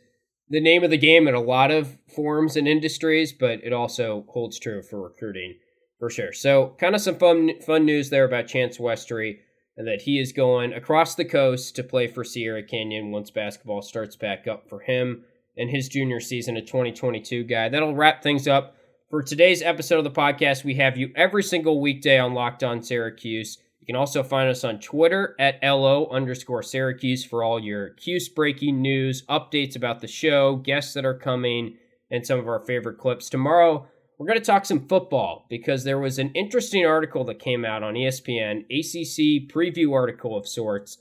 the 0.49 0.61
name 0.61 0.85
of 0.85 0.91
the 0.91 0.99
game 0.99 1.27
in 1.27 1.35
a 1.35 1.41
lot 1.41 1.71
of 1.71 1.97
forms 2.15 2.57
and 2.57 2.69
industries, 2.69 3.33
but 3.33 3.61
it 3.65 3.73
also 3.73 4.25
holds 4.29 4.59
true 4.59 4.83
for 4.83 5.03
recruiting 5.03 5.55
for 5.99 6.11
sure. 6.11 6.33
So, 6.33 6.75
kind 6.79 6.95
of 6.95 7.01
some 7.01 7.17
fun 7.17 7.61
fun 7.61 7.85
news 7.85 8.11
there 8.11 8.25
about 8.25 8.47
Chance 8.47 8.79
Westry 8.79 9.39
and 9.77 9.87
that 9.89 10.03
he 10.03 10.21
is 10.21 10.33
going 10.33 10.73
across 10.73 11.15
the 11.15 11.25
coast 11.25 11.75
to 11.77 11.83
play 11.83 12.07
for 12.07 12.25
Sierra 12.25 12.63
Canyon 12.63 13.11
once 13.11 13.31
basketball 13.31 13.83
starts 13.83 14.17
back 14.17 14.47
up 14.47 14.69
for 14.69 14.81
him 14.81 15.25
and 15.57 15.71
his 15.71 15.89
junior 15.89 16.21
season, 16.21 16.57
a 16.57 16.61
2022 16.61 17.45
guy. 17.45 17.69
That'll 17.69 17.95
wrap 17.95 18.23
things 18.23 18.47
up 18.47 18.77
for 19.11 19.23
today's 19.23 19.63
episode 19.63 19.99
of 19.99 20.05
the 20.05 20.11
podcast. 20.11 20.65
We 20.65 20.75
have 20.75 20.97
you 20.97 21.13
every 21.17 21.43
single 21.43 21.81
weekday 21.81 22.19
on 22.19 22.35
Locked 22.35 22.63
On 22.63 22.83
Syracuse. 22.83 23.59
You 23.85 23.93
can 23.93 24.01
also 24.01 24.23
find 24.23 24.49
us 24.49 24.65
on 24.65 24.81
Twitter 24.81 25.37
at 25.39 25.59
LO 25.63 26.09
underscore 26.09 26.63
Syracuse 26.63 27.23
for 27.23 27.45
all 27.45 27.61
your 27.61 27.91
Cuse 27.91 28.31
breaking 28.31 28.81
news, 28.81 29.27
updates 29.29 29.77
about 29.77 30.01
the 30.01 30.09
show, 30.09 30.57
guests 30.57 30.95
that 30.95 31.05
are 31.05 31.19
coming, 31.19 31.77
and 32.11 32.27
some 32.27 32.39
of 32.39 32.49
our 32.49 32.61
favorite 32.61 32.97
clips. 32.97 33.29
Tomorrow, 33.29 33.87
we're 34.17 34.27
going 34.27 34.39
to 34.39 34.45
talk 34.45 34.65
some 34.65 34.89
football 34.89 35.45
because 35.51 35.85
there 35.85 35.99
was 35.99 36.19
an 36.19 36.31
interesting 36.31 36.87
article 36.87 37.25
that 37.25 37.39
came 37.39 37.63
out 37.63 37.83
on 37.83 37.93
ESPN, 37.93 38.61
ACC 38.71 39.53
preview 39.55 39.93
article 39.93 40.35
of 40.35 40.49
sorts, 40.49 40.97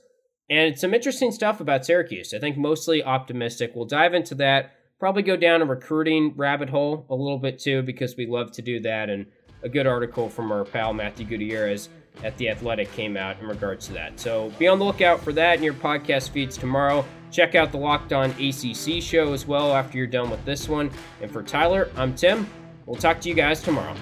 and 0.49 0.77
some 0.77 0.93
interesting 0.93 1.31
stuff 1.31 1.61
about 1.61 1.86
Syracuse. 1.86 2.34
I 2.34 2.39
think 2.39 2.57
mostly 2.57 3.01
optimistic. 3.01 3.71
We'll 3.73 3.86
dive 3.86 4.13
into 4.13 4.36
that. 4.36 4.73
Probably 4.99 5.23
go 5.23 5.38
down 5.38 5.61
a 5.61 5.65
recruiting 5.65 6.34
rabbit 6.36 6.69
hole 6.69 7.05
a 7.09 7.15
little 7.15 7.39
bit 7.39 7.59
too 7.59 7.81
because 7.81 8.17
we 8.17 8.27
love 8.27 8.51
to 8.51 8.61
do 8.61 8.81
that. 8.81 9.09
And 9.09 9.27
a 9.63 9.69
good 9.69 9.88
article 9.88 10.27
from 10.27 10.51
our 10.51 10.65
pal 10.65 10.91
Matthew 10.91 11.25
Gutierrez 11.25 11.88
at 12.24 12.38
The 12.38 12.49
Athletic 12.49 12.91
came 12.93 13.18
out 13.18 13.39
in 13.39 13.47
regards 13.47 13.88
to 13.88 13.93
that. 13.93 14.20
So 14.20 14.51
be 14.59 14.68
on 14.68 14.80
the 14.80 14.86
lookout 14.86 15.22
for 15.22 15.34
that 15.34 15.57
in 15.57 15.64
your 15.64 15.74
podcast 15.74 16.30
feeds 16.30 16.57
tomorrow. 16.57 17.05
Check 17.32 17.55
out 17.55 17.72
the 17.72 17.78
Locked 17.78 18.14
On 18.14 18.30
ACC 18.32 19.01
show 19.01 19.34
as 19.34 19.47
well 19.47 19.74
after 19.74 19.97
you're 19.97 20.07
done 20.07 20.30
with 20.30 20.43
this 20.45 20.70
one. 20.70 20.91
And 21.22 21.32
for 21.32 21.41
Tyler, 21.41 21.89
I'm 21.95 22.14
Tim. 22.14 22.47
We'll 22.86 22.95
talk 22.95 23.20
to 23.22 23.30
you 23.30 23.36
guys 23.36 23.61
tomorrow. 23.61 23.95